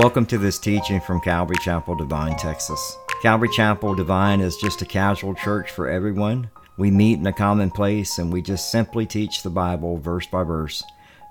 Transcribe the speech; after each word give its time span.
Welcome 0.00 0.26
to 0.26 0.38
this 0.38 0.60
teaching 0.60 1.00
from 1.00 1.20
Calvary 1.20 1.56
Chapel 1.60 1.96
Devine, 1.96 2.36
Texas. 2.36 2.96
Calvary 3.20 3.48
Chapel 3.48 3.96
Devine 3.96 4.40
is 4.40 4.56
just 4.56 4.80
a 4.80 4.86
casual 4.86 5.34
church 5.34 5.72
for 5.72 5.88
everyone. 5.88 6.50
We 6.76 6.92
meet 6.92 7.18
in 7.18 7.26
a 7.26 7.32
common 7.32 7.72
place 7.72 8.18
and 8.18 8.32
we 8.32 8.40
just 8.40 8.70
simply 8.70 9.06
teach 9.06 9.42
the 9.42 9.50
Bible 9.50 9.98
verse 9.98 10.24
by 10.28 10.44
verse, 10.44 10.84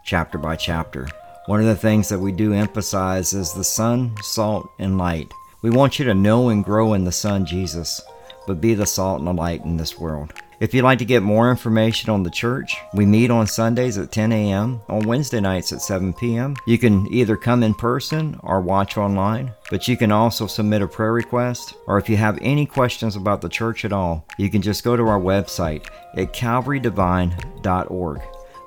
chapter 0.03 0.37
by 0.37 0.57
chapter. 0.57 1.07
One 1.45 1.61
of 1.61 1.65
the 1.65 1.77
things 1.77 2.09
that 2.09 2.19
we 2.19 2.33
do 2.33 2.51
emphasize 2.51 3.31
is 3.31 3.53
the 3.53 3.63
sun, 3.63 4.13
salt, 4.21 4.69
and 4.79 4.97
light. 4.97 5.31
We 5.61 5.69
want 5.69 5.97
you 5.97 6.03
to 6.03 6.13
know 6.13 6.49
and 6.49 6.61
grow 6.61 6.93
in 6.93 7.05
the 7.05 7.11
Son, 7.13 7.45
Jesus, 7.45 8.01
but 8.47 8.59
be 8.59 8.73
the 8.73 8.85
salt 8.85 9.19
and 9.19 9.29
the 9.29 9.33
light 9.33 9.63
in 9.63 9.77
this 9.77 9.97
world. 9.97 10.33
If 10.59 10.73
you'd 10.73 10.81
like 10.81 10.97
to 10.99 11.05
get 11.05 11.21
more 11.21 11.51
information 11.51 12.09
on 12.09 12.23
the 12.23 12.31
church, 12.31 12.77
we 12.95 13.05
meet 13.05 13.29
on 13.29 13.45
Sundays 13.45 13.99
at 13.99 14.11
10 14.11 14.31
a.m., 14.31 14.81
on 14.89 15.05
Wednesday 15.05 15.39
nights 15.39 15.71
at 15.71 15.83
7 15.83 16.13
p.m. 16.13 16.55
You 16.65 16.79
can 16.79 17.05
either 17.13 17.37
come 17.37 17.61
in 17.61 17.75
person 17.75 18.39
or 18.41 18.59
watch 18.59 18.97
online, 18.97 19.53
but 19.69 19.87
you 19.87 19.95
can 19.95 20.11
also 20.11 20.47
submit 20.47 20.81
a 20.81 20.87
prayer 20.87 21.13
request, 21.13 21.75
or 21.85 21.99
if 21.99 22.09
you 22.09 22.17
have 22.17 22.39
any 22.41 22.65
questions 22.65 23.15
about 23.15 23.41
the 23.41 23.49
church 23.49 23.85
at 23.85 23.93
all, 23.93 24.25
you 24.39 24.49
can 24.49 24.63
just 24.63 24.83
go 24.83 24.95
to 24.95 25.03
our 25.03 25.19
website 25.19 25.85
at 26.15 26.33
calvarydevine.org. 26.33 28.21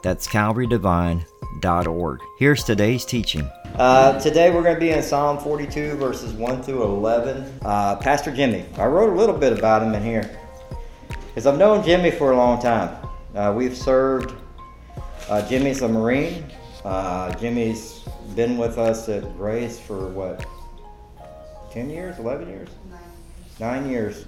That's 0.04 0.28
calvarydevine.org. 0.28 2.20
Here's 2.38 2.62
today's 2.62 3.04
teaching. 3.04 3.50
Uh, 3.74 4.18
today 4.20 4.50
we're 4.52 4.62
going 4.62 4.76
to 4.76 4.80
be 4.80 4.90
in 4.90 5.02
Psalm 5.02 5.38
42, 5.38 5.96
verses 5.96 6.34
1 6.34 6.62
through 6.62 6.84
11. 6.84 7.60
Uh, 7.62 7.96
Pastor 7.96 8.30
Jimmy, 8.30 8.64
I 8.76 8.86
wrote 8.86 9.12
a 9.12 9.16
little 9.16 9.36
bit 9.36 9.52
about 9.52 9.82
him 9.82 9.92
in 9.94 10.04
here. 10.04 10.39
Because 11.30 11.46
I've 11.46 11.58
known 11.58 11.84
Jimmy 11.84 12.10
for 12.10 12.32
a 12.32 12.36
long 12.36 12.60
time. 12.60 13.06
Uh, 13.36 13.54
we've 13.56 13.76
served, 13.76 14.34
uh, 15.28 15.48
Jimmy's 15.48 15.80
a 15.80 15.88
Marine. 15.88 16.44
Uh, 16.84 17.32
Jimmy's 17.36 18.00
been 18.34 18.58
with 18.58 18.78
us 18.78 19.08
at 19.08 19.22
Grace 19.36 19.78
for 19.78 20.08
what, 20.08 20.44
10 21.70 21.88
years, 21.88 22.18
11 22.18 22.48
years? 22.48 22.68
Nine, 22.90 23.00
nine 23.60 23.88
years. 23.88 24.24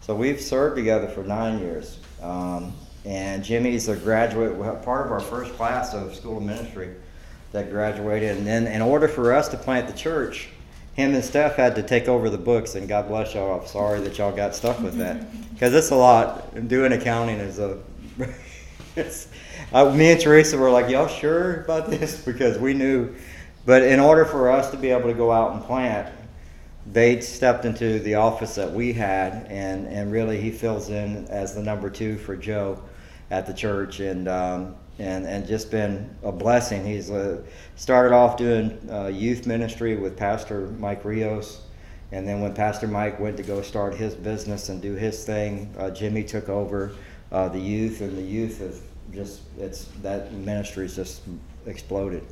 So 0.00 0.16
we've 0.16 0.40
served 0.40 0.74
together 0.74 1.06
for 1.06 1.22
nine 1.22 1.60
years. 1.60 2.00
Um, 2.20 2.72
and 3.04 3.44
Jimmy's 3.44 3.86
a 3.86 3.94
graduate, 3.94 4.58
part 4.84 5.06
of 5.06 5.12
our 5.12 5.20
first 5.20 5.52
class 5.54 5.94
of 5.94 6.12
School 6.12 6.38
of 6.38 6.42
Ministry 6.42 6.96
that 7.52 7.70
graduated. 7.70 8.36
And 8.36 8.44
then, 8.44 8.66
in 8.66 8.82
order 8.82 9.06
for 9.06 9.32
us 9.32 9.46
to 9.50 9.56
plant 9.56 9.86
the 9.86 9.94
church, 9.94 10.48
him 10.94 11.14
and 11.14 11.24
Steph 11.24 11.56
had 11.56 11.74
to 11.76 11.82
take 11.82 12.06
over 12.06 12.28
the 12.28 12.38
books, 12.38 12.74
and 12.74 12.86
God 12.86 13.08
bless 13.08 13.34
y'all. 13.34 13.60
I'm 13.60 13.66
sorry 13.66 14.00
that 14.00 14.18
y'all 14.18 14.34
got 14.34 14.54
stuck 14.54 14.78
with 14.80 14.96
that 14.98 15.26
because 15.54 15.72
it's 15.74 15.90
a 15.90 15.96
lot. 15.96 16.68
Doing 16.68 16.92
accounting 16.92 17.38
is 17.38 17.58
a. 17.58 17.78
me 19.96 20.12
and 20.12 20.20
Teresa 20.20 20.58
were 20.58 20.70
like, 20.70 20.90
"Y'all 20.90 21.08
sure 21.08 21.62
about 21.62 21.88
this?" 21.88 22.22
Because 22.26 22.58
we 22.58 22.74
knew, 22.74 23.14
but 23.64 23.82
in 23.82 24.00
order 24.00 24.26
for 24.26 24.50
us 24.50 24.70
to 24.70 24.76
be 24.76 24.90
able 24.90 25.08
to 25.08 25.14
go 25.14 25.32
out 25.32 25.54
and 25.54 25.64
plant, 25.64 26.12
they 26.84 27.20
stepped 27.20 27.64
into 27.64 27.98
the 28.00 28.16
office 28.16 28.54
that 28.56 28.70
we 28.70 28.92
had, 28.92 29.46
and 29.48 29.86
and 29.88 30.12
really 30.12 30.38
he 30.38 30.50
fills 30.50 30.90
in 30.90 31.26
as 31.28 31.54
the 31.54 31.62
number 31.62 31.88
two 31.88 32.18
for 32.18 32.36
Joe 32.36 32.78
at 33.30 33.46
the 33.46 33.54
church, 33.54 34.00
and 34.00 34.28
um, 34.28 34.74
and 35.02 35.26
and 35.26 35.46
just 35.46 35.70
been 35.70 36.08
a 36.22 36.30
blessing. 36.30 36.86
He's 36.86 37.10
uh, 37.10 37.42
started 37.74 38.14
off 38.14 38.36
doing 38.36 38.78
uh, 38.90 39.08
youth 39.08 39.46
ministry 39.46 39.96
with 39.96 40.16
Pastor 40.16 40.68
Mike 40.78 41.04
Rios, 41.04 41.62
and 42.12 42.26
then 42.26 42.40
when 42.40 42.54
Pastor 42.54 42.86
Mike 42.86 43.18
went 43.18 43.36
to 43.38 43.42
go 43.42 43.62
start 43.62 43.94
his 43.94 44.14
business 44.14 44.68
and 44.68 44.80
do 44.80 44.94
his 44.94 45.24
thing, 45.24 45.74
uh, 45.76 45.90
Jimmy 45.90 46.22
took 46.22 46.48
over 46.48 46.92
uh, 47.32 47.48
the 47.48 47.58
youth, 47.58 48.00
and 48.00 48.16
the 48.16 48.22
youth 48.22 48.58
has 48.60 48.80
just 49.12 49.40
it's 49.58 49.86
that 50.02 50.32
ministry's 50.32 50.94
just 50.94 51.22
exploded, 51.66 52.24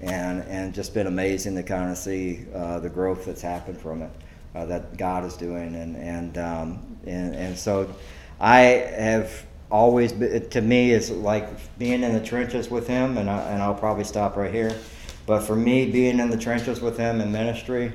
and 0.00 0.42
and 0.44 0.74
just 0.74 0.94
been 0.94 1.08
amazing 1.08 1.54
to 1.56 1.62
kind 1.62 1.90
of 1.90 1.98
see 1.98 2.46
uh, 2.54 2.80
the 2.80 2.88
growth 2.88 3.26
that's 3.26 3.42
happened 3.42 3.78
from 3.78 4.00
it, 4.00 4.10
uh, 4.54 4.64
that 4.64 4.96
God 4.96 5.24
is 5.26 5.36
doing, 5.36 5.74
and 5.74 5.96
and 5.96 6.38
um, 6.38 6.96
and 7.04 7.34
and 7.34 7.58
so 7.58 7.94
I 8.40 8.58
have 8.60 9.45
always 9.70 10.12
to 10.12 10.60
me 10.60 10.92
is 10.92 11.10
like 11.10 11.48
being 11.78 12.02
in 12.02 12.12
the 12.12 12.24
trenches 12.24 12.70
with 12.70 12.86
him 12.86 13.18
and, 13.18 13.28
I, 13.28 13.40
and 13.50 13.62
I'll 13.62 13.74
probably 13.74 14.04
stop 14.04 14.36
right 14.36 14.52
here. 14.52 14.76
But 15.26 15.40
for 15.40 15.56
me 15.56 15.90
being 15.90 16.20
in 16.20 16.30
the 16.30 16.36
trenches 16.36 16.80
with 16.80 16.96
him 16.96 17.20
in 17.20 17.32
ministry 17.32 17.92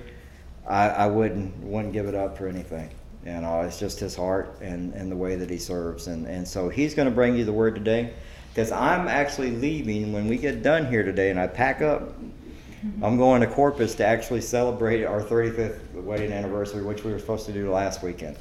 I, 0.67 0.89
I 0.89 1.07
wouldn't 1.07 1.55
wouldn't 1.57 1.93
give 1.93 2.07
it 2.07 2.15
up 2.15 2.37
for 2.37 2.47
anything. 2.47 2.89
You 3.25 3.39
know 3.41 3.61
it's 3.61 3.79
just 3.79 3.99
his 3.99 4.15
heart 4.15 4.57
and, 4.61 4.93
and 4.93 5.11
the 5.11 5.15
way 5.15 5.35
that 5.35 5.49
he 5.49 5.57
serves. 5.57 6.07
And, 6.07 6.25
and 6.27 6.47
so 6.47 6.69
he's 6.69 6.93
going 6.93 7.07
to 7.07 7.13
bring 7.13 7.35
you 7.35 7.45
the 7.45 7.53
word 7.53 7.75
today 7.75 8.13
because 8.53 8.71
I'm 8.71 9.07
actually 9.07 9.51
leaving 9.51 10.11
when 10.11 10.27
we 10.27 10.37
get 10.37 10.63
done 10.63 10.87
here 10.87 11.03
today 11.03 11.29
and 11.29 11.39
I 11.39 11.47
pack 11.47 11.81
up. 11.81 12.01
Mm-hmm. 12.01 13.03
I'm 13.03 13.17
going 13.17 13.41
to 13.41 13.47
Corpus 13.47 13.95
to 13.95 14.05
actually 14.05 14.41
celebrate 14.41 15.05
our 15.05 15.21
35th 15.21 15.93
wedding 15.93 16.33
anniversary 16.33 16.83
which 16.83 17.03
we 17.03 17.11
were 17.11 17.19
supposed 17.19 17.45
to 17.45 17.53
do 17.53 17.71
last 17.71 18.01
weekend 18.01 18.37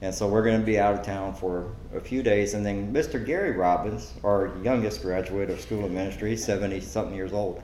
and 0.00 0.14
so 0.14 0.28
we're 0.28 0.42
going 0.42 0.60
to 0.60 0.66
be 0.66 0.78
out 0.78 0.94
of 0.94 1.02
town 1.02 1.34
for 1.34 1.74
a 1.94 2.00
few 2.00 2.22
days. 2.22 2.54
And 2.54 2.64
then 2.64 2.92
Mr. 2.92 3.24
Gary 3.24 3.52
Robbins, 3.52 4.12
our 4.22 4.52
youngest 4.62 5.02
graduate 5.02 5.50
of 5.50 5.60
School 5.60 5.84
of 5.84 5.92
Ministry, 5.92 6.30
he's 6.30 6.44
70 6.44 6.80
something 6.80 7.14
years 7.14 7.32
old. 7.32 7.62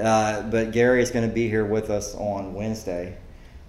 Uh, 0.00 0.42
but 0.42 0.72
Gary 0.72 1.02
is 1.02 1.10
going 1.10 1.28
to 1.28 1.34
be 1.34 1.48
here 1.48 1.64
with 1.64 1.90
us 1.90 2.14
on 2.14 2.54
Wednesday 2.54 3.16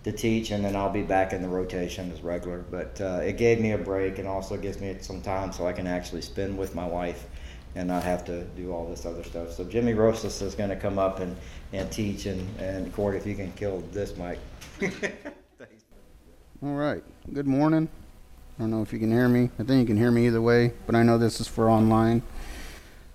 to 0.04 0.12
teach, 0.12 0.52
and 0.52 0.66
then 0.66 0.76
I'll 0.76 0.92
be 0.92 1.02
back 1.02 1.34
in 1.34 1.42
the 1.42 1.48
rotation 1.48 2.12
as 2.12 2.22
regular. 2.22 2.60
But 2.60 3.00
uh, 3.00 3.22
it 3.24 3.38
gave 3.38 3.60
me 3.60 3.72
a 3.72 3.78
break 3.78 4.20
and 4.20 4.28
also 4.28 4.58
gives 4.58 4.80
me 4.80 4.98
some 5.00 5.22
time 5.22 5.52
so 5.52 5.66
I 5.66 5.74
can 5.74 5.88
actually 5.88 6.22
spend 6.22 6.58
with 6.58 6.76
my 6.76 6.86
wife 6.86 7.26
and 7.76 7.88
not 7.88 8.04
have 8.04 8.24
to 8.26 8.44
do 8.44 8.72
all 8.72 8.88
this 8.88 9.06
other 9.06 9.24
stuff. 9.24 9.52
So 9.52 9.64
Jimmy 9.64 9.94
Rosas 9.94 10.42
is 10.42 10.56
going 10.56 10.70
to 10.70 10.76
come 10.76 11.00
up 11.00 11.20
and, 11.20 11.36
and 11.72 11.92
teach, 11.92 12.26
and, 12.26 12.48
and 12.60 12.94
Court, 12.94 13.16
if 13.16 13.26
you 13.26 13.36
can 13.36 13.52
kill 13.54 13.80
this 13.92 14.16
mic. 14.18 14.40
All 16.64 16.76
right. 16.76 17.04
Good 17.34 17.46
morning. 17.46 17.90
I 18.58 18.62
don't 18.62 18.72
know 18.72 18.82
if 18.82 18.94
you 18.94 19.00
can 19.00 19.12
hear 19.12 19.28
me. 19.28 19.50
I 19.60 19.64
think 19.64 19.82
you 19.82 19.86
can 19.86 19.98
hear 19.98 20.12
me 20.12 20.28
either 20.28 20.42
way, 20.42 20.72
but 20.86 20.96
I 20.96 21.04
know 21.04 21.18
this 21.18 21.42
is 21.42 21.48
for 21.48 21.70
online. 21.70 22.22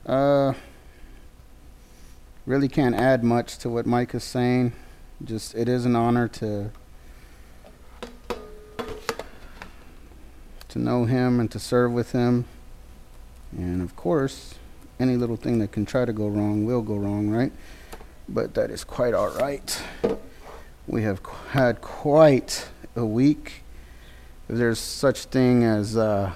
Uh, 0.05 0.53
really 2.45 2.69
can't 2.69 2.95
add 2.95 3.25
much 3.25 3.57
to 3.59 3.71
what 3.71 3.87
Mike 3.87 4.15
is 4.15 4.23
saying. 4.23 4.75
Just 5.25 5.55
it 5.55 5.67
is 5.67 5.87
an 5.87 5.97
honor 5.97 6.29
to 6.29 6.71
to 10.69 10.79
know 10.79 11.07
him 11.07 11.41
and 11.41 11.51
to 11.51 11.59
serve 11.59 11.91
with 11.91 12.13
him. 12.13 12.45
And 13.57 13.81
of 13.81 13.97
course, 13.97 14.57
any 15.01 15.17
little 15.17 15.37
thing 15.37 15.59
that 15.61 15.73
can 15.73 15.87
try 15.87 16.05
to 16.05 16.13
go 16.13 16.29
wrong 16.29 16.67
will 16.67 16.83
go 16.83 16.97
wrong, 16.97 17.31
right? 17.31 17.53
But 18.29 18.53
that 18.57 18.71
is 18.71 18.85
quite 18.85 19.15
all 19.15 19.31
right. 19.31 19.83
We 20.87 21.03
have 21.05 21.23
had 21.53 21.81
quite 21.81 22.69
a 22.99 23.07
week. 23.07 23.63
If 24.49 24.57
there's 24.57 24.79
such 24.79 25.25
thing 25.25 25.65
as 25.65 25.97
uh, 25.97 26.35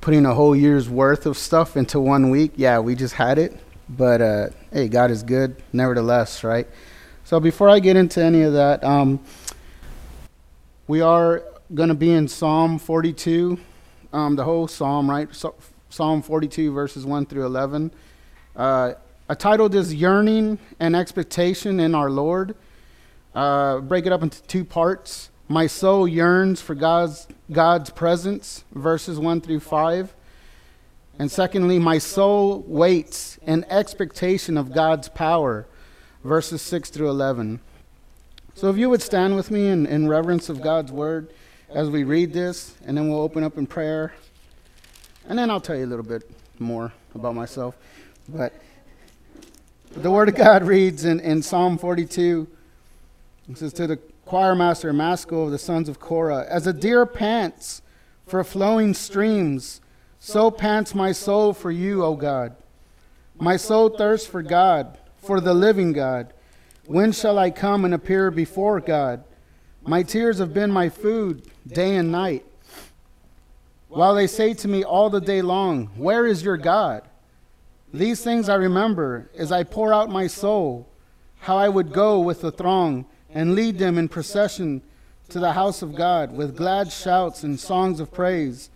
putting 0.00 0.26
a 0.26 0.34
whole 0.34 0.56
year's 0.56 0.88
worth 0.88 1.26
of 1.26 1.36
stuff 1.36 1.76
into 1.76 2.00
one 2.00 2.30
week, 2.30 2.52
yeah, 2.56 2.78
we 2.78 2.94
just 2.94 3.14
had 3.14 3.38
it. 3.38 3.58
But 3.88 4.20
uh, 4.20 4.48
hey, 4.72 4.88
God 4.88 5.10
is 5.10 5.22
good, 5.22 5.56
nevertheless, 5.72 6.42
right? 6.42 6.66
So 7.24 7.38
before 7.40 7.68
I 7.68 7.78
get 7.80 7.96
into 7.96 8.22
any 8.22 8.42
of 8.42 8.54
that, 8.54 8.82
um, 8.82 9.20
we 10.88 11.00
are 11.00 11.44
going 11.74 11.88
to 11.88 11.94
be 11.94 12.10
in 12.10 12.26
Psalm 12.26 12.78
42, 12.78 13.58
um, 14.12 14.34
the 14.34 14.44
whole 14.44 14.66
psalm, 14.66 15.08
right? 15.08 15.32
So, 15.32 15.54
psalm 15.88 16.22
42, 16.22 16.72
verses 16.72 17.06
1 17.06 17.26
through 17.26 17.46
11. 17.46 17.92
Uh, 18.56 18.94
I 19.28 19.34
titled 19.34 19.72
this 19.72 19.92
Yearning 19.92 20.58
and 20.80 20.96
Expectation 20.96 21.78
in 21.78 21.94
Our 21.94 22.10
Lord. 22.10 22.56
Uh, 23.34 23.78
break 23.78 24.06
it 24.06 24.12
up 24.12 24.22
into 24.22 24.42
two 24.42 24.64
parts. 24.64 25.29
My 25.50 25.66
soul 25.66 26.06
yearns 26.06 26.62
for 26.62 26.76
God's, 26.76 27.26
God's 27.50 27.90
presence, 27.90 28.62
verses 28.70 29.18
1 29.18 29.40
through 29.40 29.58
5. 29.58 30.14
And 31.18 31.28
secondly, 31.28 31.76
my 31.80 31.98
soul 31.98 32.60
waits 32.68 33.36
in 33.44 33.64
expectation 33.64 34.56
of 34.56 34.72
God's 34.72 35.08
power, 35.08 35.66
verses 36.22 36.62
6 36.62 36.90
through 36.90 37.10
11. 37.10 37.58
So 38.54 38.70
if 38.70 38.76
you 38.76 38.88
would 38.90 39.02
stand 39.02 39.34
with 39.34 39.50
me 39.50 39.66
in, 39.66 39.86
in 39.86 40.06
reverence 40.06 40.50
of 40.50 40.62
God's 40.62 40.92
word 40.92 41.32
as 41.68 41.90
we 41.90 42.04
read 42.04 42.32
this, 42.32 42.76
and 42.86 42.96
then 42.96 43.08
we'll 43.08 43.20
open 43.20 43.42
up 43.42 43.58
in 43.58 43.66
prayer. 43.66 44.14
And 45.28 45.36
then 45.36 45.50
I'll 45.50 45.60
tell 45.60 45.76
you 45.76 45.84
a 45.84 45.86
little 45.86 46.04
bit 46.04 46.30
more 46.60 46.92
about 47.12 47.34
myself. 47.34 47.76
But 48.28 48.52
the 49.96 50.12
word 50.12 50.28
of 50.28 50.36
God 50.36 50.62
reads 50.62 51.04
in, 51.04 51.18
in 51.18 51.42
Psalm 51.42 51.76
42. 51.76 52.46
It 53.48 53.58
says, 53.58 53.72
To 53.72 53.88
the 53.88 53.98
choir 54.30 54.54
master 54.54 54.92
Maskil 54.92 55.46
of 55.46 55.50
the 55.50 55.58
sons 55.58 55.88
of 55.88 55.98
Korah. 55.98 56.46
As 56.48 56.64
a 56.64 56.72
deer 56.72 57.04
pants 57.04 57.82
for 58.28 58.44
flowing 58.44 58.94
streams, 58.94 59.80
so 60.20 60.52
pants 60.52 60.94
my 60.94 61.10
soul 61.10 61.52
for 61.52 61.72
you, 61.72 62.04
O 62.04 62.14
God. 62.14 62.54
My 63.40 63.56
soul 63.56 63.88
thirsts 63.88 64.28
for 64.28 64.40
God, 64.40 64.96
for 65.16 65.40
the 65.40 65.52
living 65.52 65.92
God. 65.92 66.32
When 66.86 67.10
shall 67.10 67.40
I 67.40 67.50
come 67.50 67.84
and 67.84 67.92
appear 67.92 68.30
before 68.30 68.78
God? 68.78 69.24
My 69.84 70.04
tears 70.04 70.38
have 70.38 70.54
been 70.54 70.70
my 70.70 70.90
food 70.90 71.50
day 71.66 71.96
and 71.96 72.12
night. 72.12 72.46
While 73.88 74.14
they 74.14 74.28
say 74.28 74.54
to 74.54 74.68
me 74.68 74.84
all 74.84 75.10
the 75.10 75.20
day 75.20 75.42
long, 75.42 75.86
Where 75.96 76.24
is 76.24 76.44
your 76.44 76.56
God? 76.56 77.02
These 77.92 78.22
things 78.22 78.48
I 78.48 78.54
remember 78.54 79.28
as 79.36 79.50
I 79.50 79.64
pour 79.64 79.92
out 79.92 80.08
my 80.08 80.28
soul 80.28 80.88
how 81.40 81.56
I 81.56 81.68
would 81.68 81.92
go 81.92 82.20
with 82.20 82.42
the 82.42 82.52
throng 82.52 83.06
and 83.32 83.54
lead 83.54 83.78
them 83.78 83.98
in 83.98 84.08
procession 84.08 84.82
to 85.28 85.38
the 85.38 85.52
house 85.52 85.82
of 85.82 85.94
God 85.94 86.32
with 86.32 86.56
glad 86.56 86.90
shouts 86.90 87.44
and 87.44 87.58
songs 87.58 88.00
of 88.00 88.12
praise, 88.12 88.70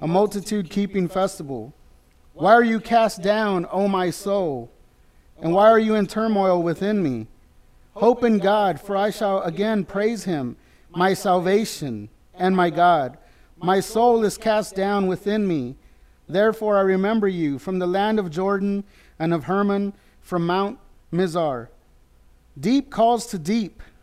a 0.00 0.06
multitude 0.06 0.70
keeping 0.70 1.08
festival. 1.08 1.74
Why 2.32 2.52
are 2.52 2.64
you 2.64 2.80
cast 2.80 3.22
down, 3.22 3.66
O 3.70 3.86
my 3.86 4.10
soul? 4.10 4.70
And 5.42 5.52
why 5.52 5.68
are 5.68 5.78
you 5.78 5.94
in 5.94 6.06
turmoil 6.06 6.62
within 6.62 7.02
me? 7.02 7.26
Hope 7.94 8.24
in 8.24 8.38
God, 8.38 8.80
for 8.80 8.96
I 8.96 9.10
shall 9.10 9.42
again 9.42 9.84
praise 9.84 10.24
him, 10.24 10.56
my 10.90 11.12
salvation 11.12 12.08
and 12.34 12.56
my 12.56 12.70
God. 12.70 13.18
My 13.58 13.80
soul 13.80 14.24
is 14.24 14.38
cast 14.38 14.74
down 14.74 15.06
within 15.06 15.46
me. 15.46 15.76
Therefore 16.28 16.78
I 16.78 16.82
remember 16.82 17.28
you 17.28 17.58
from 17.58 17.78
the 17.78 17.86
land 17.86 18.18
of 18.18 18.30
Jordan 18.30 18.84
and 19.18 19.34
of 19.34 19.44
Hermon, 19.44 19.92
from 20.22 20.46
Mount 20.46 20.78
Mizar. 21.12 21.68
Deep 22.58 22.90
calls 22.90 23.26
to 23.26 23.38
deep 23.38 23.82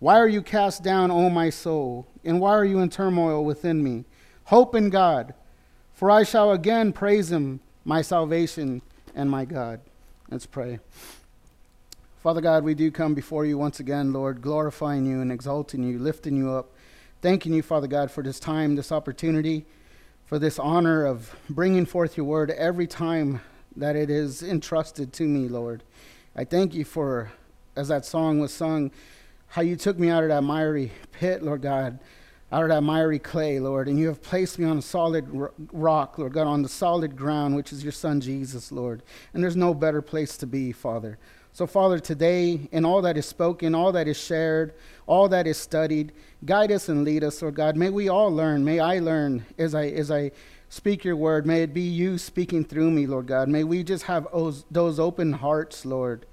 Why 0.00 0.18
are 0.18 0.28
you 0.28 0.42
cast 0.42 0.82
down, 0.82 1.10
O 1.10 1.28
my 1.28 1.50
soul? 1.50 2.06
And 2.24 2.40
why 2.40 2.52
are 2.52 2.64
you 2.64 2.78
in 2.78 2.88
turmoil 2.88 3.44
within 3.44 3.82
me? 3.82 4.04
Hope 4.44 4.74
in 4.74 4.90
God, 4.90 5.34
for 5.92 6.10
I 6.10 6.22
shall 6.22 6.52
again 6.52 6.92
praise 6.92 7.32
him, 7.32 7.60
my 7.84 8.02
salvation 8.02 8.82
and 9.14 9.30
my 9.30 9.44
God. 9.44 9.80
Let's 10.30 10.46
pray. 10.46 10.78
Father 12.22 12.40
God, 12.40 12.64
we 12.64 12.74
do 12.74 12.90
come 12.90 13.14
before 13.14 13.44
you 13.44 13.58
once 13.58 13.80
again, 13.80 14.12
Lord, 14.12 14.42
glorifying 14.42 15.06
you 15.06 15.20
and 15.20 15.32
exalting 15.32 15.82
you, 15.82 15.98
lifting 15.98 16.36
you 16.36 16.50
up, 16.50 16.74
thanking 17.22 17.52
you, 17.52 17.62
Father 17.62 17.86
God, 17.86 18.10
for 18.10 18.22
this 18.22 18.38
time, 18.40 18.76
this 18.76 18.92
opportunity, 18.92 19.66
for 20.26 20.38
this 20.38 20.58
honor 20.58 21.06
of 21.06 21.34
bringing 21.48 21.86
forth 21.86 22.16
your 22.16 22.26
word 22.26 22.50
every 22.50 22.86
time 22.86 23.40
that 23.74 23.96
it 23.96 24.10
is 24.10 24.42
entrusted 24.42 25.12
to 25.14 25.24
me, 25.24 25.48
Lord. 25.48 25.82
I 26.36 26.44
thank 26.44 26.74
you 26.74 26.84
for, 26.84 27.32
as 27.74 27.88
that 27.88 28.04
song 28.04 28.38
was 28.38 28.52
sung, 28.52 28.90
how 29.48 29.62
you 29.62 29.76
took 29.76 29.98
me 29.98 30.10
out 30.10 30.22
of 30.22 30.28
that 30.28 30.42
miry 30.42 30.92
pit, 31.12 31.42
Lord 31.42 31.62
God, 31.62 31.98
out 32.52 32.62
of 32.62 32.68
that 32.68 32.82
miry 32.82 33.18
clay, 33.18 33.58
Lord, 33.60 33.88
and 33.88 33.98
you 33.98 34.06
have 34.08 34.22
placed 34.22 34.58
me 34.58 34.66
on 34.66 34.78
a 34.78 34.82
solid 34.82 35.26
rock, 35.72 36.18
Lord 36.18 36.32
God, 36.32 36.46
on 36.46 36.62
the 36.62 36.68
solid 36.68 37.16
ground, 37.16 37.56
which 37.56 37.72
is 37.72 37.82
your 37.82 37.92
Son 37.92 38.20
Jesus, 38.20 38.70
Lord. 38.70 39.02
And 39.34 39.42
there's 39.42 39.56
no 39.56 39.74
better 39.74 40.00
place 40.02 40.36
to 40.38 40.46
be, 40.46 40.72
Father. 40.72 41.18
So, 41.52 41.66
Father, 41.66 41.98
today, 41.98 42.68
in 42.72 42.84
all 42.84 43.02
that 43.02 43.16
is 43.16 43.26
spoken, 43.26 43.74
all 43.74 43.90
that 43.92 44.06
is 44.06 44.18
shared, 44.18 44.74
all 45.06 45.28
that 45.30 45.46
is 45.46 45.56
studied, 45.56 46.12
guide 46.44 46.70
us 46.70 46.88
and 46.88 47.04
lead 47.04 47.24
us, 47.24 47.42
Lord 47.42 47.54
God. 47.54 47.76
May 47.76 47.90
we 47.90 48.08
all 48.08 48.30
learn. 48.30 48.64
May 48.64 48.80
I 48.80 49.00
learn 49.00 49.44
as 49.58 49.74
I 49.74 49.86
as 49.86 50.10
I 50.10 50.30
speak 50.68 51.04
your 51.04 51.16
word. 51.16 51.46
May 51.46 51.62
it 51.62 51.74
be 51.74 51.80
you 51.80 52.16
speaking 52.18 52.64
through 52.64 52.90
me, 52.90 53.06
Lord 53.06 53.26
God. 53.26 53.48
May 53.48 53.64
we 53.64 53.82
just 53.82 54.04
have 54.04 54.28
those, 54.32 54.66
those 54.70 55.00
open 55.00 55.32
hearts, 55.32 55.84
Lord 55.84 56.26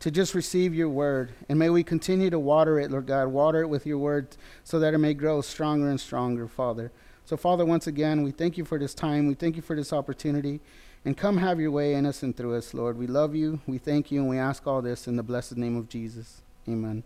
to 0.00 0.10
just 0.10 0.34
receive 0.34 0.74
your 0.74 0.88
word. 0.88 1.32
And 1.48 1.58
may 1.58 1.70
we 1.70 1.84
continue 1.84 2.30
to 2.30 2.38
water 2.38 2.80
it, 2.80 2.90
Lord 2.90 3.06
God. 3.06 3.28
Water 3.28 3.60
it 3.60 3.68
with 3.68 3.86
your 3.86 3.98
word 3.98 4.28
so 4.64 4.78
that 4.80 4.94
it 4.94 4.98
may 4.98 5.14
grow 5.14 5.42
stronger 5.42 5.88
and 5.88 6.00
stronger, 6.00 6.48
Father. 6.48 6.90
So, 7.26 7.36
Father, 7.36 7.64
once 7.64 7.86
again, 7.86 8.22
we 8.22 8.32
thank 8.32 8.58
you 8.58 8.64
for 8.64 8.78
this 8.78 8.94
time. 8.94 9.26
We 9.28 9.34
thank 9.34 9.56
you 9.56 9.62
for 9.62 9.76
this 9.76 9.92
opportunity. 9.92 10.60
And 11.04 11.16
come 11.16 11.36
have 11.36 11.60
your 11.60 11.70
way 11.70 11.94
in 11.94 12.06
us 12.06 12.22
and 12.22 12.36
through 12.36 12.56
us, 12.56 12.74
Lord. 12.74 12.98
We 12.98 13.06
love 13.06 13.34
you. 13.34 13.60
We 13.66 13.78
thank 13.78 14.10
you. 14.10 14.20
And 14.20 14.28
we 14.28 14.38
ask 14.38 14.66
all 14.66 14.82
this 14.82 15.06
in 15.06 15.16
the 15.16 15.22
blessed 15.22 15.56
name 15.56 15.76
of 15.76 15.88
Jesus. 15.88 16.42
Amen. 16.68 17.02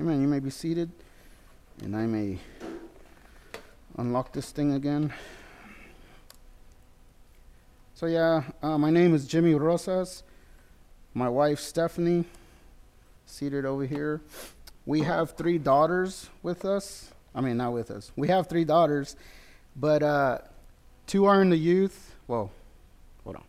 Amen. 0.00 0.20
You 0.20 0.28
may 0.28 0.40
be 0.40 0.50
seated. 0.50 0.90
And 1.82 1.94
I 1.94 2.06
may 2.06 2.38
unlock 3.96 4.32
this 4.32 4.50
thing 4.50 4.72
again. 4.72 5.12
So, 7.94 8.06
yeah, 8.06 8.44
uh, 8.62 8.78
my 8.78 8.90
name 8.90 9.14
is 9.14 9.26
Jimmy 9.26 9.54
Rosas 9.54 10.22
my 11.14 11.28
wife 11.28 11.60
Stephanie, 11.60 12.24
seated 13.24 13.64
over 13.64 13.86
here. 13.86 14.20
We 14.84 15.00
have 15.02 15.30
three 15.30 15.58
daughters 15.58 16.28
with 16.42 16.64
us. 16.64 17.10
I 17.34 17.40
mean, 17.40 17.56
not 17.56 17.72
with 17.72 17.90
us. 17.90 18.12
We 18.16 18.28
have 18.28 18.48
three 18.48 18.64
daughters, 18.64 19.16
but 19.76 20.02
uh, 20.02 20.38
two 21.06 21.24
are 21.24 21.40
in 21.40 21.50
the 21.50 21.56
youth. 21.56 22.14
Well, 22.26 22.50
hold 23.22 23.36
on. 23.36 23.44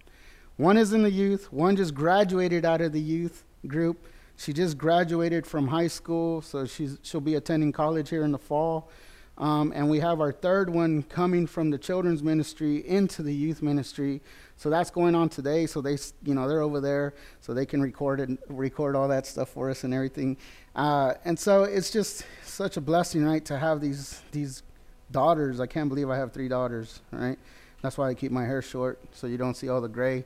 One 0.57 0.77
is 0.77 0.93
in 0.93 1.01
the 1.01 1.11
youth. 1.11 1.51
One 1.51 1.75
just 1.75 1.93
graduated 1.93 2.65
out 2.65 2.81
of 2.81 2.93
the 2.93 3.01
youth 3.01 3.43
group. 3.67 4.07
She 4.37 4.53
just 4.53 4.77
graduated 4.77 5.45
from 5.47 5.67
high 5.67 5.87
school, 5.87 6.41
so 6.41 6.65
she's 6.65 6.99
she'll 7.01 7.21
be 7.21 7.35
attending 7.35 7.71
college 7.71 8.09
here 8.09 8.23
in 8.23 8.31
the 8.31 8.37
fall. 8.37 8.89
Um, 9.37 9.73
and 9.75 9.89
we 9.89 9.99
have 9.99 10.21
our 10.21 10.31
third 10.31 10.69
one 10.69 11.03
coming 11.03 11.45
from 11.45 11.69
the 11.69 11.77
children's 11.77 12.23
ministry 12.23 12.87
into 12.87 13.21
the 13.21 13.33
youth 13.33 13.61
ministry. 13.61 14.21
So 14.55 14.69
that's 14.69 14.89
going 14.89 15.13
on 15.13 15.27
today. 15.27 15.65
So 15.65 15.81
they, 15.81 15.97
you 16.23 16.33
know, 16.33 16.47
they're 16.47 16.61
over 16.61 16.79
there, 16.79 17.13
so 17.41 17.53
they 17.53 17.65
can 17.65 17.81
record 17.81 18.21
it, 18.21 18.29
record 18.47 18.95
all 18.95 19.09
that 19.09 19.25
stuff 19.25 19.49
for 19.49 19.69
us 19.69 19.83
and 19.83 19.93
everything. 19.93 20.37
Uh, 20.75 21.15
and 21.25 21.37
so 21.37 21.63
it's 21.63 21.91
just 21.91 22.25
such 22.43 22.77
a 22.77 22.81
blessing, 22.81 23.25
right, 23.25 23.43
to 23.45 23.59
have 23.59 23.81
these 23.81 24.21
these 24.31 24.63
daughters. 25.11 25.59
I 25.59 25.67
can't 25.67 25.89
believe 25.89 26.09
I 26.09 26.17
have 26.17 26.31
three 26.31 26.47
daughters, 26.47 27.01
right? 27.11 27.37
That's 27.81 27.97
why 27.97 28.09
I 28.09 28.13
keep 28.13 28.31
my 28.31 28.45
hair 28.45 28.61
short, 28.61 28.99
so 29.11 29.27
you 29.27 29.37
don't 29.37 29.55
see 29.55 29.67
all 29.67 29.81
the 29.81 29.89
gray. 29.89 30.23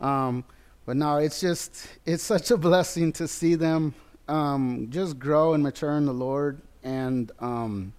Um, 0.00 0.44
but 0.86 0.96
no, 0.96 1.18
it's 1.18 1.40
just 1.40 1.86
it's 2.06 2.22
such 2.22 2.50
a 2.50 2.56
blessing 2.56 3.12
to 3.12 3.28
see 3.28 3.54
them 3.54 3.94
um, 4.28 4.88
just 4.90 5.18
grow 5.18 5.54
and 5.54 5.62
mature 5.62 5.96
in 5.96 6.06
the 6.06 6.14
Lord. 6.14 6.60
And 6.82 7.30
um, 7.40 7.92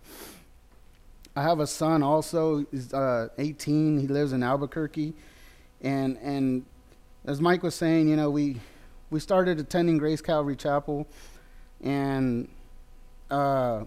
I 1.39 1.43
have 1.43 1.59
a 1.59 1.67
son 1.67 2.03
also. 2.03 2.65
He's 2.71 2.93
uh, 2.93 3.29
18. 3.37 3.99
He 3.99 4.07
lives 4.07 4.33
in 4.33 4.43
Albuquerque 4.43 5.13
and 5.81 6.17
and 6.21 6.65
as 7.25 7.41
Mike 7.41 7.63
was 7.63 7.75
saying, 7.75 8.07
you 8.07 8.15
know, 8.15 8.29
we 8.29 8.57
we 9.09 9.19
started 9.19 9.59
attending 9.59 9.97
Grace 9.97 10.21
Calvary 10.21 10.55
Chapel, 10.55 11.07
and 11.83 12.47
uh, 13.29 13.83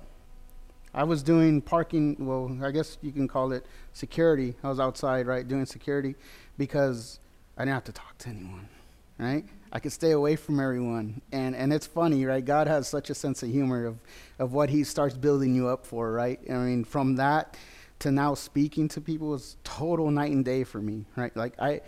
I 0.94 1.04
was 1.04 1.22
doing 1.22 1.60
parking. 1.60 2.16
Well, 2.18 2.56
I 2.62 2.70
guess 2.70 2.98
you 3.02 3.12
can 3.12 3.28
call 3.28 3.52
it 3.52 3.66
security. 3.92 4.54
I 4.62 4.68
was 4.68 4.80
outside, 4.80 5.26
right, 5.26 5.46
doing 5.46 5.66
security, 5.66 6.14
because 6.58 7.20
I 7.56 7.62
didn't 7.62 7.74
have 7.74 7.84
to 7.84 7.92
talk 7.92 8.18
to 8.18 8.28
anyone, 8.30 8.68
right? 9.18 9.44
I 9.72 9.80
could 9.80 9.92
stay 9.92 10.10
away 10.10 10.36
from 10.36 10.60
everyone, 10.60 11.22
and 11.32 11.56
and 11.56 11.72
it's 11.72 11.86
funny, 11.86 12.24
right? 12.26 12.44
God 12.44 12.66
has 12.66 12.86
such 12.86 13.08
a 13.08 13.14
sense 13.14 13.42
of 13.42 13.48
humor 13.48 13.86
of 13.86 13.98
of 14.38 14.52
what 14.52 14.68
He 14.70 14.84
starts 14.84 15.16
building 15.16 15.54
you 15.54 15.68
up 15.68 15.86
for, 15.86 16.12
right? 16.12 16.38
I 16.50 16.54
mean, 16.54 16.84
from 16.84 17.16
that 17.16 17.56
to 18.02 18.10
now 18.10 18.34
speaking 18.34 18.88
to 18.88 19.00
people 19.00 19.32
is 19.32 19.56
total 19.62 20.10
night 20.10 20.32
and 20.32 20.44
day 20.44 20.64
for 20.64 20.80
me, 20.80 21.04
right? 21.16 21.34
Like 21.36 21.54
I, 21.60 21.80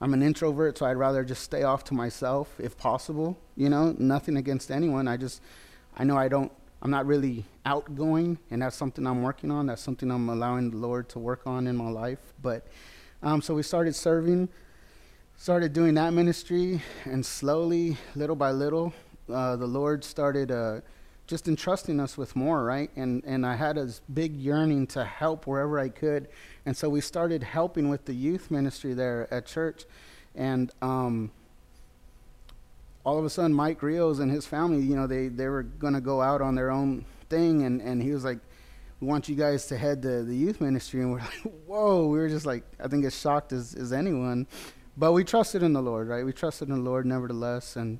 I'm 0.00 0.14
an 0.14 0.22
introvert, 0.22 0.78
so 0.78 0.86
I'd 0.86 0.96
rather 0.96 1.22
just 1.22 1.42
stay 1.42 1.62
off 1.62 1.84
to 1.84 1.94
myself 1.94 2.48
if 2.58 2.78
possible. 2.78 3.38
You 3.56 3.68
know, 3.68 3.94
nothing 3.98 4.38
against 4.38 4.70
anyone. 4.70 5.06
I 5.06 5.18
just, 5.18 5.42
I 5.94 6.04
know 6.04 6.16
I 6.16 6.28
don't, 6.28 6.50
I'm 6.80 6.90
not 6.90 7.04
really 7.04 7.44
outgoing, 7.66 8.38
and 8.50 8.62
that's 8.62 8.74
something 8.74 9.06
I'm 9.06 9.22
working 9.22 9.50
on. 9.50 9.66
That's 9.66 9.82
something 9.82 10.10
I'm 10.10 10.30
allowing 10.30 10.70
the 10.70 10.78
Lord 10.78 11.10
to 11.10 11.18
work 11.18 11.42
on 11.46 11.66
in 11.66 11.76
my 11.76 11.90
life. 11.90 12.32
But, 12.40 12.66
um, 13.22 13.42
so 13.42 13.54
we 13.54 13.62
started 13.62 13.94
serving, 13.94 14.48
started 15.40 15.72
doing 15.72 15.94
that 15.94 16.12
ministry, 16.12 16.82
and 17.06 17.24
slowly, 17.24 17.96
little 18.14 18.36
by 18.36 18.50
little, 18.50 18.92
uh, 19.32 19.56
the 19.56 19.66
Lord 19.66 20.04
started. 20.04 20.50
Uh, 20.50 20.82
just 21.26 21.46
entrusting 21.46 22.00
us 22.00 22.18
with 22.18 22.34
more, 22.34 22.64
right? 22.64 22.90
And 22.96 23.22
and 23.24 23.46
I 23.46 23.54
had 23.54 23.76
this 23.76 24.02
big 24.12 24.36
yearning 24.36 24.88
to 24.88 25.04
help 25.04 25.46
wherever 25.46 25.78
I 25.78 25.88
could, 25.88 26.28
and 26.66 26.76
so 26.76 26.90
we 26.90 27.00
started 27.00 27.42
helping 27.42 27.88
with 27.88 28.04
the 28.04 28.12
youth 28.12 28.50
ministry 28.50 28.92
there 28.92 29.32
at 29.32 29.46
church, 29.46 29.84
and 30.34 30.70
um, 30.82 31.30
all 33.02 33.18
of 33.18 33.24
a 33.24 33.30
sudden, 33.30 33.54
Mike 33.54 33.82
Rios 33.82 34.18
and 34.18 34.30
his 34.30 34.44
family, 34.44 34.82
you 34.82 34.94
know, 34.94 35.06
they 35.06 35.28
they 35.28 35.48
were 35.48 35.62
going 35.62 35.94
to 35.94 36.02
go 36.02 36.20
out 36.20 36.42
on 36.42 36.54
their 36.54 36.70
own 36.70 37.06
thing, 37.30 37.62
and 37.62 37.80
and 37.80 38.02
he 38.02 38.12
was 38.12 38.24
like. 38.24 38.38
We 39.00 39.06
want 39.06 39.30
you 39.30 39.34
guys 39.34 39.64
to 39.68 39.78
head 39.78 40.02
to 40.02 40.24
the 40.24 40.36
youth 40.36 40.60
ministry, 40.60 41.00
and 41.00 41.10
we're 41.10 41.20
like, 41.44 41.54
"Whoa!" 41.66 42.08
We 42.08 42.18
were 42.18 42.28
just 42.28 42.44
like, 42.44 42.64
I 42.78 42.86
think 42.86 43.06
as 43.06 43.18
shocked 43.18 43.50
as, 43.50 43.74
as 43.74 43.94
anyone, 43.94 44.46
but 45.00 45.12
we 45.12 45.24
trusted 45.24 45.62
in 45.62 45.72
the 45.72 45.80
Lord, 45.80 46.08
right? 46.08 46.26
We 46.26 46.32
trusted 46.34 46.68
in 46.68 46.74
the 46.74 46.80
Lord, 46.82 47.06
nevertheless, 47.06 47.74
and 47.74 47.98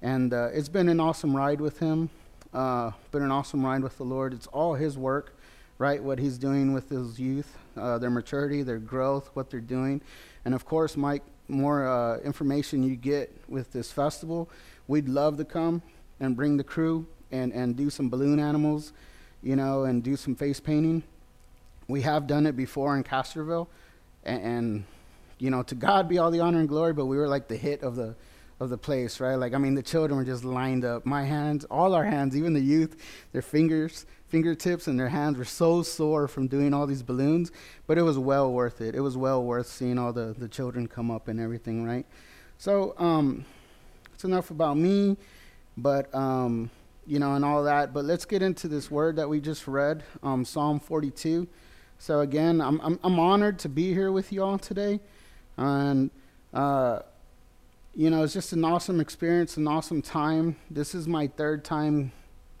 and 0.00 0.32
uh, 0.32 0.50
it's 0.52 0.68
been 0.68 0.88
an 0.88 1.00
awesome 1.00 1.36
ride 1.36 1.60
with 1.60 1.80
Him. 1.80 2.08
Uh, 2.54 2.92
been 3.10 3.22
an 3.22 3.32
awesome 3.32 3.66
ride 3.66 3.82
with 3.82 3.98
the 3.98 4.04
Lord. 4.04 4.32
It's 4.32 4.46
all 4.46 4.74
His 4.74 4.96
work, 4.96 5.36
right? 5.78 6.00
What 6.00 6.20
He's 6.20 6.38
doing 6.38 6.72
with 6.72 6.88
His 6.90 7.18
youth, 7.18 7.56
uh, 7.76 7.98
their 7.98 8.10
maturity, 8.10 8.62
their 8.62 8.78
growth, 8.78 9.28
what 9.34 9.50
they're 9.50 9.58
doing. 9.60 10.00
And 10.44 10.54
of 10.54 10.64
course, 10.64 10.96
Mike, 10.96 11.24
more 11.48 11.88
uh, 11.88 12.18
information 12.18 12.84
you 12.84 12.94
get 12.94 13.34
with 13.48 13.72
this 13.72 13.90
festival, 13.90 14.48
we'd 14.86 15.08
love 15.08 15.38
to 15.38 15.44
come. 15.44 15.82
and 16.20 16.36
bring 16.36 16.56
the 16.56 16.64
crew 16.64 17.06
and, 17.32 17.52
and 17.52 17.76
do 17.76 17.90
some 17.90 18.08
balloon 18.08 18.38
animals, 18.38 18.92
you 19.42 19.56
know, 19.56 19.84
and 19.84 20.02
do 20.02 20.16
some 20.16 20.36
face 20.36 20.60
painting. 20.60 21.02
We 21.88 22.02
have 22.02 22.26
done 22.28 22.46
it 22.46 22.56
before 22.56 22.96
in 22.96 23.04
Castroville, 23.04 23.66
and, 24.24 24.42
and 24.42 24.84
you 25.38 25.50
know, 25.50 25.62
to 25.64 25.74
God 25.74 26.08
be 26.08 26.18
all 26.18 26.30
the 26.30 26.40
honor 26.40 26.60
and 26.60 26.68
glory. 26.68 26.92
But 26.92 27.06
we 27.06 27.16
were 27.16 27.28
like 27.28 27.48
the 27.48 27.56
hit 27.56 27.82
of 27.82 27.96
the 27.96 28.14
of 28.58 28.70
the 28.70 28.78
place, 28.78 29.20
right? 29.20 29.34
Like 29.34 29.54
I 29.54 29.58
mean, 29.58 29.74
the 29.74 29.82
children 29.82 30.16
were 30.18 30.24
just 30.24 30.44
lined 30.44 30.84
up. 30.84 31.04
My 31.04 31.24
hands, 31.24 31.64
all 31.66 31.94
our 31.94 32.04
hands, 32.04 32.36
even 32.36 32.52
the 32.52 32.60
youth, 32.60 32.96
their 33.32 33.42
fingers, 33.42 34.06
fingertips, 34.28 34.86
and 34.86 34.98
their 34.98 35.08
hands 35.08 35.36
were 35.36 35.44
so 35.44 35.82
sore 35.82 36.26
from 36.26 36.46
doing 36.46 36.72
all 36.72 36.86
these 36.86 37.02
balloons. 37.02 37.52
But 37.86 37.98
it 37.98 38.02
was 38.02 38.18
well 38.18 38.52
worth 38.52 38.80
it. 38.80 38.94
It 38.94 39.00
was 39.00 39.16
well 39.16 39.42
worth 39.42 39.66
seeing 39.66 39.98
all 39.98 40.12
the 40.12 40.34
the 40.36 40.48
children 40.48 40.86
come 40.86 41.10
up 41.10 41.28
and 41.28 41.38
everything, 41.40 41.84
right? 41.84 42.06
So 42.58 42.94
um, 42.98 43.44
it's 44.14 44.24
enough 44.24 44.50
about 44.50 44.78
me, 44.78 45.18
but 45.76 46.12
um, 46.14 46.70
you 47.06 47.18
know, 47.18 47.34
and 47.34 47.44
all 47.44 47.62
that. 47.64 47.92
But 47.92 48.04
let's 48.04 48.24
get 48.24 48.42
into 48.42 48.68
this 48.68 48.90
word 48.90 49.16
that 49.16 49.28
we 49.28 49.40
just 49.40 49.66
read, 49.68 50.02
um, 50.22 50.44
Psalm 50.44 50.80
42. 50.80 51.46
So 51.98 52.20
again, 52.20 52.60
I'm, 52.60 52.80
I'm, 52.80 52.98
I'm 53.02 53.18
honored 53.18 53.58
to 53.60 53.68
be 53.68 53.94
here 53.94 54.12
with 54.12 54.32
you 54.32 54.42
all 54.42 54.58
today, 54.58 55.00
and 55.56 56.10
uh, 56.52 57.00
you 57.94 58.10
know, 58.10 58.22
it's 58.22 58.34
just 58.34 58.52
an 58.52 58.64
awesome 58.64 59.00
experience, 59.00 59.56
an 59.56 59.66
awesome 59.66 60.02
time. 60.02 60.56
This 60.70 60.94
is 60.94 61.08
my 61.08 61.28
third 61.28 61.64
time 61.64 62.12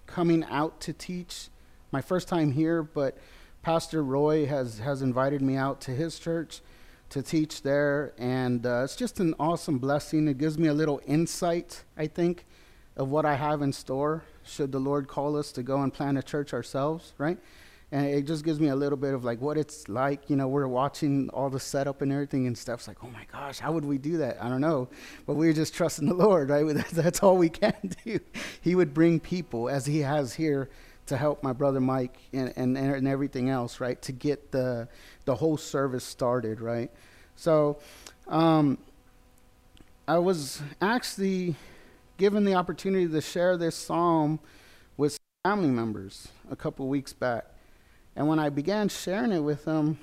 coming 0.06 0.44
out 0.44 0.80
to 0.80 0.92
teach. 0.92 1.48
My 1.92 2.00
first 2.00 2.26
time 2.26 2.52
here, 2.52 2.82
but 2.82 3.18
Pastor 3.62 4.02
Roy 4.02 4.46
has 4.46 4.78
has 4.78 5.02
invited 5.02 5.42
me 5.42 5.56
out 5.56 5.80
to 5.82 5.90
his 5.90 6.18
church 6.18 6.60
to 7.10 7.22
teach 7.22 7.62
there, 7.62 8.12
and 8.18 8.66
uh, 8.66 8.82
it's 8.84 8.96
just 8.96 9.20
an 9.20 9.34
awesome 9.38 9.78
blessing. 9.78 10.26
It 10.26 10.38
gives 10.38 10.58
me 10.58 10.68
a 10.68 10.74
little 10.74 11.00
insight, 11.06 11.84
I 11.96 12.06
think, 12.06 12.44
of 12.96 13.10
what 13.10 13.24
I 13.24 13.34
have 13.34 13.62
in 13.62 13.72
store 13.72 14.24
should 14.42 14.72
the 14.72 14.78
Lord 14.78 15.06
call 15.08 15.36
us 15.36 15.52
to 15.52 15.62
go 15.62 15.82
and 15.82 15.92
plant 15.92 16.18
a 16.18 16.22
church 16.22 16.54
ourselves, 16.54 17.12
right? 17.18 17.38
And 17.92 18.06
it 18.06 18.26
just 18.26 18.44
gives 18.44 18.58
me 18.58 18.68
a 18.68 18.74
little 18.76 18.98
bit 18.98 19.14
of 19.14 19.24
like 19.24 19.40
what 19.40 19.56
it's 19.56 19.88
like. 19.88 20.28
You 20.28 20.36
know, 20.36 20.48
we're 20.48 20.66
watching 20.66 21.28
all 21.30 21.48
the 21.48 21.60
setup 21.60 22.02
and 22.02 22.12
everything 22.12 22.46
and 22.46 22.58
stuff. 22.58 22.80
It's 22.80 22.88
like, 22.88 23.04
oh 23.04 23.10
my 23.10 23.24
gosh, 23.32 23.60
how 23.60 23.72
would 23.72 23.84
we 23.84 23.96
do 23.96 24.16
that? 24.18 24.42
I 24.42 24.48
don't 24.48 24.60
know. 24.60 24.88
But 25.24 25.34
we're 25.34 25.52
just 25.52 25.74
trusting 25.74 26.08
the 26.08 26.14
Lord, 26.26 26.50
right? 26.50 26.66
That's 26.92 27.22
all 27.22 27.36
we 27.36 27.48
can 27.48 27.74
do. 28.04 28.18
He 28.60 28.74
would 28.74 28.92
bring 28.92 29.20
people, 29.20 29.68
as 29.68 29.86
He 29.86 30.00
has 30.00 30.34
here, 30.34 30.68
to 31.06 31.16
help 31.16 31.42
my 31.42 31.52
brother 31.52 31.80
Mike 31.80 32.16
and, 32.32 32.52
and, 32.56 32.76
and 32.76 33.06
everything 33.06 33.48
else, 33.48 33.80
right? 33.80 34.00
To 34.02 34.12
get 34.12 34.50
the, 34.50 34.88
the 35.24 35.36
whole 35.36 35.56
service 35.56 36.04
started, 36.04 36.60
right? 36.60 36.90
So 37.36 37.78
um, 38.26 38.78
I 40.08 40.18
was 40.18 40.62
actually 40.80 41.54
given 42.16 42.44
the 42.44 42.54
opportunity 42.54 43.06
to 43.06 43.20
share 43.20 43.56
this 43.56 43.76
psalm 43.76 44.40
with 44.96 45.18
family 45.44 45.70
members 45.70 46.28
a 46.50 46.56
couple 46.56 46.88
weeks 46.88 47.12
back. 47.12 47.44
And 48.16 48.26
when 48.26 48.38
I 48.38 48.48
began 48.48 48.88
sharing 48.88 49.30
it 49.30 49.40
with 49.40 49.64
them, 49.64 49.98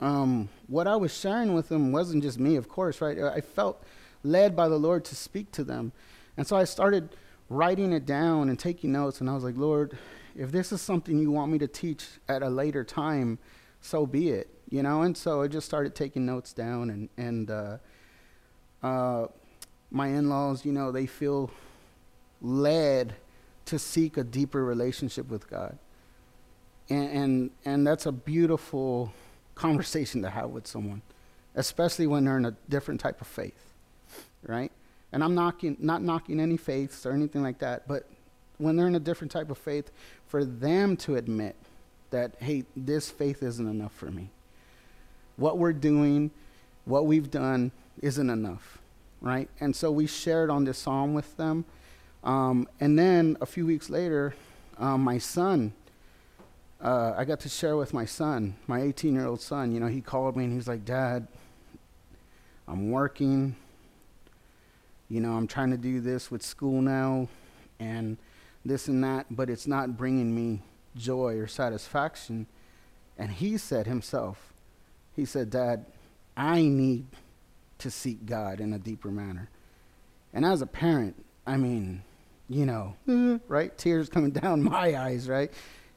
um, 0.00 0.48
what 0.66 0.86
I 0.86 0.96
was 0.96 1.16
sharing 1.16 1.54
with 1.54 1.68
them 1.68 1.92
wasn't 1.92 2.22
just 2.22 2.40
me, 2.40 2.56
of 2.56 2.68
course, 2.68 3.00
right? 3.00 3.18
I 3.18 3.40
felt 3.40 3.82
led 4.24 4.56
by 4.56 4.68
the 4.68 4.78
Lord 4.78 5.04
to 5.06 5.14
speak 5.14 5.52
to 5.52 5.64
them. 5.64 5.92
And 6.36 6.46
so 6.46 6.56
I 6.56 6.64
started 6.64 7.10
writing 7.48 7.92
it 7.92 8.06
down 8.06 8.48
and 8.48 8.58
taking 8.58 8.92
notes. 8.92 9.20
And 9.20 9.28
I 9.28 9.34
was 9.34 9.44
like, 9.44 9.56
Lord, 9.56 9.96
if 10.34 10.50
this 10.50 10.72
is 10.72 10.80
something 10.80 11.18
you 11.18 11.30
want 11.30 11.52
me 11.52 11.58
to 11.58 11.68
teach 11.68 12.06
at 12.28 12.42
a 12.42 12.48
later 12.48 12.82
time, 12.82 13.38
so 13.80 14.06
be 14.06 14.30
it, 14.30 14.48
you 14.70 14.82
know? 14.82 15.02
And 15.02 15.16
so 15.16 15.42
I 15.42 15.48
just 15.48 15.66
started 15.66 15.94
taking 15.94 16.24
notes 16.24 16.52
down 16.52 16.90
and, 16.90 17.08
and, 17.16 17.50
uh, 17.50 17.76
uh, 18.82 19.26
my 19.90 20.08
in-laws, 20.08 20.64
you 20.64 20.72
know, 20.72 20.90
they 20.90 21.06
feel 21.06 21.50
led 22.40 23.14
to 23.66 23.78
seek 23.78 24.16
a 24.16 24.24
deeper 24.24 24.64
relationship 24.64 25.28
with 25.28 25.48
God. 25.48 25.78
And, 26.88 27.10
and, 27.10 27.50
and 27.64 27.86
that's 27.86 28.06
a 28.06 28.12
beautiful 28.12 29.12
conversation 29.54 30.22
to 30.22 30.30
have 30.30 30.50
with 30.50 30.66
someone, 30.66 31.02
especially 31.54 32.06
when 32.06 32.24
they're 32.24 32.38
in 32.38 32.46
a 32.46 32.56
different 32.68 33.00
type 33.00 33.20
of 33.20 33.26
faith, 33.26 33.72
right? 34.46 34.72
And 35.12 35.22
I'm 35.22 35.34
knocking, 35.34 35.76
not 35.78 36.02
knocking 36.02 36.40
any 36.40 36.56
faiths 36.56 37.06
or 37.06 37.12
anything 37.12 37.42
like 37.42 37.58
that, 37.58 37.86
but 37.86 38.08
when 38.58 38.76
they're 38.76 38.86
in 38.86 38.94
a 38.94 39.00
different 39.00 39.30
type 39.30 39.50
of 39.50 39.58
faith, 39.58 39.90
for 40.26 40.44
them 40.44 40.96
to 40.98 41.16
admit 41.16 41.56
that, 42.10 42.34
hey, 42.40 42.64
this 42.76 43.10
faith 43.10 43.42
isn't 43.42 43.68
enough 43.68 43.92
for 43.92 44.10
me. 44.10 44.30
What 45.36 45.58
we're 45.58 45.72
doing, 45.72 46.30
what 46.84 47.06
we've 47.06 47.30
done, 47.30 47.72
isn't 48.00 48.30
enough 48.30 48.78
right? 49.22 49.48
And 49.60 49.74
so 49.74 49.90
we 49.90 50.06
shared 50.06 50.50
on 50.50 50.64
this 50.64 50.78
psalm 50.78 51.14
with 51.14 51.36
them. 51.36 51.64
Um, 52.24 52.68
and 52.80 52.98
then 52.98 53.38
a 53.40 53.46
few 53.46 53.64
weeks 53.64 53.88
later, 53.88 54.34
um, 54.78 55.02
my 55.02 55.18
son, 55.18 55.72
uh, 56.82 57.14
I 57.16 57.24
got 57.24 57.40
to 57.40 57.48
share 57.48 57.76
with 57.76 57.94
my 57.94 58.04
son, 58.04 58.56
my 58.66 58.82
18 58.82 59.14
year 59.14 59.26
old 59.26 59.40
son. 59.40 59.72
You 59.72 59.80
know, 59.80 59.86
he 59.86 60.00
called 60.00 60.36
me 60.36 60.44
and 60.44 60.52
he 60.52 60.56
was 60.56 60.66
like, 60.66 60.84
Dad, 60.84 61.28
I'm 62.66 62.90
working. 62.90 63.54
You 65.08 65.20
know, 65.20 65.32
I'm 65.32 65.46
trying 65.46 65.70
to 65.70 65.76
do 65.76 66.00
this 66.00 66.30
with 66.30 66.42
school 66.42 66.82
now 66.82 67.28
and 67.78 68.16
this 68.64 68.88
and 68.88 69.02
that, 69.04 69.26
but 69.30 69.48
it's 69.48 69.66
not 69.66 69.96
bringing 69.96 70.34
me 70.34 70.62
joy 70.96 71.36
or 71.36 71.46
satisfaction. 71.46 72.46
And 73.16 73.30
he 73.30 73.58
said 73.58 73.86
himself, 73.86 74.52
he 75.14 75.24
said, 75.24 75.50
Dad, 75.50 75.86
I 76.36 76.62
need 76.62 77.06
to 77.78 77.90
seek 77.90 78.26
God 78.26 78.58
in 78.60 78.72
a 78.72 78.78
deeper 78.78 79.10
manner. 79.10 79.50
And 80.32 80.44
as 80.44 80.62
a 80.62 80.66
parent, 80.66 81.22
I 81.46 81.58
mean, 81.58 82.02
you 82.48 82.66
know, 82.66 82.96
right? 83.48 83.76
Tears 83.76 84.08
coming 84.08 84.30
down 84.42 84.62
my 84.62 84.96
eyes, 84.96 85.28
right? 85.28 85.52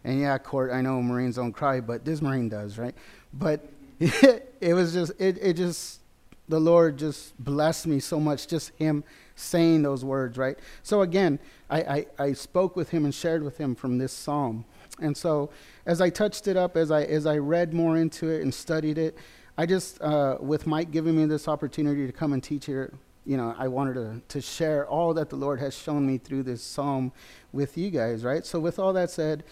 And 0.05 0.19
yeah, 0.19 0.37
Court, 0.37 0.71
I 0.71 0.81
know 0.81 1.01
Marines 1.01 1.37
don't 1.37 1.51
cry, 1.51 1.81
but 1.81 2.05
this 2.05 2.21
Marine 2.21 2.47
does, 2.47 2.77
right? 2.77 2.93
But 3.33 3.67
it, 3.99 4.75
was 4.75 4.93
just, 4.93 5.11
it, 5.19 5.39
it 5.41 5.53
just, 5.53 5.99
the 6.47 6.59
Lord 6.59 6.97
just 6.97 7.35
blessed 7.43 7.87
me 7.87 7.99
so 7.99 8.19
much, 8.19 8.47
just 8.47 8.69
Him 8.77 9.03
saying 9.35 9.81
those 9.81 10.05
words, 10.05 10.37
right? 10.37 10.59
So 10.83 11.01
again, 11.01 11.39
I, 11.71 11.81
I, 11.81 12.05
I 12.19 12.33
spoke 12.33 12.75
with 12.75 12.91
Him 12.91 13.03
and 13.03 13.15
shared 13.15 13.41
with 13.41 13.57
Him 13.57 13.73
from 13.73 13.97
this 13.97 14.13
psalm. 14.13 14.63
And 14.99 15.17
so 15.17 15.49
as 15.87 16.01
I 16.01 16.11
touched 16.11 16.47
it 16.47 16.55
up, 16.55 16.77
as 16.77 16.91
I, 16.91 17.01
as 17.01 17.25
I 17.25 17.37
read 17.39 17.73
more 17.73 17.97
into 17.97 18.29
it 18.29 18.43
and 18.43 18.53
studied 18.53 18.99
it, 18.99 19.17
I 19.57 19.65
just, 19.65 19.99
uh, 20.03 20.37
with 20.39 20.67
Mike 20.67 20.91
giving 20.91 21.17
me 21.17 21.25
this 21.25 21.47
opportunity 21.47 22.05
to 22.05 22.13
come 22.13 22.31
and 22.31 22.43
teach 22.43 22.67
here, 22.67 22.93
you 23.25 23.37
know, 23.37 23.55
I 23.57 23.69
wanted 23.69 23.95
to, 23.95 24.21
to 24.27 24.41
share 24.41 24.85
all 24.87 25.15
that 25.15 25.31
the 25.31 25.35
Lord 25.35 25.59
has 25.59 25.75
shown 25.75 26.05
me 26.05 26.19
through 26.19 26.43
this 26.43 26.61
psalm 26.61 27.11
with 27.51 27.75
you 27.75 27.89
guys, 27.89 28.23
right? 28.23 28.45
So, 28.45 28.59
with 28.59 28.77
all 28.77 28.93
that 28.93 29.09
said, 29.09 29.43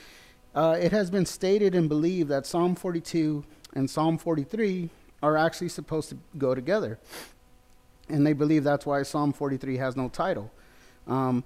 uh, 0.55 0.77
it 0.79 0.91
has 0.91 1.09
been 1.09 1.25
stated 1.25 1.73
and 1.75 1.89
believed 1.89 2.29
that 2.29 2.45
Psalm 2.45 2.75
42 2.75 3.43
and 3.73 3.89
Psalm 3.89 4.17
43 4.17 4.89
are 5.21 5.37
actually 5.37 5.69
supposed 5.69 6.09
to 6.09 6.17
go 6.37 6.53
together. 6.53 6.99
And 8.09 8.27
they 8.27 8.33
believe 8.33 8.63
that's 8.63 8.85
why 8.85 9.01
Psalm 9.03 9.33
43 9.33 9.77
has 9.77 9.95
no 9.95 10.09
title. 10.09 10.51
Um, 11.07 11.43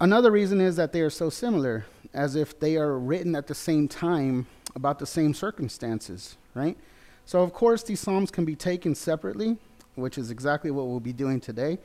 another 0.00 0.30
reason 0.30 0.60
is 0.60 0.76
that 0.76 0.92
they 0.92 1.00
are 1.00 1.10
so 1.10 1.30
similar, 1.30 1.86
as 2.14 2.36
if 2.36 2.58
they 2.60 2.76
are 2.76 2.98
written 2.98 3.34
at 3.34 3.46
the 3.46 3.54
same 3.54 3.88
time 3.88 4.46
about 4.76 4.98
the 4.98 5.06
same 5.06 5.34
circumstances, 5.34 6.36
right? 6.54 6.76
So, 7.24 7.42
of 7.42 7.52
course, 7.52 7.82
these 7.82 8.00
psalms 8.00 8.30
can 8.30 8.44
be 8.44 8.54
taken 8.54 8.94
separately, 8.94 9.56
which 9.96 10.16
is 10.16 10.30
exactly 10.30 10.70
what 10.70 10.86
we'll 10.86 11.00
be 11.00 11.12
doing 11.12 11.40
today. 11.40 11.78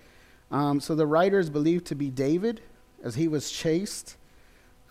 Um, 0.52 0.80
so, 0.80 0.94
the 0.94 1.08
writer 1.08 1.40
is 1.40 1.50
believed 1.50 1.86
to 1.88 1.96
be 1.96 2.10
David, 2.10 2.62
as 3.04 3.16
he 3.16 3.28
was 3.28 3.52
chased 3.52 4.18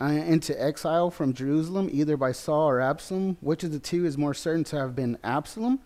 uh, 0.00 0.06
into 0.06 0.60
exile 0.60 1.10
from 1.10 1.32
Jerusalem, 1.32 1.88
either 1.92 2.16
by 2.16 2.32
Saul 2.32 2.68
or 2.68 2.80
Absalom. 2.80 3.36
Which 3.40 3.62
of 3.64 3.72
the 3.72 3.78
two 3.78 4.04
is 4.04 4.18
more 4.18 4.34
certain 4.34 4.64
to 4.64 4.76
have 4.78 4.96
been 4.96 5.18
Absalom? 5.22 5.80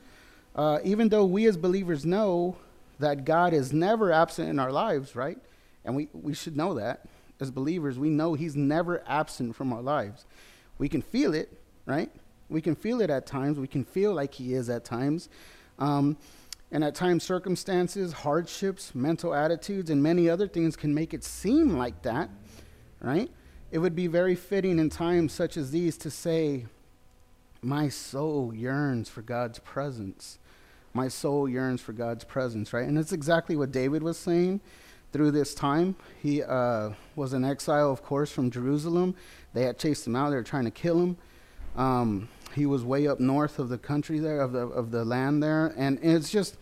Uh, 0.55 0.79
even 0.85 1.11
though 1.11 1.25
we 1.25 1.47
as 1.47 1.57
believers 1.57 2.07
know 2.07 2.57
that 2.99 3.25
God 3.25 3.53
is 3.53 3.73
never 3.73 4.11
absent 4.13 4.49
in 4.49 4.59
our 4.59 4.73
lives, 4.73 5.15
right? 5.15 5.39
And 5.85 5.95
we, 5.95 6.09
we 6.13 6.35
should 6.35 6.57
know 6.57 6.75
that. 6.75 7.07
As 7.41 7.51
believers, 7.51 7.99
we 7.99 8.09
know 8.09 8.35
He's 8.35 8.57
never 8.57 9.03
absent 9.07 9.55
from 9.55 9.73
our 9.73 9.83
lives. 9.83 10.25
We 10.79 10.89
can 10.89 11.03
feel 11.03 11.35
it, 11.35 11.53
right? 11.85 12.11
We 12.49 12.63
can 12.63 12.75
feel 12.75 13.01
it 13.01 13.11
at 13.11 13.27
times. 13.27 13.59
We 13.59 13.67
can 13.67 13.85
feel 13.85 14.15
like 14.15 14.35
He 14.35 14.55
is 14.55 14.71
at 14.71 14.85
times. 14.85 15.29
Um, 15.79 16.17
and 16.73 16.83
at 16.83 16.95
times, 16.95 17.23
circumstances, 17.23 18.13
hardships, 18.13 18.95
mental 18.95 19.35
attitudes, 19.35 19.91
and 19.91 20.03
many 20.03 20.29
other 20.29 20.49
things 20.49 20.75
can 20.75 20.95
make 20.95 21.15
it 21.15 21.23
seem 21.23 21.77
like 21.77 22.03
that, 22.03 22.31
right? 23.01 23.31
It 23.71 23.79
would 23.79 23.97
be 23.97 24.07
very 24.07 24.35
fitting 24.35 24.79
in 24.79 24.91
times 24.91 25.33
such 25.33 25.57
as 25.57 25.71
these 25.71 25.97
to 25.99 26.11
say, 26.11 26.67
My 27.63 27.89
soul 27.89 28.55
yearns 28.55 29.09
for 29.09 29.23
God's 29.23 29.59
presence. 29.59 30.39
My 30.95 31.09
soul 31.09 31.49
yearns 31.49 31.81
for 31.81 31.93
God's 31.93 32.25
presence, 32.25 32.73
right? 32.73 32.87
And 32.87 32.97
that's 32.97 33.13
exactly 33.13 33.57
what 33.57 33.73
David 33.73 34.03
was 34.03 34.17
saying 34.17 34.61
through 35.13 35.33
this 35.33 35.55
time. 35.55 35.97
He 36.23 36.43
uh, 36.43 36.91
was 37.17 37.33
in 37.33 37.45
exile, 37.45 37.91
of 37.91 38.03
course, 38.03 38.31
from 38.31 38.51
Jerusalem. 38.51 39.15
They 39.53 39.63
had 39.63 39.79
chased 39.79 40.07
him 40.07 40.17
out, 40.17 40.31
they 40.31 40.37
were 40.37 40.43
trying 40.43 40.65
to 40.65 40.71
kill 40.71 41.01
him. 41.01 41.17
Um, 41.77 42.29
he 42.55 42.67
was 42.67 42.85
way 42.85 43.07
up 43.07 43.21
north 43.21 43.59
of 43.59 43.69
the 43.69 43.79
country 43.79 44.19
there, 44.19 44.41
of 44.41 44.53
the 44.53 44.61
of 44.61 44.91
the 44.91 45.05
land 45.05 45.43
there, 45.43 45.75
and 45.77 45.99
it's 46.03 46.31
just, 46.31 46.57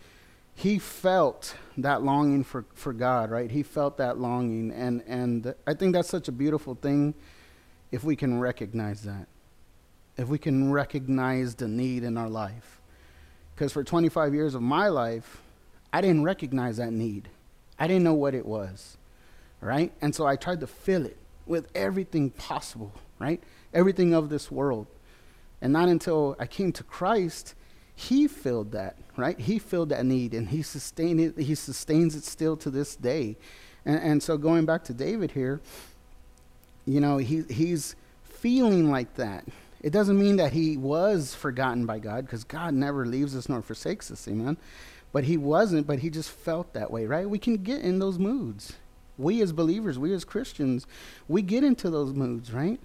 he 0.55 0.79
felt 0.79 1.55
that 1.77 2.01
longing 2.01 2.43
for, 2.43 2.65
for 2.73 2.93
God, 2.93 3.29
right? 3.29 3.51
He 3.51 3.61
felt 3.61 3.97
that 3.97 4.17
longing. 4.17 4.71
And, 4.71 5.03
and 5.05 5.53
I 5.67 5.73
think 5.73 5.93
that's 5.93 6.09
such 6.09 6.29
a 6.29 6.31
beautiful 6.31 6.75
thing 6.75 7.13
if 7.91 8.03
we 8.05 8.15
can 8.15 8.39
recognize 8.39 9.03
that. 9.03 9.27
If 10.17 10.29
we 10.29 10.37
can 10.37 10.71
recognize 10.71 11.55
the 11.55 11.67
need 11.67 12.03
in 12.03 12.17
our 12.17 12.29
life. 12.29 12.79
Because 13.53 13.73
for 13.73 13.83
25 13.83 14.33
years 14.33 14.55
of 14.55 14.61
my 14.61 14.87
life, 14.87 15.41
I 15.91 15.99
didn't 15.99 16.23
recognize 16.23 16.77
that 16.77 16.91
need. 16.91 17.27
I 17.77 17.87
didn't 17.87 18.03
know 18.03 18.13
what 18.13 18.33
it 18.33 18.45
was, 18.45 18.97
right? 19.59 19.91
And 20.01 20.15
so 20.15 20.25
I 20.25 20.37
tried 20.37 20.61
to 20.61 20.67
fill 20.67 21.05
it 21.05 21.17
with 21.45 21.67
everything 21.75 22.29
possible, 22.29 22.93
right? 23.19 23.43
Everything 23.73 24.13
of 24.13 24.29
this 24.29 24.49
world. 24.49 24.87
And 25.61 25.73
not 25.73 25.89
until 25.89 26.37
I 26.39 26.47
came 26.47 26.71
to 26.73 26.83
Christ 26.83 27.55
he 27.95 28.27
filled 28.27 28.73
that, 28.73 28.97
right? 29.15 29.39
He 29.39 29.57
filled 29.57 29.89
that 29.89 30.05
need 30.05 30.33
and 30.33 30.49
he 30.49 30.61
sustained 30.61 31.19
it, 31.19 31.37
he 31.39 31.55
sustains 31.55 32.15
it 32.15 32.25
still 32.25 32.57
to 32.57 32.69
this 32.69 32.95
day. 32.95 33.37
And, 33.85 33.99
and 34.01 34.23
so 34.23 34.37
going 34.37 34.65
back 34.65 34.83
to 34.85 34.93
David 34.93 35.31
here, 35.31 35.61
you 36.85 36.99
know, 36.99 37.17
he, 37.17 37.43
he's 37.49 37.95
feeling 38.23 38.91
like 38.91 39.15
that. 39.15 39.45
It 39.81 39.91
doesn't 39.91 40.19
mean 40.19 40.37
that 40.37 40.51
he 40.51 40.77
was 40.77 41.33
forgotten 41.33 41.85
by 41.85 41.99
God, 41.99 42.25
because 42.25 42.43
God 42.43 42.73
never 42.73 43.05
leaves 43.05 43.35
us 43.35 43.47
nor 43.47 43.61
forsakes 43.61 44.11
us, 44.11 44.27
amen. 44.27 44.57
But 45.11 45.23
he 45.25 45.37
wasn't, 45.37 45.87
but 45.87 45.99
he 45.99 46.09
just 46.09 46.29
felt 46.31 46.73
that 46.73 46.91
way, 46.91 47.05
right? 47.05 47.29
We 47.29 47.39
can 47.39 47.57
get 47.57 47.81
in 47.81 47.99
those 47.99 48.19
moods. 48.19 48.73
We 49.17 49.41
as 49.41 49.53
believers, 49.53 49.97
we 49.97 50.11
as 50.13 50.25
Christians, 50.25 50.85
we 51.27 51.41
get 51.41 51.63
into 51.63 51.89
those 51.89 52.13
moods, 52.13 52.51
right? 52.51 52.79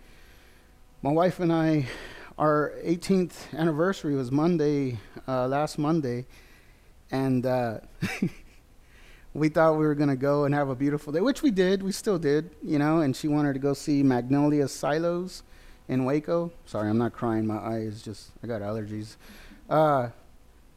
My 1.03 1.11
wife 1.11 1.41
and 1.41 1.53
I 1.53 1.87
our 2.41 2.73
18th 2.83 3.53
anniversary 3.53 4.15
was 4.15 4.33
Monday, 4.33 4.99
uh, 5.29 5.47
last 5.47 5.77
Monday, 5.77 6.25
and 7.11 7.45
uh, 7.45 7.81
we 9.35 9.51
thought 9.51 9.73
we 9.73 9.85
were 9.85 9.95
going 9.95 10.09
to 10.09 10.17
go 10.17 10.47
and 10.47 10.55
have 10.55 10.71
a 10.71 10.75
beautiful 10.75 11.13
day, 11.13 11.21
which 11.21 11.43
we 11.43 11.51
did. 11.51 11.83
We 11.83 11.93
still 11.93 12.19
did, 12.19 12.49
you 12.63 12.79
know. 12.79 13.01
And 13.01 13.15
she 13.15 13.29
wanted 13.29 13.53
to 13.53 13.59
go 13.59 13.75
see 13.75 14.03
Magnolia 14.03 14.69
Silos 14.69 15.43
in 15.87 16.07
Waco. 16.07 16.51
Sorry, 16.65 16.89
I'm 16.89 16.97
not 16.97 17.13
crying. 17.13 17.47
My 17.47 17.59
eye 17.59 17.81
is 17.81 18.01
just, 18.01 18.31
I 18.43 18.47
got 18.47 18.63
allergies. 18.63 19.17
Uh, 19.69 20.09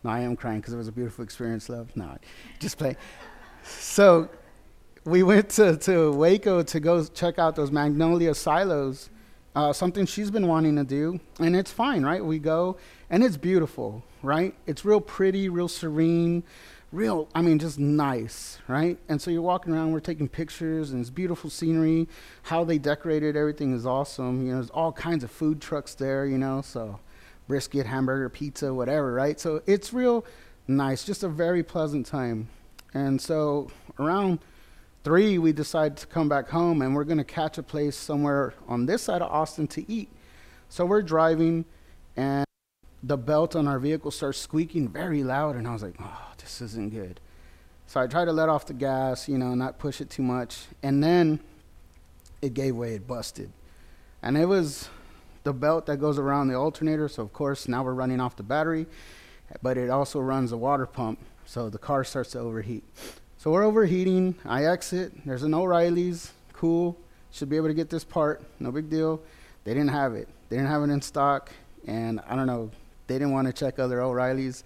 no, 0.03 0.09
I 0.09 0.19
am 0.19 0.35
crying 0.35 0.59
because 0.59 0.73
it 0.73 0.77
was 0.77 0.89
a 0.89 0.91
beautiful 0.91 1.23
experience, 1.23 1.69
love. 1.69 1.95
No, 1.95 2.17
just 2.59 2.77
play. 2.77 2.97
So 3.65 4.27
we 5.05 5.23
went 5.23 5.47
to, 5.51 5.77
to 5.77 6.11
Waco 6.11 6.63
to 6.63 6.79
go 6.81 7.05
check 7.05 7.39
out 7.39 7.55
those 7.55 7.71
Magnolia 7.71 8.35
Silos 8.35 9.09
uh, 9.55 9.73
something 9.73 10.05
she's 10.05 10.31
been 10.31 10.47
wanting 10.47 10.75
to 10.75 10.83
do, 10.83 11.19
and 11.39 11.55
it's 11.55 11.71
fine, 11.71 12.03
right? 12.03 12.23
We 12.23 12.39
go, 12.39 12.77
and 13.09 13.23
it's 13.23 13.37
beautiful, 13.37 14.03
right? 14.21 14.55
It's 14.65 14.83
real 14.83 15.01
pretty, 15.01 15.49
real 15.49 15.67
serene, 15.67 16.43
real, 16.91 17.27
I 17.35 17.41
mean, 17.41 17.59
just 17.59 17.77
nice, 17.77 18.59
right? 18.67 18.97
And 19.09 19.21
so 19.21 19.31
you're 19.31 19.41
walking 19.41 19.73
around, 19.73 19.91
we're 19.91 19.99
taking 19.99 20.27
pictures, 20.27 20.91
and 20.91 21.01
it's 21.01 21.09
beautiful 21.09 21.49
scenery. 21.49 22.07
How 22.43 22.63
they 22.63 22.77
decorated 22.77 23.35
everything 23.35 23.73
is 23.73 23.85
awesome. 23.85 24.45
You 24.45 24.51
know, 24.51 24.59
there's 24.59 24.69
all 24.69 24.91
kinds 24.91 25.23
of 25.23 25.31
food 25.31 25.61
trucks 25.61 25.95
there, 25.95 26.25
you 26.25 26.37
know, 26.37 26.61
so 26.61 26.99
brisket, 27.47 27.85
hamburger, 27.85 28.29
pizza, 28.29 28.73
whatever, 28.73 29.13
right? 29.13 29.39
So 29.39 29.61
it's 29.65 29.93
real 29.93 30.25
nice, 30.67 31.03
just 31.03 31.23
a 31.23 31.29
very 31.29 31.63
pleasant 31.63 32.05
time. 32.05 32.49
And 32.93 33.19
so 33.19 33.69
around 33.99 34.39
Three, 35.03 35.37
we 35.37 35.51
decide 35.51 35.97
to 35.97 36.07
come 36.07 36.29
back 36.29 36.47
home 36.47 36.81
and 36.81 36.95
we're 36.95 37.03
going 37.03 37.17
to 37.17 37.25
catch 37.25 37.57
a 37.57 37.63
place 37.63 37.97
somewhere 37.97 38.53
on 38.69 38.85
this 38.85 39.01
side 39.01 39.21
of 39.21 39.29
Austin 39.29 39.67
to 39.67 39.91
eat. 39.91 40.09
So 40.69 40.85
we're 40.85 41.01
driving 41.01 41.65
and 42.15 42.45
the 43.03 43.17
belt 43.17 43.53
on 43.53 43.67
our 43.67 43.79
vehicle 43.79 44.11
starts 44.11 44.37
squeaking 44.37 44.87
very 44.87 45.23
loud 45.23 45.57
and 45.57 45.67
I 45.67 45.73
was 45.73 45.83
like, 45.83 45.95
oh, 45.99 46.31
this 46.37 46.61
isn't 46.61 46.93
good. 46.93 47.19
So 47.85 47.99
I 47.99 48.07
tried 48.07 48.25
to 48.25 48.31
let 48.31 48.47
off 48.47 48.65
the 48.65 48.73
gas, 48.73 49.27
you 49.27 49.37
know, 49.37 49.53
not 49.55 49.77
push 49.77 49.99
it 49.99 50.09
too 50.09 50.23
much. 50.23 50.67
And 50.81 51.03
then 51.03 51.41
it 52.41 52.53
gave 52.53 52.77
way, 52.77 52.95
it 52.95 53.05
busted. 53.05 53.51
And 54.21 54.37
it 54.37 54.45
was 54.45 54.87
the 55.43 55.51
belt 55.51 55.85
that 55.87 55.97
goes 55.97 56.17
around 56.17 56.47
the 56.47 56.55
alternator. 56.55 57.09
So, 57.09 57.23
of 57.23 57.33
course, 57.33 57.67
now 57.67 57.83
we're 57.83 57.93
running 57.93 58.21
off 58.21 58.37
the 58.37 58.43
battery, 58.43 58.85
but 59.61 59.77
it 59.77 59.89
also 59.89 60.21
runs 60.21 60.51
the 60.51 60.57
water 60.57 60.85
pump. 60.85 61.19
So 61.45 61.69
the 61.69 61.77
car 61.77 62.05
starts 62.05 62.31
to 62.31 62.39
overheat. 62.39 62.85
So 63.43 63.51
we're 63.51 63.65
overheating. 63.65 64.35
I 64.45 64.67
exit. 64.67 65.11
There's 65.25 65.43
an 65.43 65.53
O'Reilly's. 65.53 66.31
Cool. 66.53 66.97
Should 67.33 67.49
be 67.49 67.57
able 67.57 67.67
to 67.67 67.73
get 67.73 67.89
this 67.89 68.05
part. 68.05 68.41
No 68.57 68.71
big 68.71 68.89
deal. 68.89 69.21
They 69.65 69.73
didn't 69.73 69.89
have 69.89 70.13
it. 70.13 70.29
They 70.47 70.55
didn't 70.55 70.69
have 70.69 70.81
it 70.83 70.89
in 70.89 71.01
stock. 71.01 71.51
And 71.85 72.21
I 72.25 72.37
don't 72.37 72.47
know. 72.47 72.71
They 73.07 73.15
didn't 73.15 73.33
want 73.33 73.47
to 73.47 73.51
check 73.51 73.79
other 73.79 73.99
O'Reilly's. 73.99 74.63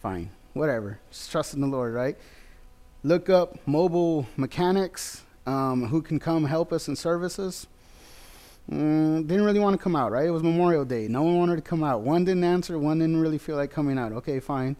Fine. 0.00 0.30
Whatever. 0.52 1.00
Just 1.10 1.32
trust 1.32 1.54
in 1.54 1.62
the 1.62 1.66
Lord, 1.66 1.92
right? 1.92 2.16
Look 3.02 3.28
up 3.28 3.58
mobile 3.66 4.24
mechanics 4.36 5.24
um, 5.44 5.88
who 5.88 6.00
can 6.00 6.20
come 6.20 6.44
help 6.44 6.72
us 6.72 6.86
and 6.86 6.96
service 6.96 7.40
us. 7.40 7.66
Mm, 8.70 9.26
didn't 9.26 9.44
really 9.44 9.58
want 9.58 9.76
to 9.76 9.82
come 9.82 9.96
out, 9.96 10.12
right? 10.12 10.28
It 10.28 10.30
was 10.30 10.44
Memorial 10.44 10.84
Day. 10.84 11.08
No 11.08 11.24
one 11.24 11.40
wanted 11.40 11.56
to 11.56 11.62
come 11.62 11.82
out. 11.82 12.02
One 12.02 12.24
didn't 12.24 12.44
answer. 12.44 12.78
One 12.78 13.00
didn't 13.00 13.20
really 13.20 13.38
feel 13.38 13.56
like 13.56 13.72
coming 13.72 13.98
out. 13.98 14.12
Okay, 14.12 14.38
fine. 14.38 14.76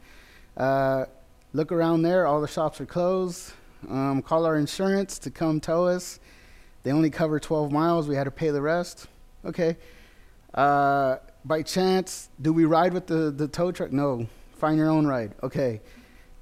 Uh, 0.57 1.07
Look 1.53 1.73
around 1.73 2.03
there, 2.03 2.29
all 2.29 2.41
the 2.41 2.47
shops 2.47 2.81
are 2.81 2.87
closed. 2.87 3.53
Um, 3.89 4.23
call 4.23 4.47
our 4.47 4.57
insurance 4.57 5.19
to 5.21 5.33
come 5.33 5.59
tow 5.59 5.87
us. 5.87 6.21
They 6.85 6.93
only 6.93 7.11
cover 7.11 7.41
12 7.41 7.73
miles. 7.73 8.07
We 8.07 8.15
had 8.15 8.25
to 8.25 8.31
pay 8.31 8.51
the 8.51 8.63
rest. 8.63 9.09
Okay. 9.45 9.77
Uh, 10.55 11.17
by 11.45 11.63
chance, 11.63 12.29
do 12.41 12.53
we 12.53 12.67
ride 12.67 12.93
with 12.95 13.09
the, 13.09 13.33
the 13.33 13.49
tow 13.49 13.73
truck? 13.73 13.91
No. 13.91 14.29
Find 14.59 14.79
your 14.79 14.91
own 14.91 15.09
ride. 15.09 15.35
Okay. 15.43 15.81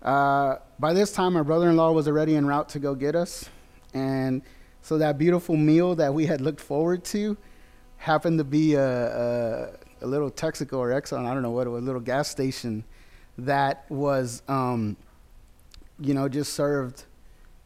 Uh, 0.02 0.56
by 0.78 0.92
this 0.92 1.10
time, 1.10 1.32
my 1.32 1.42
brother 1.42 1.70
in 1.70 1.76
law 1.76 1.90
was 1.92 2.06
already 2.06 2.36
en 2.36 2.44
route 2.44 2.68
to 2.70 2.78
go 2.78 2.94
get 2.94 3.16
us. 3.16 3.48
And 3.94 4.42
so 4.82 4.98
that 4.98 5.16
beautiful 5.16 5.56
meal 5.56 5.94
that 5.94 6.12
we 6.12 6.26
had 6.26 6.42
looked 6.42 6.60
forward 6.60 7.02
to 7.04 7.34
happened 7.96 8.38
to 8.38 8.44
be 8.44 8.74
a, 8.74 8.82
a, 8.82 9.70
a 10.02 10.06
little 10.06 10.30
Texaco 10.30 10.74
or 10.74 10.90
Exxon, 10.90 11.24
I 11.24 11.32
don't 11.32 11.42
know 11.42 11.50
what 11.50 11.66
a 11.66 11.70
little 11.70 12.00
gas 12.00 12.28
station 12.28 12.84
that 13.38 13.84
was, 13.88 14.42
um, 14.48 14.96
you 16.00 16.12
know, 16.12 16.28
just 16.28 16.52
served 16.52 17.04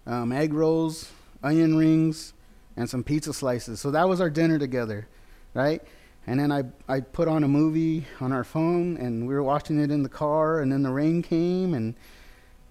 um, 0.06 0.30
egg 0.30 0.52
rolls, 0.52 1.10
onion 1.42 1.76
rings, 1.76 2.34
and 2.76 2.88
some 2.88 3.02
pizza 3.02 3.32
slices. 3.32 3.80
So 3.80 3.90
that 3.90 4.08
was 4.08 4.20
our 4.20 4.30
dinner 4.30 4.58
together, 4.58 5.08
right? 5.54 5.82
And 6.26 6.38
then 6.38 6.52
I, 6.52 6.64
I 6.88 7.00
put 7.00 7.26
on 7.26 7.42
a 7.42 7.48
movie 7.48 8.06
on 8.20 8.32
our 8.32 8.44
phone, 8.44 8.96
and 8.98 9.26
we 9.26 9.34
were 9.34 9.42
watching 9.42 9.80
it 9.80 9.90
in 9.90 10.02
the 10.02 10.08
car, 10.08 10.60
and 10.60 10.70
then 10.70 10.82
the 10.82 10.90
rain 10.90 11.22
came, 11.22 11.74
and 11.74 11.94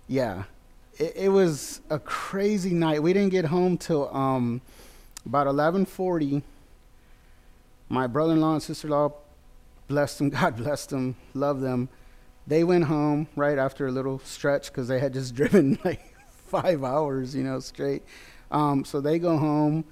yeah, 0.07 0.43
it, 0.97 1.13
it 1.15 1.29
was 1.29 1.81
a 1.89 1.99
crazy 1.99 2.71
night. 2.71 3.01
We 3.01 3.13
didn't 3.13 3.31
get 3.31 3.45
home 3.45 3.77
till 3.77 4.15
um, 4.15 4.61
about 5.25 5.47
11:40. 5.47 6.43
My 7.89 8.07
brother-in-law 8.07 8.53
and 8.53 8.63
sister-in-law, 8.63 9.11
blessed 9.87 10.19
them, 10.19 10.29
God 10.41 10.55
bless 10.55 10.85
them, 10.85 11.15
love 11.33 11.59
them 11.61 11.89
they 12.51 12.65
went 12.65 12.83
home 12.83 13.29
right 13.37 13.57
after 13.57 13.87
a 13.87 13.91
little 13.91 14.19
stretch 14.19 14.67
because 14.67 14.89
they 14.89 14.99
had 14.99 15.13
just 15.13 15.33
driven 15.39 15.79
like 15.85 16.13
five 16.47 16.83
hours, 16.83 17.33
you 17.33 17.43
know, 17.43 17.61
straight. 17.61 18.03
Um, 18.51 18.83
so 18.83 18.99
they 18.99 19.19
go 19.19 19.37
home, 19.37 19.85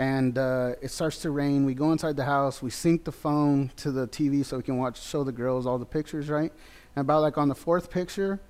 and 0.00 0.36
uh, 0.36 0.72
it 0.82 0.90
starts 0.90 1.18
to 1.18 1.30
rain. 1.30 1.64
We 1.64 1.74
go 1.74 1.92
inside 1.92 2.16
the 2.16 2.24
house. 2.24 2.60
We 2.60 2.70
sync 2.70 3.04
the 3.04 3.12
phone 3.12 3.70
to 3.76 3.92
the 3.92 4.08
TV 4.08 4.44
so 4.44 4.56
we 4.56 4.64
can 4.64 4.78
watch, 4.78 5.00
show 5.00 5.22
the 5.22 5.30
girls 5.30 5.64
all 5.64 5.78
the 5.78 5.86
pictures, 5.86 6.28
right? 6.28 6.52
And 6.96 7.02
about 7.02 7.22
like 7.22 7.38
on 7.38 7.48
the 7.48 7.54
fourth 7.54 7.88
picture, 7.88 8.40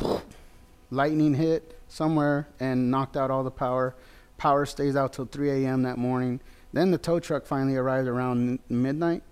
lightning 0.90 1.34
hit 1.34 1.78
somewhere 1.88 2.48
and 2.58 2.90
knocked 2.90 3.18
out 3.18 3.30
all 3.30 3.44
the 3.44 3.50
power. 3.50 3.94
Power 4.38 4.64
stays 4.64 4.96
out 4.96 5.12
till 5.12 5.26
3 5.26 5.64
a.m. 5.64 5.82
that 5.82 5.98
morning. 5.98 6.40
Then 6.72 6.90
the 6.90 6.98
tow 6.98 7.20
truck 7.20 7.44
finally 7.44 7.76
arrived 7.76 8.08
around 8.08 8.60
midnight. 8.70 9.24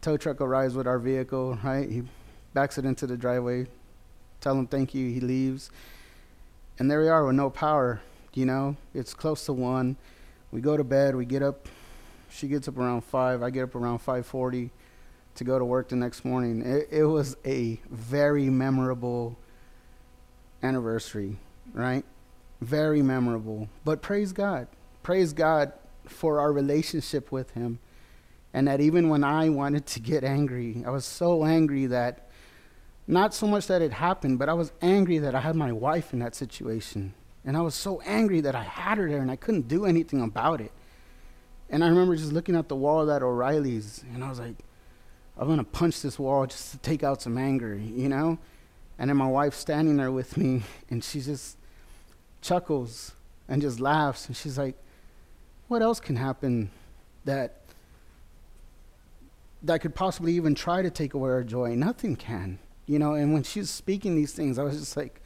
Tow 0.00 0.16
truck 0.16 0.40
arrives 0.40 0.74
with 0.74 0.86
our 0.86 0.98
vehicle, 0.98 1.58
right? 1.62 1.90
He 1.90 2.04
backs 2.54 2.78
it 2.78 2.84
into 2.84 3.06
the 3.06 3.16
driveway, 3.16 3.66
tell 4.40 4.56
him 4.56 4.66
thank 4.66 4.94
you, 4.94 5.10
he 5.10 5.20
leaves. 5.20 5.70
And 6.78 6.90
there 6.90 7.00
we 7.00 7.08
are 7.08 7.26
with 7.26 7.34
no 7.34 7.50
power, 7.50 8.00
you 8.32 8.46
know. 8.46 8.76
It's 8.94 9.12
close 9.12 9.44
to 9.46 9.52
1. 9.52 9.96
We 10.50 10.60
go 10.60 10.76
to 10.76 10.84
bed, 10.84 11.14
we 11.14 11.24
get 11.24 11.42
up 11.42 11.68
she 12.34 12.48
gets 12.48 12.66
up 12.66 12.76
around 12.76 13.02
5, 13.02 13.42
I 13.42 13.50
get 13.50 13.62
up 13.62 13.74
around 13.76 14.00
5:40 14.00 14.70
to 15.36 15.44
go 15.44 15.58
to 15.58 15.64
work 15.64 15.88
the 15.88 15.96
next 15.96 16.24
morning. 16.24 16.62
It, 16.62 16.88
it 16.90 17.04
was 17.04 17.36
a 17.44 17.80
very 17.90 18.50
memorable 18.50 19.38
anniversary, 20.62 21.36
right? 21.72 22.04
Very 22.60 23.02
memorable. 23.02 23.68
But 23.84 24.02
praise 24.02 24.32
God. 24.32 24.66
Praise 25.02 25.32
God 25.32 25.72
for 26.06 26.40
our 26.40 26.52
relationship 26.52 27.30
with 27.30 27.50
him. 27.52 27.78
And 28.52 28.68
that 28.68 28.80
even 28.80 29.08
when 29.08 29.24
I 29.24 29.48
wanted 29.48 29.86
to 29.86 30.00
get 30.00 30.24
angry, 30.24 30.82
I 30.86 30.90
was 30.90 31.04
so 31.04 31.44
angry 31.44 31.86
that 31.86 32.23
not 33.06 33.34
so 33.34 33.46
much 33.46 33.66
that 33.66 33.82
it 33.82 33.92
happened, 33.92 34.38
but 34.38 34.48
I 34.48 34.54
was 34.54 34.72
angry 34.80 35.18
that 35.18 35.34
I 35.34 35.40
had 35.40 35.56
my 35.56 35.72
wife 35.72 36.12
in 36.12 36.20
that 36.20 36.34
situation. 36.34 37.14
And 37.44 37.56
I 37.56 37.60
was 37.60 37.74
so 37.74 38.00
angry 38.02 38.40
that 38.40 38.54
I 38.54 38.62
had 38.62 38.98
her 38.98 39.08
there 39.08 39.20
and 39.20 39.30
I 39.30 39.36
couldn't 39.36 39.68
do 39.68 39.84
anything 39.84 40.22
about 40.22 40.60
it. 40.60 40.72
And 41.68 41.84
I 41.84 41.88
remember 41.88 42.16
just 42.16 42.32
looking 42.32 42.56
at 42.56 42.68
the 42.68 42.76
wall 42.76 43.06
that 43.06 43.22
O'Reilly's 43.22 44.04
and 44.14 44.24
I 44.24 44.30
was 44.30 44.38
like, 44.38 44.56
I'm 45.36 45.56
to 45.56 45.64
punch 45.64 46.00
this 46.00 46.18
wall 46.18 46.46
just 46.46 46.70
to 46.72 46.78
take 46.78 47.02
out 47.02 47.20
some 47.20 47.36
anger, 47.36 47.74
you 47.74 48.08
know? 48.08 48.38
And 48.98 49.10
then 49.10 49.16
my 49.16 49.26
wife's 49.26 49.56
standing 49.56 49.96
there 49.96 50.12
with 50.12 50.36
me, 50.36 50.62
and 50.90 51.02
she 51.02 51.20
just 51.20 51.56
chuckles 52.40 53.12
and 53.48 53.60
just 53.60 53.80
laughs. 53.80 54.26
And 54.26 54.36
she's 54.36 54.56
like, 54.56 54.76
What 55.68 55.82
else 55.82 56.00
can 56.00 56.16
happen 56.16 56.70
that 57.24 57.60
that 59.62 59.80
could 59.80 59.94
possibly 59.94 60.34
even 60.34 60.54
try 60.54 60.82
to 60.82 60.90
take 60.90 61.14
away 61.14 61.30
our 61.30 61.42
joy? 61.42 61.74
Nothing 61.74 62.16
can. 62.16 62.58
You 62.86 62.98
know, 62.98 63.14
and 63.14 63.32
when 63.32 63.42
she's 63.42 63.70
speaking 63.70 64.14
these 64.14 64.32
things, 64.32 64.58
I 64.58 64.62
was 64.62 64.78
just 64.78 64.96
like, 64.96 65.22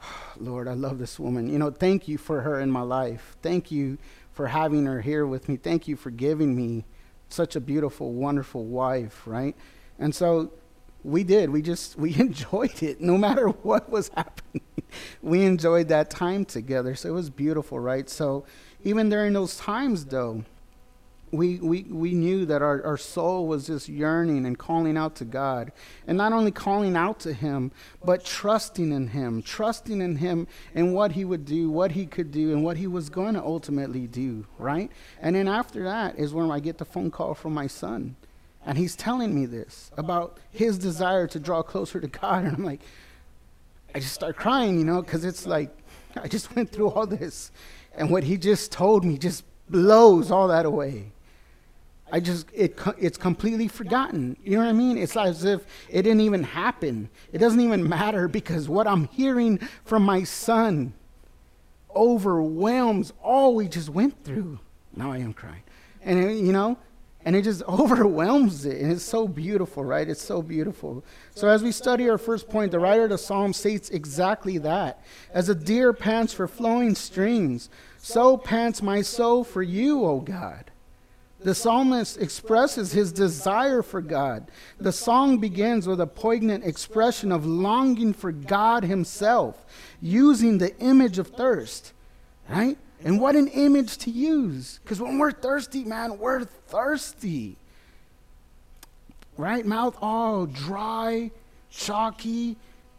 Lord, 0.36 0.68
I 0.68 0.74
love 0.74 0.98
this 0.98 1.18
woman. 1.18 1.48
You 1.48 1.58
know, 1.58 1.70
thank 1.70 2.08
you 2.08 2.18
for 2.18 2.42
her 2.42 2.60
in 2.60 2.70
my 2.70 2.82
life. 2.82 3.36
Thank 3.42 3.70
you 3.70 3.98
for 4.32 4.48
having 4.48 4.84
her 4.84 5.00
here 5.00 5.26
with 5.26 5.48
me. 5.48 5.56
Thank 5.56 5.88
you 5.88 5.96
for 5.96 6.10
giving 6.10 6.54
me 6.54 6.84
such 7.28 7.56
a 7.56 7.60
beautiful, 7.60 8.12
wonderful 8.12 8.64
wife, 8.64 9.22
right? 9.26 9.56
And 9.98 10.14
so 10.14 10.52
we 11.02 11.24
did. 11.24 11.50
We 11.50 11.62
just 11.62 11.96
we 11.98 12.14
enjoyed 12.16 12.82
it 12.82 13.00
no 13.00 13.16
matter 13.16 13.48
what 13.48 13.90
was 13.90 14.10
happening. 14.14 14.62
we 15.22 15.44
enjoyed 15.44 15.88
that 15.88 16.10
time 16.10 16.44
together. 16.44 16.94
So 16.94 17.08
it 17.08 17.12
was 17.12 17.30
beautiful, 17.30 17.78
right? 17.78 18.08
So 18.10 18.44
even 18.84 19.08
during 19.08 19.32
those 19.32 19.56
times 19.56 20.04
though, 20.06 20.44
we, 21.36 21.56
we, 21.56 21.82
we 21.84 22.12
knew 22.12 22.46
that 22.46 22.62
our, 22.62 22.84
our 22.84 22.96
soul 22.96 23.46
was 23.46 23.66
just 23.66 23.88
yearning 23.88 24.46
and 24.46 24.58
calling 24.58 24.96
out 24.96 25.14
to 25.16 25.24
God. 25.24 25.72
And 26.06 26.16
not 26.18 26.32
only 26.32 26.50
calling 26.50 26.96
out 26.96 27.20
to 27.20 27.32
Him, 27.32 27.72
but 28.04 28.24
trusting 28.24 28.92
in 28.92 29.08
Him, 29.08 29.42
trusting 29.42 30.00
in 30.00 30.16
Him 30.16 30.46
and 30.74 30.94
what 30.94 31.12
He 31.12 31.24
would 31.24 31.44
do, 31.44 31.70
what 31.70 31.92
He 31.92 32.06
could 32.06 32.30
do, 32.30 32.52
and 32.52 32.64
what 32.64 32.76
He 32.76 32.86
was 32.86 33.08
going 33.08 33.34
to 33.34 33.42
ultimately 33.42 34.06
do, 34.06 34.46
right? 34.58 34.90
And 35.20 35.36
then 35.36 35.48
after 35.48 35.82
that 35.84 36.18
is 36.18 36.32
when 36.32 36.50
I 36.50 36.60
get 36.60 36.78
the 36.78 36.84
phone 36.84 37.10
call 37.10 37.34
from 37.34 37.54
my 37.54 37.66
son. 37.66 38.16
And 38.66 38.76
he's 38.76 38.96
telling 38.96 39.32
me 39.32 39.46
this 39.46 39.92
about 39.96 40.38
his 40.50 40.76
desire 40.76 41.28
to 41.28 41.38
draw 41.38 41.62
closer 41.62 42.00
to 42.00 42.08
God. 42.08 42.44
And 42.44 42.56
I'm 42.56 42.64
like, 42.64 42.80
I 43.94 44.00
just 44.00 44.12
start 44.12 44.36
crying, 44.36 44.76
you 44.76 44.84
know, 44.84 45.00
because 45.00 45.24
it's 45.24 45.46
like, 45.46 45.70
I 46.16 46.26
just 46.26 46.54
went 46.56 46.72
through 46.72 46.88
all 46.88 47.06
this. 47.06 47.52
And 47.94 48.10
what 48.10 48.24
he 48.24 48.36
just 48.36 48.72
told 48.72 49.04
me 49.04 49.18
just 49.18 49.44
blows 49.70 50.32
all 50.32 50.48
that 50.48 50.66
away. 50.66 51.12
I 52.12 52.20
just 52.20 52.46
it 52.54 52.78
it's 52.98 53.18
completely 53.18 53.68
forgotten. 53.68 54.36
You 54.44 54.52
know 54.52 54.64
what 54.64 54.68
I 54.68 54.72
mean? 54.72 54.96
It's 54.96 55.16
as 55.16 55.44
if 55.44 55.66
it 55.88 56.02
didn't 56.02 56.20
even 56.20 56.44
happen. 56.44 57.08
It 57.32 57.38
doesn't 57.38 57.60
even 57.60 57.88
matter 57.96 58.28
because 58.28 58.68
what 58.68 58.86
I'm 58.86 59.08
hearing 59.08 59.58
from 59.84 60.04
my 60.04 60.22
son 60.24 60.94
overwhelms 61.94 63.12
all 63.22 63.54
we 63.54 63.68
just 63.68 63.88
went 63.88 64.22
through. 64.22 64.60
Now 64.94 65.12
I 65.12 65.18
am 65.18 65.32
crying. 65.32 65.62
And 66.02 66.18
it, 66.18 66.36
you 66.36 66.52
know, 66.52 66.78
and 67.26 67.34
it 67.34 67.42
just 67.42 67.62
overwhelms 67.68 68.64
it 68.64 68.80
and 68.80 68.90
it's 68.90 69.02
so 69.02 69.28
beautiful 69.28 69.84
right 69.84 70.08
it's 70.08 70.22
so 70.22 70.40
beautiful 70.40 71.04
so 71.34 71.48
as 71.48 71.62
we 71.62 71.72
study 71.72 72.08
our 72.08 72.16
first 72.16 72.48
point 72.48 72.70
the 72.70 72.78
writer 72.78 73.04
of 73.04 73.10
the 73.10 73.18
psalm 73.18 73.52
states 73.52 73.90
exactly 73.90 74.56
that 74.56 75.02
as 75.34 75.48
a 75.48 75.54
deer 75.54 75.92
pants 75.92 76.32
for 76.32 76.48
flowing 76.48 76.94
streams 76.94 77.68
so 77.98 78.36
pants 78.36 78.80
my 78.80 79.02
soul 79.02 79.42
for 79.44 79.62
you 79.62 80.04
o 80.04 80.20
god 80.20 80.70
the 81.46 81.54
psalmist 81.54 82.20
expresses 82.20 82.90
his 82.90 83.12
desire 83.12 83.80
for 83.80 84.00
God. 84.00 84.50
The 84.80 84.90
song 84.90 85.38
begins 85.38 85.86
with 85.86 86.00
a 86.00 86.06
poignant 86.08 86.64
expression 86.64 87.30
of 87.30 87.46
longing 87.46 88.14
for 88.14 88.32
God 88.32 88.82
himself, 88.82 89.64
using 90.02 90.58
the 90.58 90.76
image 90.78 91.20
of 91.20 91.28
thirst, 91.28 91.92
right? 92.48 92.76
And 93.04 93.20
what 93.20 93.36
an 93.36 93.46
image 93.46 93.96
to 93.98 94.10
use. 94.10 94.80
Because 94.82 95.00
when 95.00 95.18
we're 95.18 95.30
thirsty, 95.30 95.84
man, 95.84 96.18
we're 96.18 96.42
thirsty. 96.42 97.56
Right? 99.36 99.64
Mouth 99.64 99.96
all 100.02 100.46
dry, 100.46 101.30
chalky, 101.70 102.56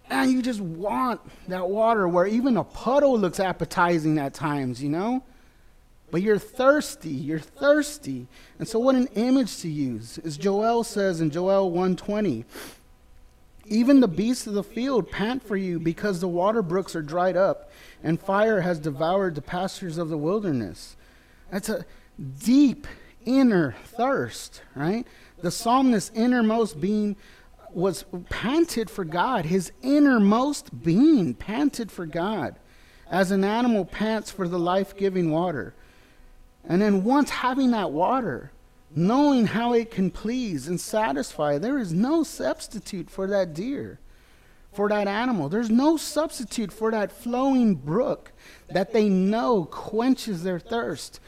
and 0.10 0.32
you 0.32 0.42
just 0.42 0.62
want 0.62 1.20
that 1.50 1.68
water 1.68 2.08
where 2.08 2.26
even 2.26 2.56
a 2.56 2.64
puddle 2.64 3.20
looks 3.20 3.42
appetizing 3.42 4.18
at 4.18 4.34
times, 4.34 4.82
you 4.82 4.88
know? 4.88 5.22
But 6.10 6.22
you're 6.22 6.40
thirsty, 6.40 7.10
you're 7.10 7.40
thirsty. 7.40 8.28
And 8.60 8.68
so 8.68 8.80
what 8.80 8.96
an 8.96 9.08
image 9.16 9.58
to 9.58 9.68
use. 9.68 10.20
As 10.24 10.38
Joel 10.38 10.84
says 10.84 11.20
in 11.20 11.32
Joel 11.32 11.70
120, 11.70 12.46
even 13.66 14.00
the 14.00 14.08
beasts 14.08 14.48
of 14.48 14.54
the 14.54 14.64
field 14.64 15.12
pant 15.12 15.44
for 15.44 15.58
you 15.58 15.80
because 15.80 16.22
the 16.22 16.28
water 16.28 16.62
brooks 16.62 16.96
are 16.96 17.02
dried 17.02 17.36
up 17.36 17.70
and 18.02 18.20
fire 18.20 18.62
has 18.62 18.80
devoured 18.80 19.36
the 19.36 19.42
pastures 19.42 19.98
of 19.98 20.08
the 20.08 20.18
wilderness. 20.18 20.96
That's 21.52 21.68
a 21.68 21.86
deep 22.44 22.88
inner 23.26 23.76
thirst, 23.84 24.62
right? 24.76 25.06
The 25.42 25.52
psalmist's 25.52 26.16
innermost 26.16 26.80
being 26.80 27.18
was 27.74 28.06
panted 28.30 28.90
for 28.90 29.04
God. 29.04 29.46
His 29.46 29.72
innermost 29.84 30.84
being 30.84 31.34
panted 31.34 31.92
for 31.92 32.06
God, 32.06 32.56
as 33.12 33.32
an 33.32 33.44
animal 33.44 33.86
pants 33.86 34.32
for 34.32 34.48
the 34.48 34.60
life 34.60 34.96
giving 34.96 35.30
water. 35.30 35.74
And 36.68 36.82
then 36.82 37.04
once 37.04 37.30
having 37.30 37.72
that 37.72 37.92
water, 37.92 38.52
knowing 38.96 39.48
how 39.48 39.74
it 39.74 39.90
can 39.90 40.12
please 40.12 40.68
and 40.68 40.80
satisfy, 40.80 41.58
there 41.58 41.80
is 41.80 41.94
no 41.94 42.24
substitute 42.24 43.10
for 43.10 43.26
that 43.28 43.54
deer, 43.54 44.00
for 44.74 44.90
that 44.90 45.08
animal. 45.08 45.48
There's 45.48 45.70
no 45.70 45.96
substitute 45.96 46.74
for 46.74 46.92
that 46.92 47.12
flowing 47.12 47.76
brook 47.76 48.34
that 48.70 48.92
they 48.92 49.08
know 49.08 49.66
quenches 49.66 50.44
their 50.44 50.60
thirst, 50.60 51.22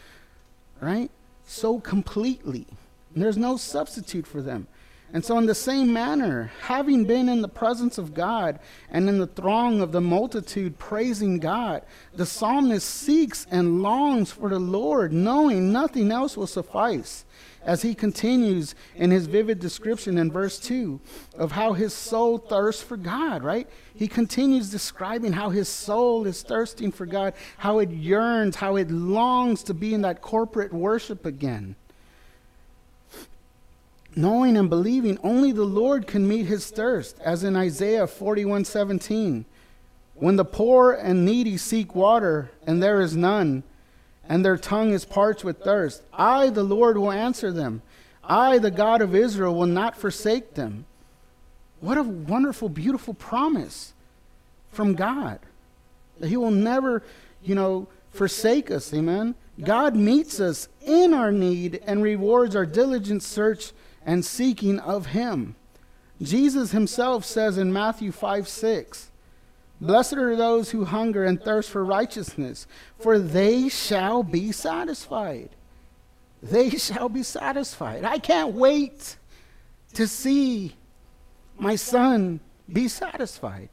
right? 0.82 1.10
So 1.46 1.80
completely. 1.80 2.68
And 3.14 3.24
there's 3.24 3.38
no 3.38 3.56
substitute 3.56 4.28
for 4.28 4.42
them. 4.42 4.68
And 5.12 5.26
so, 5.26 5.40
in 5.40 5.48
the 5.48 5.56
same 5.56 5.92
manner, 5.92 6.52
having 6.62 7.06
been 7.06 7.30
in 7.30 7.42
the 7.42 7.48
presence 7.48 7.98
of 7.98 8.14
God 8.14 8.60
and 8.92 9.10
in 9.10 9.18
the 9.18 9.26
throng 9.26 9.82
of 9.82 9.92
the 9.92 10.02
multitude 10.02 10.78
praising 10.78 11.40
God, 11.40 11.84
the 12.14 12.28
psalmist 12.28 12.88
seeks 12.88 13.48
and 13.50 13.82
longs 13.82 14.32
for 14.32 14.50
the 14.50 14.60
Lord, 14.60 15.12
knowing 15.12 15.72
nothing 15.72 16.12
else 16.12 16.38
will 16.38 16.48
suffice. 16.48 17.26
As 17.64 17.82
he 17.82 17.96
continues 17.96 18.76
in 18.96 19.10
his 19.12 19.26
vivid 19.26 19.60
description 19.60 20.18
in 20.18 20.32
verse 20.32 20.60
2 20.60 21.02
of 21.38 21.52
how 21.52 21.74
his 21.74 21.94
soul 21.94 22.38
thirsts 22.38 22.84
for 22.84 22.96
God, 22.96 23.44
right? 23.44 23.68
He 23.96 24.08
continues 24.08 24.70
describing 24.70 25.34
how 25.34 25.50
his 25.50 25.68
soul 25.68 26.26
is 26.26 26.42
thirsting 26.42 26.92
for 26.92 27.06
God, 27.06 27.34
how 27.58 27.80
it 27.80 27.90
yearns, 27.90 28.56
how 28.56 28.76
it 28.76 28.92
longs 28.92 29.64
to 29.64 29.74
be 29.74 29.94
in 29.94 30.04
that 30.04 30.22
corporate 30.22 30.72
worship 30.72 31.26
again 31.26 31.76
knowing 34.16 34.58
and 34.58 34.70
believing 34.70 35.18
only 35.24 35.52
the 35.52 35.64
Lord 35.64 36.08
can 36.08 36.28
meet 36.28 36.46
his 36.46 36.70
thirst, 36.70 37.18
as 37.20 37.44
in 37.44 37.56
Isaiah 37.56 38.08
41:17. 38.08 39.46
When 40.16 40.36
the 40.36 40.46
poor 40.46 40.92
and 40.92 41.26
needy 41.26 41.58
seek 41.58 41.96
water, 41.96 42.52
and 42.68 42.84
there 42.84 43.00
is 43.00 43.16
none, 43.16 43.64
and 44.28 44.44
their 44.44 44.58
tongue 44.58 44.92
is 44.92 45.06
parched 45.06 45.44
with 45.44 45.64
thirst, 45.64 46.04
I, 46.14 46.50
the 46.50 46.64
Lord, 46.64 46.98
will 46.98 47.12
answer 47.12 47.52
them. 47.52 47.82
I, 48.24 48.58
the 48.60 48.72
God 48.72 49.02
of 49.02 49.16
Israel, 49.16 49.56
will 49.56 49.66
not 49.66 49.98
forsake 49.98 50.54
them. 50.54 50.86
What 51.80 51.98
a 51.98 52.04
wonderful, 52.04 52.70
beautiful 52.70 53.14
promise 53.14 53.94
from 54.72 54.94
God. 54.94 55.40
That 56.20 56.28
He 56.28 56.38
will 56.38 56.52
never, 56.52 57.02
you 57.42 57.56
know, 57.56 57.88
forsake 58.12 58.70
us. 58.70 58.94
Amen. 58.94 59.36
God 59.64 59.96
meets 59.96 60.40
us 60.40 60.68
in 60.82 61.14
our 61.14 61.32
need 61.32 61.82
and 61.86 62.04
rewards 62.04 62.56
our 62.56 62.66
diligent 62.66 63.24
search 63.24 63.72
and 64.10 64.26
seeking 64.26 64.80
of 64.80 65.06
him. 65.06 65.56
Jesus 66.20 66.72
himself 66.72 67.24
says 67.24 67.60
in 67.60 67.72
Matthew 67.72 68.12
5 68.12 68.48
6, 68.48 69.12
Blessed 69.80 70.14
are 70.14 70.36
those 70.36 70.72
who 70.72 70.86
hunger 70.86 71.24
and 71.24 71.40
thirst 71.40 71.70
for 71.70 71.86
righteousness, 71.86 72.66
for 72.98 73.20
they 73.20 73.70
shall 73.70 74.24
be 74.24 74.52
satisfied. 74.52 75.50
They 76.42 76.72
shall 76.72 77.08
be 77.08 77.22
satisfied. 77.22 78.04
I 78.04 78.18
can't 78.18 78.56
wait 78.56 79.16
to 79.94 80.08
see 80.08 80.74
my 81.60 81.76
son 81.76 82.40
be 82.74 82.88
satisfied 82.88 83.70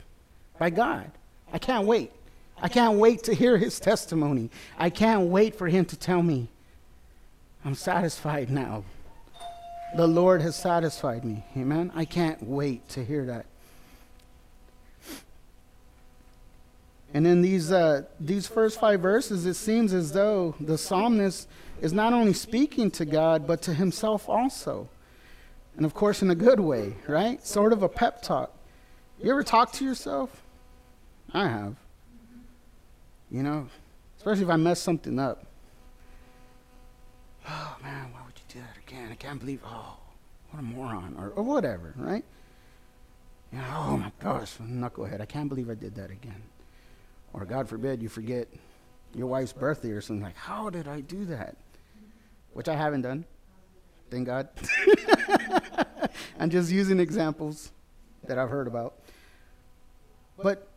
by 0.58 0.68
God. 0.68 1.10
I 1.50 1.58
can't 1.58 1.86
wait. 1.86 2.12
I 2.60 2.68
can't 2.68 2.98
wait 2.98 3.22
to 3.22 3.34
hear 3.34 3.56
his 3.56 3.80
testimony. 3.80 4.50
I 4.76 4.90
can't 4.90 5.28
wait 5.28 5.54
for 5.54 5.66
him 5.66 5.86
to 5.86 5.96
tell 5.96 6.22
me, 6.22 6.48
I'm 7.64 7.74
satisfied 7.74 8.50
now 8.50 8.84
the 9.94 10.06
Lord 10.06 10.42
has 10.42 10.56
satisfied 10.56 11.24
me. 11.24 11.44
Amen. 11.56 11.92
I 11.94 12.04
can't 12.04 12.42
wait 12.42 12.88
to 12.90 13.04
hear 13.04 13.24
that. 13.26 13.46
And 17.14 17.26
in 17.26 17.40
these 17.40 17.70
uh, 17.72 18.02
these 18.18 18.46
first 18.46 18.80
five 18.80 19.00
verses, 19.00 19.46
it 19.46 19.54
seems 19.54 19.94
as 19.94 20.12
though 20.12 20.54
the 20.60 20.76
psalmist 20.76 21.48
is 21.80 21.92
not 21.92 22.12
only 22.12 22.32
speaking 22.32 22.90
to 22.92 23.04
God 23.04 23.46
but 23.46 23.62
to 23.62 23.74
himself 23.74 24.28
also, 24.28 24.88
and 25.76 25.86
of 25.86 25.94
course 25.94 26.20
in 26.20 26.30
a 26.30 26.34
good 26.34 26.60
way, 26.60 26.96
right? 27.06 27.44
Sort 27.46 27.72
of 27.72 27.82
a 27.82 27.88
pep 27.88 28.22
talk. 28.22 28.52
You 29.22 29.30
ever 29.30 29.44
talk 29.44 29.72
to 29.74 29.84
yourself? 29.84 30.42
I 31.32 31.48
have. 31.48 31.76
You 33.30 33.42
know, 33.42 33.68
especially 34.18 34.42
if 34.42 34.50
I 34.50 34.56
mess 34.56 34.80
something 34.80 35.18
up. 35.18 35.46
Oh 37.48 37.76
man, 37.82 38.12
do 38.56 38.62
that 38.62 38.76
again. 38.86 39.05
I 39.05 39.05
can't 39.16 39.40
believe, 39.40 39.60
oh, 39.64 39.96
what 40.50 40.60
a 40.60 40.62
moron, 40.62 41.16
or, 41.18 41.30
or 41.30 41.42
whatever, 41.42 41.94
right? 41.96 42.24
You 43.52 43.58
know, 43.58 43.64
oh 43.74 43.96
my 43.96 44.12
gosh, 44.20 44.56
knucklehead, 44.58 45.20
I 45.20 45.26
can't 45.26 45.48
believe 45.48 45.70
I 45.70 45.74
did 45.74 45.94
that 45.96 46.10
again. 46.10 46.42
Or 47.32 47.44
God 47.44 47.68
forbid 47.68 48.02
you 48.02 48.08
forget 48.08 48.48
your 49.14 49.26
wife's 49.26 49.52
birthday 49.52 49.90
or 49.90 50.00
something 50.00 50.22
like, 50.22 50.36
how 50.36 50.70
did 50.70 50.88
I 50.88 51.00
do 51.00 51.24
that? 51.26 51.56
Which 52.52 52.68
I 52.68 52.74
haven't 52.74 53.02
done. 53.02 53.24
Thank 54.10 54.26
God. 54.26 54.48
I'm 56.38 56.50
just 56.50 56.70
using 56.70 57.00
examples 57.00 57.72
that 58.26 58.38
I've 58.38 58.50
heard 58.50 58.66
about. 58.66 58.94
But 60.42 60.68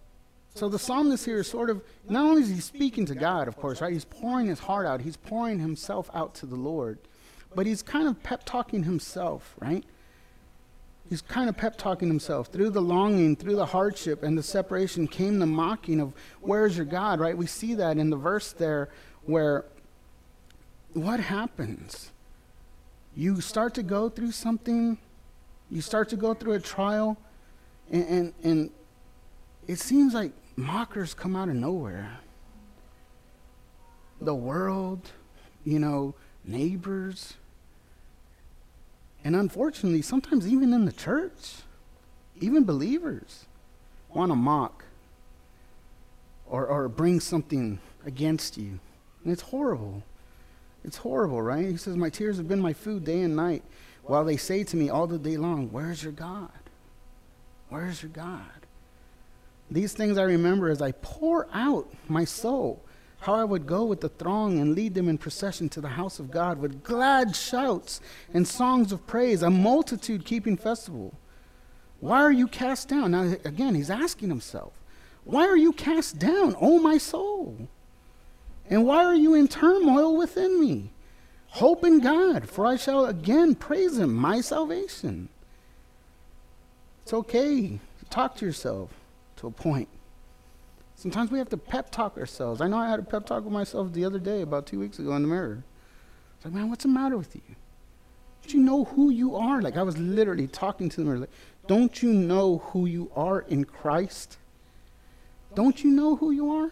so 0.56 0.68
the 0.68 0.80
psalmist 0.80 1.26
here 1.26 1.40
is 1.40 1.48
sort 1.48 1.70
of 1.70 1.82
not 2.08 2.26
only 2.26 2.42
is 2.42 2.50
he 2.50 2.60
speaking 2.60 3.06
to 3.06 3.16
God, 3.16 3.48
of 3.48 3.56
course, 3.56 3.82
right? 3.82 3.94
He's 3.94 4.06
pouring 4.06 4.48
his 4.48 4.60
heart 4.60 4.86
out. 4.86 5.02
He's 5.02 5.18
pouring 5.18 5.60
himself 5.60 6.10
out 6.14 6.34
to 6.36 6.46
the 6.46 6.56
Lord. 6.56 6.98
But 7.56 7.66
he's 7.66 7.82
kind 7.82 8.08
of 8.08 8.22
pep 8.24 8.44
talking 8.46 8.84
himself, 8.84 9.56
right? 9.60 9.84
He's 11.10 11.22
kind 11.22 11.50
of 11.50 11.58
pep 11.58 11.78
talking 11.78 12.08
himself. 12.08 12.48
Through 12.48 12.70
the 12.70 12.82
longing, 12.82 13.36
through 13.36 13.56
the 13.56 13.66
hardship 13.66 14.22
and 14.22 14.38
the 14.38 14.44
separation 14.44 15.08
came 15.08 15.40
the 15.40 15.48
mocking 15.48 16.00
of, 16.00 16.14
Where's 16.42 16.78
your 16.78 16.86
God, 16.86 17.20
right? 17.20 17.36
We 17.36 17.48
see 17.48 17.74
that 17.76 17.98
in 17.98 18.12
the 18.12 18.18
verse 18.18 18.52
there 18.52 18.90
where 19.24 19.66
what 20.94 21.20
happens? 21.20 22.12
You 23.16 23.42
start 23.42 23.74
to 23.76 23.84
go 23.84 24.10
through 24.10 24.32
something, 24.32 24.98
you 25.70 25.82
start 25.82 26.10
to 26.10 26.16
go 26.16 26.34
through 26.34 26.54
a 26.54 26.60
trial, 26.60 27.18
and, 27.92 28.08
and, 28.08 28.34
and 28.44 28.70
it 29.68 29.80
seems 29.80 30.14
like 30.14 30.32
mockers 30.56 31.14
come 31.14 31.36
out 31.36 31.50
of 31.50 31.56
nowhere. 31.56 32.20
The 34.22 34.36
world, 34.36 35.12
you 35.64 35.80
know, 35.80 36.14
neighbors, 36.44 37.36
and 39.24 39.36
unfortunately, 39.36 40.02
sometimes 40.02 40.48
even 40.48 40.74
in 40.74 40.86
the 40.86 40.92
church, 40.92 41.58
even 42.40 42.64
believers 42.64 43.46
want 44.14 44.32
to 44.32 44.36
mock 44.36 44.86
or, 46.48 46.66
or 46.66 46.88
bring 46.88 47.20
something 47.20 47.80
against 48.06 48.58
you. 48.58 48.80
And 49.24 49.34
it's 49.34 49.44
horrible. 49.44 50.04
It's 50.84 50.98
horrible, 50.98 51.42
right? 51.42 51.66
He 51.66 51.78
says, 51.78 51.96
My 51.96 52.10
tears 52.10 52.38
have 52.38 52.48
been 52.48 52.62
my 52.62 52.74
food 52.74 53.04
day 53.04 53.22
and 53.22 53.36
night, 53.36 53.64
while 54.04 54.24
they 54.24 54.38
say 54.38 54.64
to 54.64 54.78
me 54.78 54.90
all 54.90 55.08
the 55.08 55.20
day 55.20 55.38
long, 55.38 55.70
Where's 55.72 56.04
your 56.04 56.14
God? 56.14 56.50
Where's 57.68 58.02
your 58.02 58.12
God? 58.12 58.66
These 59.70 59.94
things 59.94 60.18
I 60.18 60.24
remember 60.24 60.70
as 60.70 60.82
I 60.82 60.94
pour 60.94 61.48
out 61.54 61.92
my 62.08 62.26
soul 62.26 62.82
how 63.22 63.36
I 63.36 63.44
would 63.44 63.66
go 63.66 63.84
with 63.84 64.02
the 64.02 64.10
throng 64.10 64.60
and 64.60 64.76
lead 64.76 64.94
them 64.94 65.10
in 65.10 65.18
procession 65.18 65.70
to 65.70 65.82
the 65.82 65.90
house 65.90 66.20
of 66.20 66.32
God 66.32 66.60
with 66.60 66.84
glad 66.84 67.36
shouts 67.36 68.00
and 68.34 68.48
songs 68.48 68.92
of 68.92 69.06
praise, 69.06 69.42
a 69.42 69.50
multitude 69.50 70.26
keeping 70.26 70.58
festival. 70.58 71.14
Why 72.00 72.22
are 72.22 72.32
you 72.32 72.48
cast 72.48 72.88
down? 72.88 73.12
Now, 73.12 73.24
again, 73.44 73.76
he's 73.76 73.90
asking 73.90 74.30
himself, 74.30 74.74
Why 75.26 75.46
are 75.46 75.58
you 75.58 75.74
cast 75.74 76.18
down, 76.18 76.56
O 76.62 76.80
my 76.80 76.98
soul? 76.98 77.68
And 78.70 78.86
why 78.86 79.04
are 79.04 79.16
you 79.16 79.34
in 79.34 79.48
turmoil 79.48 80.16
within 80.16 80.60
me? 80.60 80.92
Hope 81.48 81.84
in 81.84 82.00
God, 82.00 82.48
for 82.48 82.66
I 82.66 82.78
shall 82.78 83.06
again 83.06 83.56
praise 83.56 83.98
him, 83.98 84.14
my 84.14 84.40
salvation. 84.40 85.30
It's 87.04 87.14
okay 87.14 87.80
talk 88.10 88.36
to 88.38 88.46
yourself 88.46 88.90
to 89.38 89.48
a 89.48 89.52
point. 89.52 89.88
Sometimes 91.00 91.32
we 91.32 91.40
have 91.40 91.48
to 91.48 91.56
pep 91.56 91.92
talk 91.92 92.18
ourselves. 92.18 92.60
I 92.60 92.68
know 92.68 92.76
I 92.76 92.90
had 92.90 93.00
a 93.00 93.04
pep 93.04 93.26
talk 93.26 93.46
with 93.46 93.54
myself 93.54 93.94
the 93.94 94.04
other 94.04 94.20
day, 94.20 94.42
about 94.42 94.66
two 94.66 94.82
weeks 94.82 95.00
ago, 95.00 95.16
in 95.16 95.22
the 95.22 95.30
mirror. 95.30 95.64
It's 96.36 96.44
like, 96.44 96.54
man, 96.54 96.70
what's 96.70 96.84
the 96.84 96.90
matter 96.90 97.18
with 97.18 97.34
you? 97.34 97.56
Don't 98.42 98.54
you 98.54 98.60
know 98.60 98.84
who 98.84 99.10
you 99.10 99.38
are? 99.38 99.62
Like 99.62 99.78
I 99.78 99.84
was 99.84 99.98
literally 99.98 100.48
talking 100.48 100.90
to 100.90 100.98
the 100.98 101.06
mirror. 101.06 101.20
Like, 101.20 101.30
don't 101.68 102.04
you 102.04 102.12
know 102.12 102.58
who 102.58 102.86
you 102.86 103.10
are 103.16 103.40
in 103.40 103.64
Christ? 103.64 104.40
Don't 105.56 105.82
you 105.86 105.90
know 105.90 106.18
who 106.18 106.32
you 106.32 106.52
are? 106.52 106.72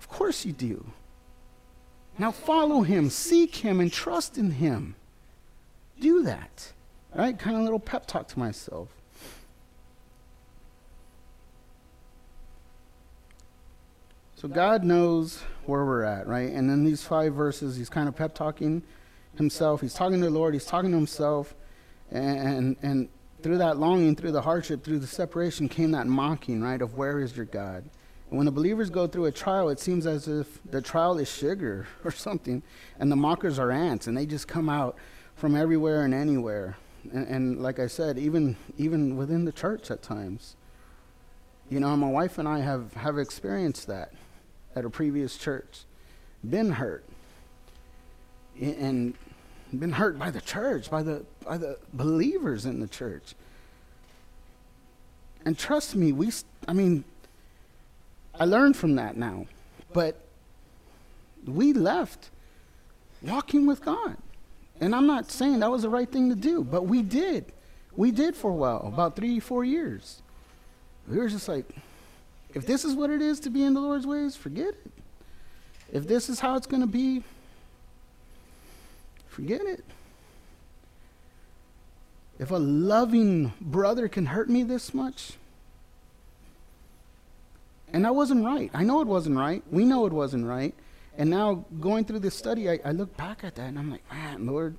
Of 0.00 0.08
course 0.08 0.44
you 0.44 0.52
do. 0.52 0.86
Now 2.18 2.32
follow 2.32 2.82
him, 2.82 3.10
seek 3.10 3.54
him, 3.54 3.78
and 3.78 3.92
trust 3.92 4.38
in 4.38 4.50
him. 4.50 4.96
Do 6.00 6.24
that. 6.24 6.72
Right? 7.14 7.38
Kind 7.38 7.56
of 7.56 7.62
little 7.62 7.78
pep 7.78 8.06
talk 8.06 8.26
to 8.26 8.40
myself. 8.40 8.88
So 14.36 14.48
God 14.48 14.84
knows 14.84 15.42
where 15.64 15.86
we're 15.86 16.04
at, 16.04 16.26
right? 16.26 16.52
And 16.52 16.70
in 16.70 16.84
these 16.84 17.02
five 17.02 17.32
verses, 17.32 17.76
he's 17.76 17.88
kind 17.88 18.06
of 18.06 18.14
pep 18.14 18.34
talking 18.34 18.82
himself. 19.34 19.80
He's 19.80 19.94
talking 19.94 20.20
to 20.20 20.26
the 20.26 20.30
Lord. 20.30 20.52
He's 20.52 20.66
talking 20.66 20.90
to 20.90 20.96
himself. 20.96 21.54
And, 22.10 22.76
and 22.82 23.08
through 23.42 23.56
that 23.58 23.78
longing, 23.78 24.14
through 24.14 24.32
the 24.32 24.42
hardship, 24.42 24.84
through 24.84 24.98
the 24.98 25.06
separation 25.06 25.70
came 25.70 25.92
that 25.92 26.06
mocking, 26.06 26.60
right, 26.60 26.82
of 26.82 26.98
where 26.98 27.18
is 27.18 27.34
your 27.34 27.46
God? 27.46 27.88
And 28.28 28.36
when 28.36 28.44
the 28.44 28.52
believers 28.52 28.90
go 28.90 29.06
through 29.06 29.24
a 29.24 29.32
trial, 29.32 29.70
it 29.70 29.80
seems 29.80 30.06
as 30.06 30.28
if 30.28 30.60
the 30.70 30.82
trial 30.82 31.16
is 31.16 31.32
sugar 31.32 31.86
or 32.04 32.10
something, 32.10 32.62
and 33.00 33.10
the 33.10 33.16
mockers 33.16 33.58
are 33.58 33.70
ants, 33.70 34.06
and 34.06 34.14
they 34.14 34.26
just 34.26 34.46
come 34.46 34.68
out 34.68 34.96
from 35.34 35.56
everywhere 35.56 36.04
and 36.04 36.12
anywhere. 36.12 36.76
And, 37.10 37.26
and 37.26 37.62
like 37.62 37.78
I 37.78 37.86
said, 37.86 38.18
even 38.18 38.56
even 38.76 39.16
within 39.16 39.46
the 39.46 39.52
church 39.52 39.90
at 39.90 40.02
times. 40.02 40.56
You 41.70 41.80
know, 41.80 41.96
my 41.96 42.08
wife 42.08 42.38
and 42.38 42.46
I 42.46 42.60
have, 42.60 42.94
have 42.94 43.18
experienced 43.18 43.88
that 43.88 44.12
at 44.76 44.84
a 44.84 44.90
previous 44.90 45.36
church, 45.36 45.80
been 46.48 46.70
hurt, 46.70 47.04
and 48.60 49.14
been 49.76 49.92
hurt 49.92 50.18
by 50.18 50.30
the 50.30 50.40
church, 50.40 50.90
by 50.90 51.02
the 51.02 51.24
by 51.44 51.58
the 51.58 51.78
believers 51.94 52.66
in 52.66 52.78
the 52.78 52.86
church. 52.86 53.34
And 55.44 55.58
trust 55.58 55.96
me, 55.96 56.12
we 56.12 56.30
I 56.68 56.72
mean 56.72 57.04
I 58.38 58.44
learned 58.44 58.76
from 58.76 58.94
that 58.96 59.16
now. 59.16 59.46
But 59.92 60.20
we 61.46 61.72
left 61.72 62.30
walking 63.22 63.66
with 63.66 63.84
God. 63.84 64.16
And 64.80 64.94
I'm 64.94 65.06
not 65.06 65.30
saying 65.30 65.60
that 65.60 65.70
was 65.70 65.82
the 65.82 65.88
right 65.88 66.10
thing 66.10 66.28
to 66.28 66.36
do, 66.36 66.62
but 66.62 66.82
we 66.82 67.00
did. 67.00 67.46
We 67.96 68.10
did 68.10 68.36
for 68.36 68.50
a 68.50 68.54
while, 68.54 68.82
about 68.86 69.16
three, 69.16 69.40
four 69.40 69.64
years. 69.64 70.20
We 71.08 71.16
were 71.16 71.28
just 71.28 71.48
like, 71.48 71.64
if 72.56 72.64
this 72.64 72.86
is 72.86 72.94
what 72.94 73.10
it 73.10 73.20
is 73.20 73.38
to 73.40 73.50
be 73.50 73.62
in 73.62 73.74
the 73.74 73.80
Lord's 73.80 74.06
ways, 74.06 74.34
forget 74.34 74.68
it. 74.68 74.90
If 75.92 76.08
this 76.08 76.30
is 76.30 76.40
how 76.40 76.56
it's 76.56 76.66
going 76.66 76.80
to 76.80 76.86
be, 76.86 77.22
forget 79.28 79.60
it. 79.60 79.84
If 82.38 82.50
a 82.50 82.56
loving 82.56 83.52
brother 83.60 84.08
can 84.08 84.24
hurt 84.24 84.48
me 84.48 84.62
this 84.62 84.94
much, 84.94 85.34
and 87.92 88.06
I 88.06 88.10
wasn't 88.10 88.42
right. 88.42 88.70
I 88.72 88.84
know 88.84 89.02
it 89.02 89.06
wasn't 89.06 89.36
right. 89.36 89.62
We 89.70 89.84
know 89.84 90.06
it 90.06 90.12
wasn't 90.14 90.46
right. 90.46 90.74
And 91.18 91.28
now, 91.28 91.66
going 91.78 92.06
through 92.06 92.20
this 92.20 92.34
study, 92.34 92.70
I, 92.70 92.78
I 92.82 92.92
look 92.92 93.14
back 93.18 93.44
at 93.44 93.56
that 93.56 93.68
and 93.68 93.78
I'm 93.78 93.90
like, 93.90 94.10
man, 94.10 94.46
Lord, 94.46 94.76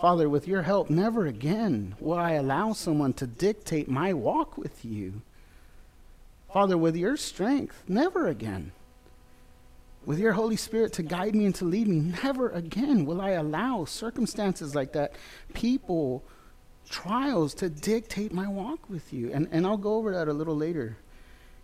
Father, 0.00 0.28
with 0.28 0.48
your 0.48 0.62
help, 0.62 0.90
never 0.90 1.26
again 1.26 1.94
will 2.00 2.18
I 2.18 2.32
allow 2.32 2.72
someone 2.72 3.12
to 3.12 3.28
dictate 3.28 3.88
my 3.88 4.12
walk 4.12 4.58
with 4.58 4.84
you. 4.84 5.22
Father, 6.56 6.78
with 6.78 6.96
your 6.96 7.18
strength, 7.18 7.84
never 7.86 8.28
again. 8.28 8.72
With 10.06 10.18
your 10.18 10.32
Holy 10.32 10.56
Spirit 10.56 10.94
to 10.94 11.02
guide 11.02 11.34
me 11.34 11.44
and 11.44 11.54
to 11.56 11.66
lead 11.66 11.86
me, 11.86 12.00
never 12.22 12.48
again 12.48 13.04
will 13.04 13.20
I 13.20 13.32
allow 13.32 13.84
circumstances 13.84 14.74
like 14.74 14.94
that, 14.94 15.12
people, 15.52 16.24
trials 16.88 17.52
to 17.56 17.68
dictate 17.68 18.32
my 18.32 18.48
walk 18.48 18.88
with 18.88 19.12
you. 19.12 19.30
And, 19.34 19.48
and 19.52 19.66
I'll 19.66 19.76
go 19.76 19.96
over 19.96 20.12
that 20.12 20.28
a 20.28 20.32
little 20.32 20.56
later. 20.56 20.96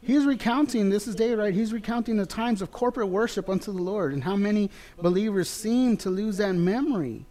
He's 0.03 0.27
recounting, 0.27 0.91
this 0.91 1.09
is 1.09 1.15
David, 1.15 1.39
right? 1.39 1.55
He's 1.55 1.73
recounting 1.73 2.19
the 2.19 2.27
times 2.27 2.61
of 2.61 2.71
corporate 2.71 3.09
worship 3.09 3.49
unto 3.49 3.73
the 3.73 3.83
Lord 3.83 4.13
and 4.13 4.23
how 4.23 4.37
many 4.37 4.71
believers 4.99 5.49
seem 5.49 5.97
to 5.97 6.11
lose 6.11 6.37
that 6.37 6.53
memory, 6.53 7.25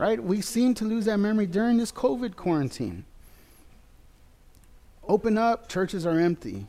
right? 0.00 0.20
We 0.20 0.40
seem 0.40 0.74
to 0.74 0.84
lose 0.84 1.04
that 1.04 1.18
memory 1.18 1.46
during 1.46 1.76
this 1.76 1.92
COVID 1.92 2.34
quarantine. 2.34 3.04
Open 5.06 5.38
up, 5.38 5.68
churches 5.68 6.04
are 6.06 6.18
empty. 6.18 6.66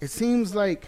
It 0.00 0.10
seems 0.10 0.54
like 0.54 0.86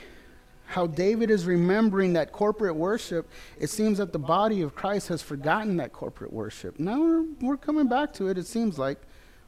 how 0.66 0.86
David 0.86 1.30
is 1.30 1.46
remembering 1.46 2.12
that 2.12 2.30
corporate 2.30 2.76
worship, 2.76 3.28
it 3.58 3.68
seems 3.70 3.98
that 3.98 4.12
the 4.12 4.20
body 4.20 4.62
of 4.62 4.74
Christ 4.76 5.08
has 5.08 5.20
forgotten 5.20 5.76
that 5.78 5.92
corporate 5.92 6.32
worship. 6.32 6.78
Now 6.78 7.00
we're, 7.00 7.24
we're 7.40 7.56
coming 7.56 7.88
back 7.88 8.12
to 8.14 8.28
it, 8.28 8.38
it 8.38 8.46
seems 8.46 8.78
like, 8.78 8.98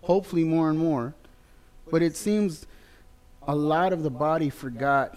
hopefully 0.02 0.42
more 0.42 0.68
and 0.68 0.78
more. 0.78 1.14
But 1.90 2.02
it 2.02 2.16
seems 2.16 2.66
a 3.46 3.54
lot 3.54 3.92
of 3.92 4.02
the 4.02 4.10
body 4.10 4.50
forgot 4.50 5.16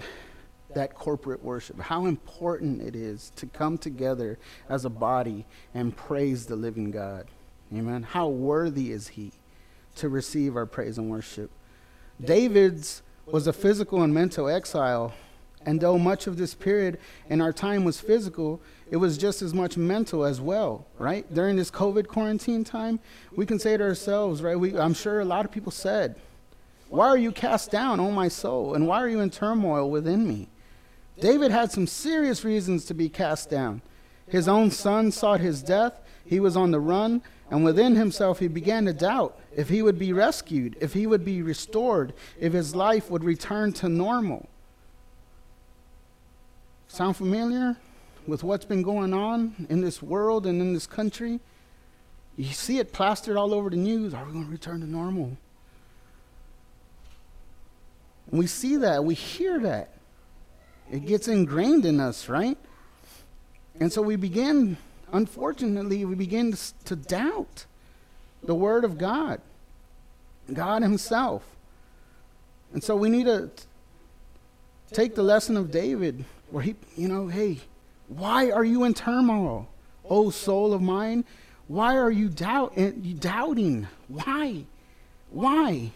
that 0.75 0.93
corporate 0.93 1.43
worship, 1.43 1.79
how 1.79 2.05
important 2.05 2.81
it 2.81 2.95
is 2.95 3.31
to 3.37 3.47
come 3.47 3.77
together 3.77 4.37
as 4.69 4.85
a 4.85 4.89
body 4.89 5.45
and 5.73 5.95
praise 5.95 6.45
the 6.45 6.55
living 6.55 6.91
God. 6.91 7.27
Amen. 7.73 8.03
How 8.03 8.27
worthy 8.27 8.91
is 8.91 9.07
he 9.07 9.31
to 9.95 10.09
receive 10.09 10.55
our 10.55 10.65
praise 10.65 10.97
and 10.99 11.09
worship? 11.09 11.49
David's 12.23 13.01
was 13.25 13.47
a 13.47 13.53
physical 13.53 14.03
and 14.03 14.13
mental 14.13 14.47
exile 14.47 15.13
And 15.65 15.81
though 15.81 15.97
much 15.97 16.27
of 16.27 16.37
this 16.37 16.53
period 16.53 16.99
in 17.27 17.41
our 17.41 17.51
time 17.51 17.83
was 17.83 17.99
physical, 17.99 18.61
it 18.91 18.97
was 18.97 19.17
just 19.17 19.41
as 19.41 19.51
much 19.51 19.77
mental 19.77 20.23
as 20.23 20.39
well, 20.39 20.85
right? 20.99 21.25
During 21.33 21.55
this 21.55 21.71
COVID 21.71 22.07
quarantine 22.07 22.63
time, 22.63 22.99
we 23.35 23.47
can 23.47 23.57
say 23.57 23.75
to 23.75 23.83
ourselves, 23.83 24.43
right? 24.43 24.59
We, 24.59 24.77
I'm 24.77 24.93
sure 24.93 25.21
a 25.21 25.25
lot 25.25 25.43
of 25.43 25.51
people 25.51 25.71
said, 25.71 26.15
Why 26.89 27.07
are 27.07 27.17
you 27.17 27.31
cast 27.31 27.71
down, 27.71 27.99
O 27.99 28.11
my 28.11 28.27
soul? 28.27 28.75
And 28.75 28.87
why 28.87 29.01
are 29.01 29.09
you 29.09 29.21
in 29.21 29.31
turmoil 29.31 29.89
within 29.89 30.27
me? 30.27 30.49
David 31.19 31.49
had 31.49 31.71
some 31.71 31.87
serious 31.87 32.43
reasons 32.43 32.85
to 32.85 32.93
be 32.93 33.09
cast 33.09 33.49
down. 33.49 33.81
His 34.27 34.47
own 34.47 34.69
son 34.69 35.11
sought 35.11 35.39
his 35.39 35.63
death, 35.63 35.99
he 36.25 36.39
was 36.39 36.57
on 36.57 36.71
the 36.71 36.79
run, 36.79 37.21
and 37.51 37.63
within 37.63 37.95
himself 37.95 38.39
he 38.39 38.47
began 38.47 38.85
to 38.85 38.93
doubt 38.93 39.39
if 39.55 39.69
he 39.69 39.81
would 39.81 39.99
be 39.99 40.11
rescued, 40.11 40.75
if 40.81 40.93
he 40.93 41.05
would 41.07 41.23
be 41.23 41.41
restored, 41.41 42.13
if 42.39 42.53
his 42.53 42.75
life 42.75 43.09
would 43.09 43.23
return 43.23 43.71
to 43.73 43.89
normal. 43.89 44.49
Sound 46.87 47.17
familiar 47.17 47.77
with 48.27 48.43
what's 48.43 48.65
been 48.65 48.81
going 48.81 49.13
on 49.13 49.67
in 49.69 49.81
this 49.81 50.01
world 50.01 50.45
and 50.47 50.61
in 50.61 50.73
this 50.73 50.87
country? 50.87 51.39
You 52.37 52.45
see 52.45 52.79
it 52.79 52.91
plastered 52.91 53.37
all 53.37 53.53
over 53.53 53.69
the 53.69 53.75
news. 53.75 54.13
Are 54.13 54.25
we 54.25 54.33
going 54.33 54.45
to 54.45 54.51
return 54.51 54.81
to 54.81 54.87
normal? 54.87 55.37
And 58.29 58.39
we 58.39 58.47
see 58.47 58.77
that, 58.77 59.03
we 59.03 59.13
hear 59.13 59.59
that. 59.59 59.91
It 60.91 61.05
gets 61.05 61.27
ingrained 61.27 61.85
in 61.85 61.99
us, 61.99 62.27
right? 62.27 62.57
And 63.79 63.91
so 63.91 64.01
we 64.01 64.15
begin, 64.15 64.77
unfortunately, 65.11 66.05
we 66.05 66.15
begin 66.15 66.55
to, 66.85 66.95
doubt 66.95 67.65
the 68.43 68.55
Word 68.55 68.83
of 68.83 68.97
God, 68.97 69.41
God 70.51 70.81
Himself. 70.81 71.43
And 72.73 72.83
so 72.83 72.95
we 72.95 73.09
need 73.09 73.25
to 73.25 73.49
take 74.91 75.15
the 75.15 75.23
lesson 75.23 75.57
of 75.57 75.71
David, 75.71 76.25
where 76.51 76.63
he, 76.63 76.75
you 76.95 77.07
know, 77.07 77.27
hey, 77.27 77.59
why 78.07 78.51
are 78.51 78.63
you 78.63 78.83
in 78.83 78.93
turmoil, 78.93 79.67
O 80.09 80.29
soul 80.29 80.73
of 80.73 80.81
mine? 80.81 81.25
Why 81.67 81.97
are 81.97 82.11
you 82.11 82.29
doubt, 82.29 82.73
eh, 82.75 82.91
doubting? 83.19 83.87
Why? 84.07 84.65
Why? 85.31 85.91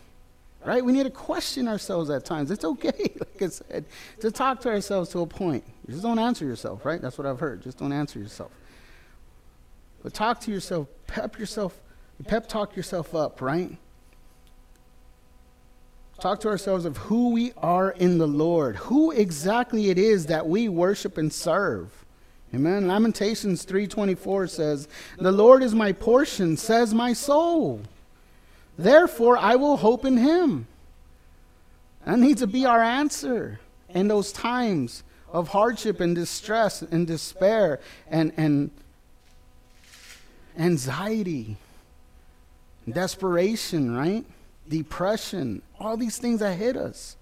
Right? 0.65 0.83
We 0.83 0.91
need 0.91 1.03
to 1.03 1.11
question 1.11 1.67
ourselves 1.67 2.09
at 2.09 2.25
times. 2.25 2.51
It's 2.51 2.65
okay, 2.65 2.91
like 3.19 3.41
I 3.41 3.47
said, 3.47 3.85
to 4.19 4.31
talk 4.31 4.61
to 4.61 4.69
ourselves 4.69 5.09
to 5.11 5.19
a 5.19 5.27
point. 5.27 5.63
Just 5.89 6.03
don't 6.03 6.19
answer 6.19 6.45
yourself, 6.45 6.85
right? 6.85 7.01
That's 7.01 7.17
what 7.17 7.27
I've 7.27 7.39
heard. 7.39 7.61
Just 7.61 7.77
don't 7.77 7.93
answer 7.93 8.19
yourself. 8.19 8.51
But 10.03 10.13
talk 10.13 10.39
to 10.41 10.51
yourself, 10.51 10.87
pep 11.07 11.37
yourself, 11.37 11.79
pep 12.25 12.47
talk 12.47 12.75
yourself 12.75 13.13
up, 13.13 13.41
right? 13.41 13.77
Talk 16.19 16.41
to 16.41 16.49
ourselves 16.49 16.85
of 16.85 16.97
who 16.97 17.29
we 17.29 17.53
are 17.57 17.91
in 17.91 18.17
the 18.17 18.27
Lord, 18.27 18.75
who 18.75 19.11
exactly 19.11 19.89
it 19.89 19.97
is 19.97 20.25
that 20.25 20.47
we 20.47 20.67
worship 20.67 21.17
and 21.17 21.31
serve. 21.31 22.05
Amen. 22.53 22.87
Lamentations 22.87 23.63
3:24 23.63 24.47
says, 24.47 24.87
"The 25.17 25.31
Lord 25.31 25.63
is 25.63 25.75
my 25.75 25.91
portion," 25.93 26.57
says 26.57 26.93
my 26.93 27.13
soul. 27.13 27.81
Therefore, 28.77 29.37
I 29.37 29.55
will 29.55 29.77
hope 29.77 30.03
in 30.03 30.17
him. 30.17 30.67
That 32.05 32.19
needs 32.19 32.41
to 32.41 32.47
be 32.47 32.65
our 32.65 32.81
answer 32.81 33.59
in 33.89 34.07
those 34.07 34.31
times 34.31 35.03
of 35.31 35.49
hardship 35.49 35.99
and 35.99 36.15
distress 36.15 36.81
and 36.81 37.05
despair 37.05 37.79
and, 38.09 38.33
and 38.35 38.71
anxiety, 40.59 41.57
desperation, 42.87 43.95
right? 43.95 44.25
Depression, 44.67 45.61
all 45.79 45.97
these 45.97 46.17
things 46.17 46.41
that 46.41 46.57
hit 46.57 46.77
us. 46.77 47.15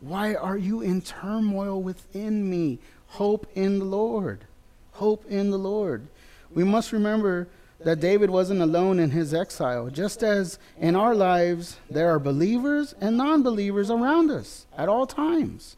Why 0.00 0.34
are 0.34 0.58
you 0.58 0.82
in 0.82 1.00
turmoil 1.00 1.80
within 1.80 2.50
me? 2.50 2.78
Hope 3.08 3.46
in 3.54 3.78
the 3.78 3.84
Lord. 3.84 4.44
Hope 4.92 5.24
in 5.28 5.50
the 5.50 5.58
Lord. 5.58 6.06
We 6.52 6.64
must 6.64 6.92
remember 6.92 7.48
that 7.80 8.00
David 8.00 8.30
wasn't 8.30 8.60
alone 8.60 8.98
in 8.98 9.10
his 9.10 9.34
exile. 9.34 9.88
Just 9.90 10.22
as 10.22 10.58
in 10.78 10.96
our 10.96 11.14
lives, 11.14 11.76
there 11.90 12.10
are 12.10 12.18
believers 12.18 12.94
and 13.00 13.16
non 13.16 13.42
believers 13.42 13.90
around 13.90 14.30
us 14.30 14.66
at 14.76 14.88
all 14.88 15.06
times, 15.06 15.76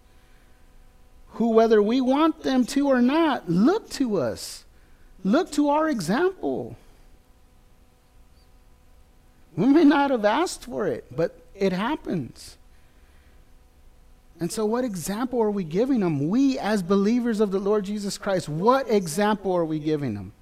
who, 1.33 1.51
whether 1.51 1.83
we 1.83 2.01
want 2.01 2.42
them 2.42 2.64
to 2.66 2.88
or 2.88 3.03
not, 3.03 3.48
look 3.48 3.88
to 3.90 4.18
us, 4.18 4.64
look 5.28 5.50
to 5.52 5.68
our 5.68 5.88
example. 5.88 6.76
We 9.56 9.66
may 9.66 9.84
not 9.84 10.10
have 10.10 10.24
asked 10.24 10.64
for 10.64 10.86
it, 10.86 11.04
but 11.14 11.36
it 11.54 11.72
happens. 11.72 12.56
And 14.40 14.52
so, 14.52 14.64
what 14.64 14.84
example 14.84 15.42
are 15.42 15.50
we 15.50 15.64
giving 15.64 16.00
them? 16.00 16.28
We, 16.28 16.58
as 16.58 16.82
believers 16.82 17.40
of 17.40 17.50
the 17.50 17.58
Lord 17.58 17.84
Jesus 17.84 18.18
Christ, 18.18 18.48
what 18.48 18.88
example 18.88 19.52
are 19.52 19.64
we 19.64 19.80
giving 19.80 20.14
them? 20.14 20.32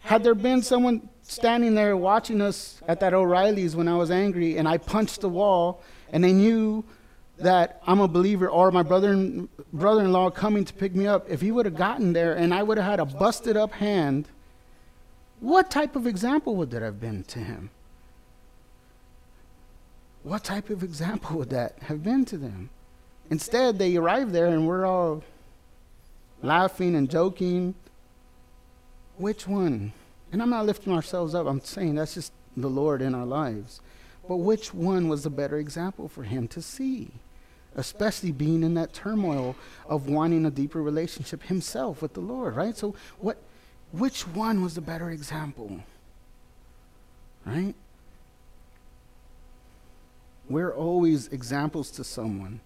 Had 0.00 0.24
there 0.24 0.34
been 0.34 0.62
someone 0.62 1.08
standing 1.22 1.74
there 1.76 1.96
watching 1.96 2.40
us 2.40 2.80
at 2.88 2.98
that 3.00 3.14
O'Reilly's 3.14 3.76
when 3.76 3.86
I 3.86 3.96
was 3.96 4.10
angry 4.10 4.58
and 4.58 4.66
I 4.66 4.78
punched 4.78 5.20
the 5.20 5.28
wall 5.28 5.80
and 6.12 6.24
they 6.24 6.32
knew 6.32 6.84
that 7.42 7.82
I'm 7.86 8.00
a 8.00 8.08
believer 8.08 8.48
or 8.48 8.70
my 8.70 8.82
brother 8.82 9.46
brother-in-law 9.72 10.30
coming 10.30 10.64
to 10.64 10.74
pick 10.74 10.94
me 10.94 11.06
up, 11.06 11.28
if 11.28 11.40
he 11.40 11.50
would 11.50 11.66
have 11.66 11.76
gotten 11.76 12.12
there 12.12 12.34
and 12.34 12.52
I 12.52 12.62
would 12.62 12.78
have 12.78 12.86
had 12.86 13.00
a 13.00 13.04
busted 13.04 13.56
up 13.56 13.72
hand, 13.72 14.28
what 15.40 15.70
type 15.70 15.96
of 15.96 16.06
example 16.06 16.56
would 16.56 16.70
that 16.70 16.82
have 16.82 17.00
been 17.00 17.24
to 17.24 17.38
him? 17.38 17.70
What 20.22 20.44
type 20.44 20.70
of 20.70 20.82
example 20.82 21.38
would 21.38 21.50
that 21.50 21.78
have 21.82 22.02
been 22.02 22.24
to 22.26 22.36
them? 22.36 22.70
Instead, 23.30 23.78
they 23.78 23.96
arrive 23.96 24.32
there 24.32 24.46
and 24.46 24.68
we're 24.68 24.86
all 24.86 25.24
laughing 26.42 26.94
and 26.94 27.10
joking 27.10 27.74
which 29.18 29.46
one? 29.46 29.92
And 30.32 30.42
I'm 30.42 30.50
not 30.50 30.66
lifting 30.66 30.92
ourselves 30.92 31.34
up. 31.34 31.46
I'm 31.46 31.60
saying 31.60 31.94
that's 31.94 32.14
just 32.14 32.32
the 32.56 32.68
Lord 32.68 33.02
in 33.02 33.14
our 33.14 33.26
lives. 33.26 33.80
But 34.28 34.38
which 34.38 34.72
one 34.72 35.08
was 35.08 35.24
the 35.24 35.30
better 35.30 35.58
example 35.58 36.08
for 36.08 36.22
him 36.22 36.48
to 36.48 36.62
see? 36.62 37.10
Especially 37.74 38.32
being 38.32 38.62
in 38.62 38.74
that 38.74 38.92
turmoil 38.92 39.56
of 39.88 40.08
wanting 40.08 40.44
a 40.44 40.50
deeper 40.50 40.82
relationship 40.82 41.44
himself 41.44 42.02
with 42.02 42.14
the 42.14 42.20
Lord, 42.20 42.56
right? 42.56 42.76
So 42.76 42.94
what 43.18 43.38
which 43.92 44.26
one 44.26 44.62
was 44.62 44.74
the 44.74 44.80
better 44.80 45.10
example? 45.10 45.80
Right? 47.44 47.74
We're 50.48 50.74
always 50.74 51.28
examples 51.28 51.90
to 51.92 52.04
someone, 52.04 52.60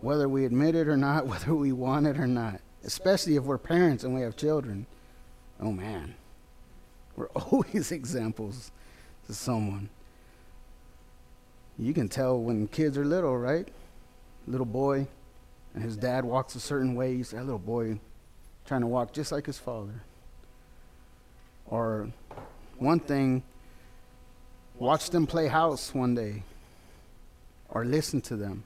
whether 0.00 0.28
we 0.28 0.44
admit 0.44 0.74
it 0.74 0.88
or 0.88 0.96
not, 0.96 1.26
whether 1.28 1.54
we 1.54 1.72
want 1.72 2.06
it 2.06 2.18
or 2.18 2.26
not, 2.26 2.60
especially 2.84 3.36
if 3.36 3.44
we're 3.44 3.58
parents 3.58 4.04
and 4.04 4.14
we 4.14 4.22
have 4.22 4.36
children 4.36 4.86
oh 5.62 5.72
man, 5.72 6.14
we're 7.16 7.28
always 7.50 7.92
examples 7.92 8.70
to 9.26 9.34
someone. 9.34 9.88
You 11.78 11.94
can 11.94 12.08
tell 12.08 12.38
when 12.38 12.68
kids 12.68 12.98
are 12.98 13.04
little, 13.04 13.36
right? 13.36 13.68
Little 14.46 14.66
boy, 14.66 15.06
and 15.74 15.82
his 15.82 15.96
dad 15.96 16.24
walks 16.24 16.54
a 16.54 16.60
certain 16.60 16.94
way. 16.94 17.12
You 17.12 17.24
say, 17.24 17.36
that 17.36 17.44
little 17.44 17.58
boy 17.58 18.00
trying 18.66 18.80
to 18.80 18.86
walk 18.86 19.12
just 19.12 19.32
like 19.32 19.46
his 19.46 19.58
father. 19.58 20.02
Or 21.66 22.10
one 22.78 23.00
thing, 23.00 23.42
watch 24.78 25.10
them 25.10 25.26
play 25.26 25.46
house 25.46 25.94
one 25.94 26.14
day, 26.14 26.42
or 27.68 27.84
listen 27.84 28.20
to 28.22 28.36
them, 28.36 28.64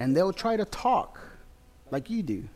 and 0.00 0.16
they'll 0.16 0.32
try 0.32 0.56
to 0.56 0.64
talk 0.64 1.20
like 1.90 2.10
you 2.10 2.22
do. 2.22 2.48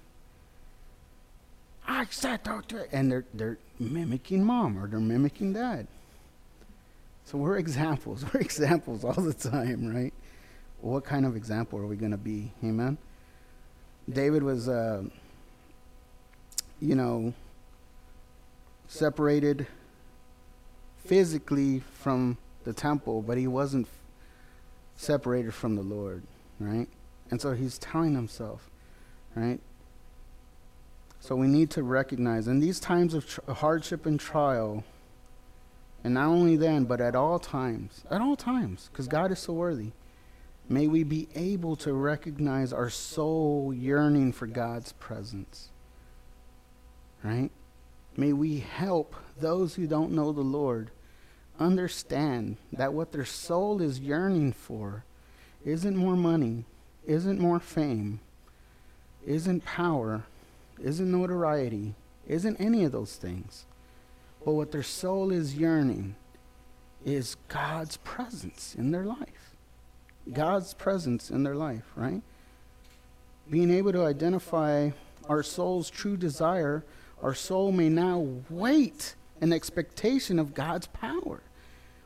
I 1.87 2.07
said 2.11 2.45
to 2.45 2.87
and 2.93 3.11
they're 3.11 3.25
they're 3.35 3.59
mimicking 3.79 4.45
mom 4.45 4.79
or 4.79 4.87
they're 4.87 5.01
mimicking 5.01 5.53
dad. 5.53 5.87
So 7.25 7.39
we're 7.39 7.59
examples. 7.67 8.25
We're 8.33 8.41
examples 8.41 9.05
all 9.05 9.13
the 9.13 9.35
time, 9.35 9.93
right? 9.93 10.15
What 10.83 11.05
kind 11.05 11.27
of 11.27 11.37
example 11.37 11.79
are 11.79 11.87
we 11.87 11.97
going 11.97 12.13
to 12.13 12.17
be? 12.17 12.53
Amen. 12.65 12.99
David 14.09 14.43
was, 14.43 14.69
uh, 14.69 15.03
you 16.81 16.95
know, 16.95 17.35
separated 18.89 19.67
physically 21.05 21.81
from 21.81 22.39
the 22.65 22.73
temple, 22.73 23.23
but 23.23 23.39
he 23.39 23.47
wasn't 23.47 23.87
separated 24.97 25.55
from 25.55 25.77
the 25.77 25.83
Lord, 25.83 26.23
right? 26.59 26.89
And 27.31 27.41
so 27.41 27.53
he's 27.53 27.79
telling 27.79 28.15
himself, 28.15 28.69
right? 29.35 29.61
So 31.21 31.37
we 31.37 31.47
need 31.47 31.71
to 31.71 31.83
recognize 31.83 32.49
in 32.49 32.61
these 32.61 32.81
times 32.81 33.15
of 33.15 33.29
tr- 33.29 33.53
hardship 33.53 34.07
and 34.07 34.19
trial, 34.19 34.85
and 36.03 36.15
not 36.15 36.27
only 36.27 36.57
then, 36.57 36.85
but 36.85 37.01
at 37.01 37.15
all 37.15 37.39
times, 37.39 38.05
at 38.11 38.21
all 38.21 38.37
times, 38.37 38.89
because 38.91 39.07
God 39.07 39.31
is 39.31 39.39
so 39.39 39.53
worthy, 39.53 39.93
may 40.71 40.87
we 40.87 41.03
be 41.03 41.27
able 41.35 41.75
to 41.75 41.93
recognize 41.93 42.73
our 42.73 42.89
soul 42.89 43.75
yearning 43.75 44.33
for 44.33 44.47
God's 44.47 44.93
presence. 44.93 45.69
Right? 47.25 47.51
May 48.17 48.33
we 48.33 48.61
help 48.61 49.17
those 49.37 49.75
who 49.75 49.89
don't 49.89 50.13
know 50.13 50.31
the 50.31 50.43
Lord 50.43 50.93
understand 51.59 52.57
that 52.73 52.95
what 52.95 53.11
their 53.11 53.25
soul 53.25 53.83
is 53.83 53.99
yearning 53.99 54.53
for 54.53 55.05
isn't 55.65 55.97
more 55.97 56.17
money, 56.17 56.65
isn't 57.05 57.41
more 57.41 57.59
fame, 57.59 58.21
isn't 59.27 59.65
power, 59.65 60.23
isn't 60.81 61.11
notoriety, 61.11 61.95
isn't 62.29 62.61
any 62.61 62.85
of 62.85 62.93
those 62.93 63.17
things. 63.17 63.67
But 64.45 64.53
what 64.53 64.71
their 64.71 64.85
soul 64.85 65.33
is 65.33 65.57
yearning 65.57 66.15
is 67.05 67.37
God's 67.49 67.97
presence 67.99 68.77
in 68.79 68.93
their 68.93 69.05
life. 69.05 69.40
God's 70.33 70.75
presence 70.75 71.31
in 71.31 71.43
their 71.43 71.55
life, 71.55 71.85
right? 71.97 72.23
Being 73.49 73.71
able 73.71 73.93
to 73.93 74.05
identify 74.05 74.91
our 75.29 75.43
soul's 75.43 75.91
true 75.91 76.17
desire, 76.17 76.85
our 77.23 77.35
soul 77.35 77.73
may 77.73 77.89
now 77.89 78.27
wait 78.49 79.15
in 79.41 79.53
expectation 79.53 80.39
of 80.39 80.55
God's 80.55 80.87
power. 80.89 81.43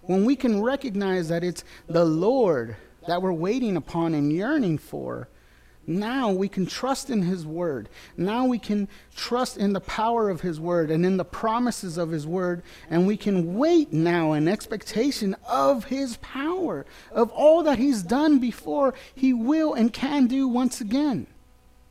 When 0.03 0.25
we 0.25 0.37
can 0.37 0.63
recognize 0.63 1.29
that 1.29 1.45
it's 1.45 1.65
the 1.87 2.05
Lord 2.05 2.77
that 3.07 3.21
we're 3.23 3.33
waiting 3.33 3.77
upon 3.77 4.15
and 4.15 4.33
yearning 4.33 4.79
for, 4.79 5.29
now 5.87 6.31
we 6.31 6.49
can 6.49 6.67
trust 6.67 7.11
in 7.11 7.23
His 7.23 7.47
Word. 7.47 7.89
Now 8.17 8.47
we 8.47 8.59
can 8.59 8.89
trust 9.15 9.57
in 9.57 9.73
the 9.73 9.81
power 9.81 10.31
of 10.31 10.41
His 10.41 10.59
Word 10.59 10.91
and 10.91 11.05
in 11.05 11.17
the 11.17 11.25
promises 11.25 11.99
of 11.99 12.11
His 12.11 12.27
Word. 12.27 12.63
And 12.89 13.07
we 13.07 13.17
can 13.17 13.57
wait 13.57 13.93
now 13.93 14.33
in 14.33 14.49
expectation 14.49 15.37
of 15.47 15.85
His 15.85 16.17
power, 16.19 16.87
of 17.13 17.31
all 17.31 17.63
that 17.65 17.79
He's 17.79 18.03
done 18.03 18.39
before, 18.39 18.95
He 19.15 19.33
will 19.33 19.75
and 19.75 19.93
can 19.93 20.27
do 20.27 20.49
once 20.49 20.81
again. 20.81 21.27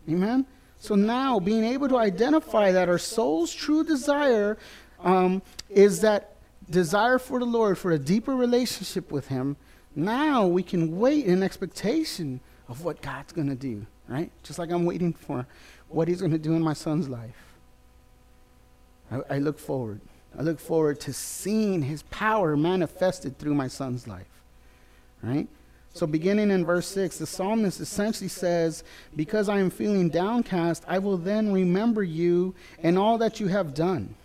Amen? 0.10 0.46
So 0.80 0.96
now, 0.96 1.40
being 1.40 1.64
able 1.64 1.88
to 1.90 1.98
identify 1.98 2.72
that 2.74 2.90
our 2.90 2.98
soul's 2.98 3.54
true 3.54 3.84
desire 3.84 4.58
um, 5.00 5.42
is 5.70 6.02
that 6.02 6.36
desire 6.70 7.20
for 7.20 7.40
the 7.40 7.46
Lord, 7.46 7.78
for 7.78 7.92
a 7.92 8.00
deeper 8.00 8.36
relationship 8.36 9.12
with 9.12 9.28
Him, 9.28 9.56
now 9.96 10.46
we 10.48 10.64
can 10.64 10.98
wait 10.98 11.26
in 11.26 11.44
expectation 11.44 12.42
of 12.68 12.84
what 12.84 13.02
God's 13.02 13.34
going 13.34 13.50
to 13.50 13.56
do, 13.56 13.86
right? 14.08 14.32
Just 14.44 14.60
like 14.60 14.72
I'm 14.72 14.86
waiting 14.86 15.14
for 15.14 15.46
what 15.90 16.08
He's 16.08 16.20
going 16.20 16.32
to 16.32 16.38
do 16.38 16.54
in 16.54 16.62
my 16.62 16.74
son's 16.74 17.10
life. 17.10 17.56
I, 19.12 19.36
I, 19.36 19.38
look 19.40 19.60
forward. 19.60 20.02
I 20.38 20.42
look 20.42 20.60
forward 20.60 21.00
to 21.02 21.14
seeing 21.14 21.84
His 21.84 22.04
power 22.04 22.56
manifested 22.56 23.38
through 23.38 23.54
my 23.54 23.68
son's 23.68 24.08
life, 24.08 24.42
right? 25.22 25.48
So, 25.96 26.08
beginning 26.08 26.50
in 26.50 26.66
verse 26.66 26.88
6, 26.88 27.20
the 27.20 27.28
psalmist 27.28 27.80
essentially 27.80 28.28
says, 28.28 28.84
Because 29.16 29.48
I 29.48 29.60
am 29.60 29.70
feeling 29.70 30.10
downcast, 30.10 30.84
I 30.88 30.98
will 30.98 31.18
then 31.18 31.54
remember 31.54 32.02
you 32.02 32.56
and 32.82 32.98
all 32.98 33.20
that 33.20 33.40
you 33.40 33.48
have 33.48 33.76
done. 33.76 34.16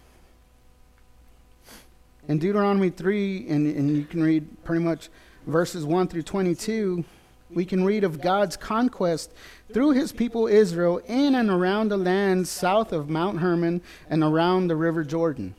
In 2.26 2.38
Deuteronomy 2.38 2.88
3, 2.88 3.48
and, 3.48 3.76
and 3.76 3.94
you 3.94 4.04
can 4.04 4.22
read 4.22 4.46
pretty 4.64 4.82
much 4.82 5.10
verses 5.46 5.84
1 5.84 6.08
through 6.08 6.22
22, 6.22 7.04
we 7.50 7.64
can 7.64 7.84
read 7.84 8.04
of 8.04 8.20
God's 8.20 8.56
conquest 8.56 9.32
through 9.72 9.92
his 9.92 10.12
people 10.12 10.46
Israel 10.46 10.98
in 11.06 11.34
and 11.34 11.50
around 11.50 11.88
the 11.88 11.96
land 11.96 12.46
south 12.48 12.92
of 12.92 13.08
Mount 13.08 13.38
Hermon 13.38 13.80
and 14.08 14.22
around 14.22 14.68
the 14.68 14.76
river 14.76 15.04
Jordan. 15.04 15.54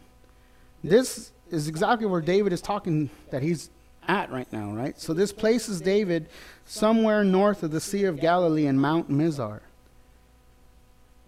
This 0.84 1.32
is 1.52 1.68
exactly 1.68 2.06
where 2.06 2.22
David 2.22 2.54
is 2.54 2.62
talking 2.62 3.10
that 3.32 3.42
he's 3.42 3.70
at 4.08 4.32
right 4.32 4.52
now, 4.52 4.72
right? 4.72 5.00
So 5.00 5.14
this 5.14 5.32
places 5.32 5.82
David 5.82 6.28
somewhere 6.66 7.24
north 7.24 7.64
of 7.64 7.72
the 7.72 7.80
Sea 7.80 8.06
of 8.06 8.20
Galilee 8.20 8.66
and 8.66 8.80
Mount 8.80 9.10
Mizar. 9.10 9.60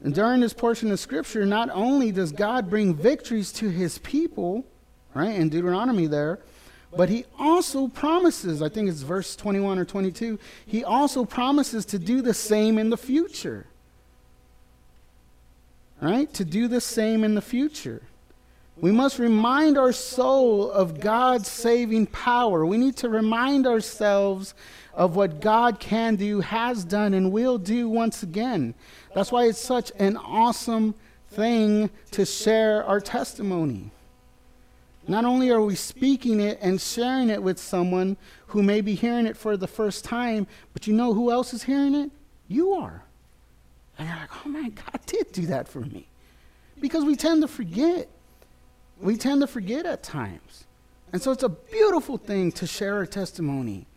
And 0.03 0.16
during 0.16 0.41
this 0.41 0.53
portion 0.53 0.91
of 0.91 0.99
scripture, 0.99 1.45
not 1.45 1.70
only 1.72 2.12
does 2.12 2.32
God 2.32 2.70
bring 2.70 2.95
victories 2.95 3.51
to 3.53 3.70
his 3.70 3.99
people, 3.99 4.66
right, 5.14 5.36
in 5.36 5.49
Deuteronomy 5.49 6.07
there, 6.07 6.39
but 6.95 7.09
he 7.09 7.25
also 7.39 7.87
promises, 7.87 8.61
I 8.61 8.69
think 8.69 8.89
it's 8.89 9.01
verse 9.01 9.35
21 9.35 9.79
or 9.79 9.85
22, 9.85 10.39
he 10.65 10.83
also 10.83 11.23
promises 11.23 11.85
to 11.85 11.99
do 11.99 12.21
the 12.21 12.33
same 12.33 12.77
in 12.77 12.89
the 12.89 12.97
future. 12.97 13.65
Right? 16.01 16.31
To 16.33 16.43
do 16.43 16.67
the 16.67 16.81
same 16.81 17.23
in 17.23 17.35
the 17.35 17.41
future. 17.41 18.01
We 18.77 18.91
must 18.91 19.19
remind 19.19 19.77
our 19.77 19.91
soul 19.91 20.71
of 20.71 20.99
God's 20.99 21.47
saving 21.47 22.07
power. 22.07 22.65
We 22.65 22.77
need 22.77 22.97
to 22.97 23.09
remind 23.09 23.67
ourselves 23.67 24.55
of 24.93 25.15
what 25.15 25.39
God 25.39 25.79
can 25.79 26.15
do, 26.15 26.41
has 26.41 26.83
done, 26.83 27.13
and 27.13 27.31
will 27.31 27.57
do 27.57 27.87
once 27.87 28.23
again. 28.23 28.73
That's 29.13 29.31
why 29.31 29.45
it's 29.45 29.59
such 29.59 29.91
an 29.99 30.17
awesome 30.17 30.95
thing 31.29 31.89
to 32.11 32.25
share 32.25 32.83
our 32.85 32.99
testimony. 32.99 33.91
Not 35.08 35.26
only 35.26 35.49
are 35.49 35.62
we 35.62 35.76
speaking 35.76 36.39
it 36.39 36.60
and 36.62 36.80
sharing 36.80 37.30
it 37.30 37.41
with 37.41 37.60
someone 37.60 38.18
who 38.47 38.62
may 38.62 38.82
be 38.82 38.95
hearing 38.95 39.26
it 39.26 39.36
for 39.36 39.58
the 39.58 39.68
first 39.68 40.06
time, 40.06 40.47
but 40.74 40.86
you 40.86 40.93
know 40.93 41.14
who 41.14 41.32
else 41.32 41.54
is 41.54 41.64
hearing 41.64 41.95
it? 41.95 42.12
You 42.47 42.74
are. 42.74 43.04
And 43.97 44.08
you're 44.08 44.18
like, 44.18 44.45
oh 44.45 44.49
man, 44.49 44.72
God 44.72 44.99
did 45.06 45.32
do 45.32 45.47
that 45.47 45.68
for 45.68 45.82
me. 45.82 46.08
Because 46.80 47.04
we 47.04 47.16
tend 47.16 47.41
to 47.41 47.47
forget. 47.47 48.10
We 48.99 49.18
tend 49.18 49.41
to 49.41 49.47
forget 49.47 49.86
at 49.86 50.04
times. 50.04 50.66
And 51.14 51.22
so 51.22 51.32
it's 51.32 51.43
a 51.43 51.49
beautiful 51.49 52.18
thing 52.18 52.52
to 52.54 52.68
share 52.68 52.95
our 52.95 53.06
testimony. 53.06 53.88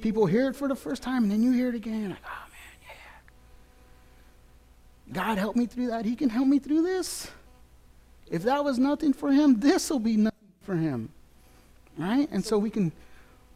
People 0.00 0.26
hear 0.26 0.48
it 0.48 0.56
for 0.56 0.68
the 0.68 0.74
first 0.74 1.02
time 1.02 1.24
and 1.24 1.32
then 1.32 1.42
you 1.42 1.52
hear 1.52 1.68
it 1.68 1.74
again. 1.74 2.10
Like, 2.10 2.18
oh 2.24 2.46
man, 2.50 2.78
yeah. 5.06 5.12
God 5.12 5.38
helped 5.38 5.56
me 5.56 5.66
through 5.66 5.88
that. 5.88 6.04
He 6.04 6.16
can 6.16 6.28
help 6.28 6.46
me 6.48 6.58
through 6.58 6.82
this. 6.82 7.30
If 8.30 8.44
that 8.44 8.64
was 8.64 8.78
nothing 8.78 9.12
for 9.12 9.30
him, 9.30 9.60
this 9.60 9.90
will 9.90 9.98
be 9.98 10.16
nothing 10.16 10.32
for 10.62 10.76
him. 10.76 11.10
Right? 11.96 12.28
And 12.30 12.44
so 12.44 12.58
we 12.58 12.70
can 12.70 12.92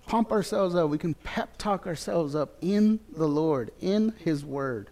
pump 0.07 0.31
ourselves 0.31 0.75
up. 0.75 0.89
We 0.91 0.99
can 0.99 1.15
pep 1.15 1.57
talk 1.59 1.87
ourselves 1.87 2.35
up 2.35 2.57
in 2.61 3.01
the 3.17 3.27
Lord, 3.27 3.73
in 3.81 4.15
his 4.19 4.45
word, 4.45 4.91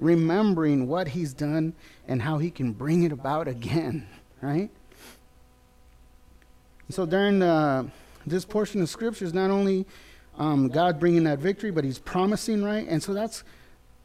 remembering 0.00 0.88
what 0.88 1.08
he's 1.08 1.32
done 1.32 1.74
and 2.08 2.22
how 2.22 2.38
he 2.38 2.50
can 2.50 2.72
bring 2.72 3.02
it 3.02 3.12
about 3.12 3.48
again. 3.48 4.06
Right? 4.42 4.68
So 6.90 7.06
during 7.06 7.42
uh, 7.42 7.84
this 8.26 8.44
portion 8.44 8.82
of 8.82 8.90
scripture 8.90 9.24
is 9.24 9.32
not 9.32 9.50
only 9.50 9.86
um, 10.36 10.68
God 10.68 11.00
bringing 11.00 11.24
that 11.24 11.38
victory, 11.38 11.70
but 11.70 11.82
he's 11.82 11.98
promising, 11.98 12.62
right? 12.62 12.86
And 12.86 13.02
so 13.02 13.14
that's 13.14 13.42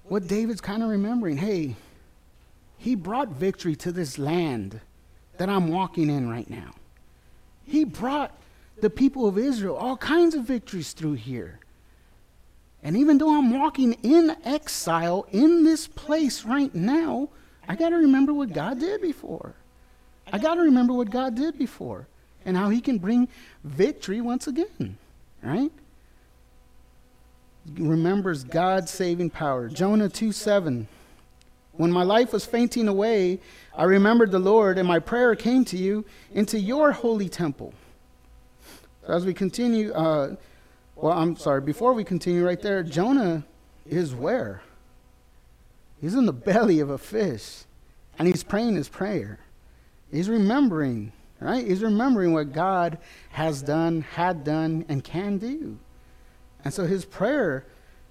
what 0.06 0.28
David's 0.28 0.62
kind 0.62 0.82
of 0.82 0.90
remembering. 0.90 1.38
Hey, 1.38 1.76
he 2.78 2.96
brought 2.96 3.30
victory 3.30 3.76
to 3.78 3.92
this 3.92 4.18
land 4.18 4.80
that 5.38 5.50
I'm 5.50 5.68
walking 5.68 6.10
in 6.10 6.30
right 6.30 6.50
now. 6.50 6.72
He 7.70 7.84
brought 7.84 8.36
the 8.82 8.90
people 8.90 9.28
of 9.28 9.38
Israel 9.38 9.76
all 9.76 9.98
kinds 9.98 10.36
of 10.36 10.44
victories 10.44 10.94
through 10.94 11.14
here. 11.14 11.60
And 12.82 12.98
even 12.98 13.18
though 13.18 13.38
I'm 13.38 13.52
walking 13.52 13.94
in 14.04 14.36
exile 14.44 15.28
in 15.32 15.64
this 15.64 15.88
place 15.88 16.46
right 16.46 16.74
now, 16.74 17.30
I 17.68 17.76
got 17.76 17.90
to 17.90 17.98
remember 17.98 18.34
what 18.34 18.54
God 18.54 18.80
did 18.80 19.02
before. 19.02 19.54
I 20.32 20.38
got 20.38 20.56
to 20.56 20.62
remember 20.62 20.94
what 20.94 21.10
God 21.10 21.36
did 21.36 21.58
before 21.58 22.08
and 22.46 22.58
how 22.58 22.70
He 22.70 22.82
can 22.82 22.98
bring 22.98 23.28
victory 23.64 24.22
once 24.22 24.48
again, 24.48 24.98
right? 25.44 25.72
Remembers 27.76 28.44
God's 28.44 28.90
saving 28.92 29.30
power. 29.30 29.68
Jonah 29.68 30.10
2 30.10 30.32
7. 30.32 30.88
When 31.80 31.94
my 31.94 32.04
life 32.04 32.34
was 32.34 32.46
fainting 32.46 32.90
away, 32.90 33.40
I 33.74 33.86
remembered 33.86 34.32
the 34.32 34.40
Lord, 34.40 34.78
and 34.78 34.86
my 34.86 35.00
prayer 35.00 35.34
came 35.34 35.64
to 35.64 35.78
you 35.78 36.04
into 36.34 36.60
your 36.60 36.92
holy 36.92 37.30
temple. 37.30 37.74
As 39.08 39.26
we 39.26 39.34
continue, 39.34 39.94
uh, 39.94 40.36
well, 40.98 41.18
I'm 41.18 41.38
sorry, 41.38 41.62
before 41.62 41.94
we 41.94 42.04
continue 42.04 42.46
right 42.46 42.62
there, 42.62 42.84
Jonah 42.84 43.46
is 43.88 44.14
where? 44.14 44.62
He's 46.02 46.16
in 46.16 46.26
the 46.26 46.34
belly 46.34 46.82
of 46.82 46.90
a 46.90 46.98
fish, 46.98 47.64
and 48.18 48.28
he's 48.28 48.44
praying 48.44 48.76
his 48.76 48.90
prayer. 48.90 49.40
He's 50.12 50.28
remembering, 50.28 51.14
right? 51.40 51.66
He's 51.66 51.82
remembering 51.82 52.34
what 52.34 52.52
God 52.52 52.98
has 53.30 53.62
done, 53.62 54.02
had 54.02 54.44
done, 54.44 54.84
and 54.90 55.02
can 55.02 55.38
do. 55.38 55.80
And 56.66 56.74
so 56.74 56.86
his 56.86 57.06
prayer 57.06 57.64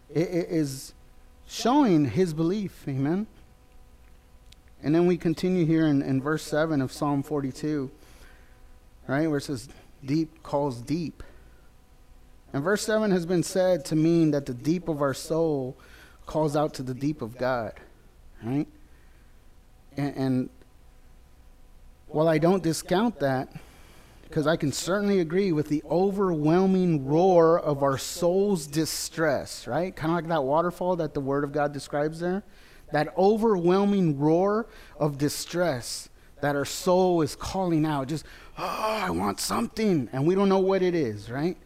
is 0.09 0.95
showing 1.47 2.07
his 2.07 2.33
belief. 2.33 2.89
Amen. 2.89 3.27
And 4.83 4.95
then 4.95 5.07
we 5.07 5.16
continue 5.16 5.66
here 5.66 5.87
in, 5.87 6.03
in 6.03 6.22
verse 6.22 6.43
7 6.45 6.81
of 6.81 6.93
Psalm 6.93 7.22
42, 7.22 7.91
right, 9.07 9.29
where 9.29 9.39
it 9.39 9.43
says, 9.43 9.68
Deep 10.05 10.43
calls 10.43 10.81
deep. 10.81 11.22
And 12.53 12.62
verse 12.62 12.83
7 12.83 13.11
has 13.11 13.26
been 13.26 13.43
said 13.43 13.85
to 13.87 13.97
mean 13.97 14.31
that 14.31 14.47
the 14.47 14.55
deep 14.55 14.89
of 14.89 15.03
our 15.03 15.14
soul 15.14 15.76
calls 16.26 16.55
out 16.55 16.74
to 16.74 16.83
the 16.83 16.95
deep 16.95 17.20
of 17.20 17.37
God, 17.37 17.72
right? 18.43 18.68
And, 19.97 20.16
and 20.16 20.51
while 22.07 22.29
I 22.29 22.39
don't 22.39 22.62
discount 22.62 23.18
that, 23.18 23.53
because 24.22 24.47
I 24.47 24.57
can 24.57 24.72
certainly 24.72 25.20
agree 25.20 25.53
with 25.53 25.68
the 25.68 25.83
overwhelming 25.91 27.07
roar 27.07 27.59
of 27.59 27.83
our 27.83 27.99
soul's 27.99 28.66
distress, 28.66 29.66
right? 29.66 29.95
Kind 29.95 30.12
of 30.12 30.16
like 30.16 30.29
that 30.29 30.45
waterfall 30.45 30.97
that 30.97 31.14
the 31.14 31.20
Word 31.20 31.45
of 31.45 31.53
God 31.53 31.72
describes 31.72 32.20
there 32.20 32.45
that 32.93 33.16
overwhelming 33.16 34.18
roar 34.18 34.66
of 34.99 35.18
distress 35.18 36.09
that 36.41 36.57
our 36.57 36.64
soul 36.64 37.22
is 37.22 37.34
calling 37.34 37.84
out. 37.84 38.09
Just, 38.09 38.24
oh, 38.57 38.64
I 38.64 39.11
want 39.11 39.41
something. 39.41 40.09
And 40.12 40.26
we 40.26 40.34
don't 40.34 40.49
know 40.49 40.59
what 40.59 40.82
it 40.82 40.95
is, 40.95 41.30
right? 41.30 41.57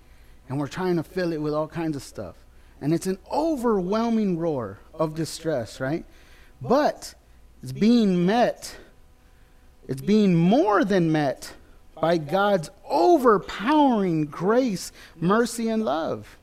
And 0.48 0.58
we're 0.58 0.68
trying 0.68 0.96
to 0.96 1.02
fill 1.02 1.32
it 1.32 1.40
with 1.40 1.54
all 1.54 1.68
kinds 1.68 1.96
of 1.96 2.02
stuff. 2.02 2.36
And 2.80 2.92
it's 2.92 3.06
an 3.06 3.18
overwhelming 3.30 4.38
roar 4.38 4.78
of 4.94 5.14
distress, 5.14 5.78
right? 5.78 6.04
But 6.60 7.14
it's 7.62 7.72
being 7.72 8.26
met, 8.26 8.76
it's 9.86 10.00
being 10.00 10.34
more 10.34 10.84
than 10.84 11.12
met 11.12 11.54
by 12.00 12.18
God's 12.18 12.70
overpowering 12.88 14.24
grace, 14.24 14.90
mercy, 15.16 15.68
and 15.68 15.84
love. 15.84 16.38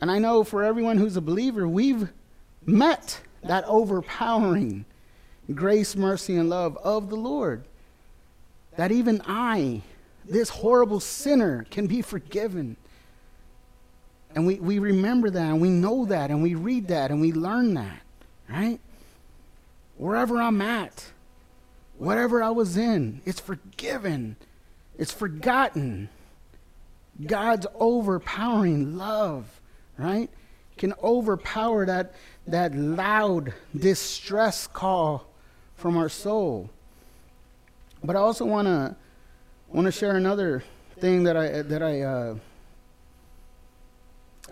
And 0.00 0.10
I 0.10 0.18
know 0.18 0.42
for 0.42 0.64
everyone 0.64 0.98
who's 0.98 1.16
a 1.16 1.20
believer, 1.20 1.68
we've 1.68 2.08
met 2.66 3.20
that 3.42 3.64
overpowering 3.66 4.84
grace, 5.54 5.96
mercy, 5.96 6.36
and 6.36 6.50
love 6.50 6.76
of 6.78 7.08
the 7.08 7.16
Lord. 7.16 7.64
That 8.76 8.92
even 8.92 9.22
I, 9.26 9.82
this 10.24 10.50
horrible 10.50 11.00
sinner, 11.00 11.66
can 11.70 11.86
be 11.86 12.02
forgiven. 12.02 12.76
And 14.34 14.46
we, 14.46 14.56
we 14.56 14.78
remember 14.78 15.30
that, 15.30 15.50
and 15.50 15.60
we 15.60 15.70
know 15.70 16.04
that, 16.04 16.30
and 16.30 16.42
we 16.42 16.54
read 16.54 16.88
that, 16.88 17.10
and 17.10 17.20
we 17.20 17.32
learn 17.32 17.74
that, 17.74 18.02
right? 18.48 18.78
Wherever 19.96 20.40
I'm 20.40 20.60
at, 20.60 21.06
whatever 21.96 22.42
I 22.42 22.50
was 22.50 22.76
in, 22.76 23.20
it's 23.24 23.40
forgiven, 23.40 24.36
it's 24.96 25.12
forgotten. 25.12 26.08
God's 27.26 27.66
overpowering 27.74 28.96
love, 28.96 29.60
right? 29.96 30.30
Can 30.78 30.94
overpower 31.02 31.84
that, 31.86 32.14
that 32.46 32.74
loud 32.74 33.52
distress 33.76 34.66
call 34.66 35.26
from 35.76 35.96
our 35.96 36.08
soul. 36.08 36.70
But 38.02 38.16
I 38.16 38.20
also 38.20 38.44
want 38.44 38.66
to 38.66 38.96
want 39.68 39.84
to 39.84 39.92
share 39.92 40.16
another 40.16 40.62
thing 40.98 41.24
that 41.24 41.36
I 41.36 41.62
that 41.62 41.82
I 41.82 42.00
uh, 42.00 42.36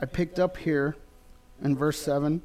I 0.03 0.07
picked 0.07 0.39
up 0.39 0.57
here 0.57 0.97
in 1.63 1.77
verse 1.77 1.99
seven. 1.99 2.43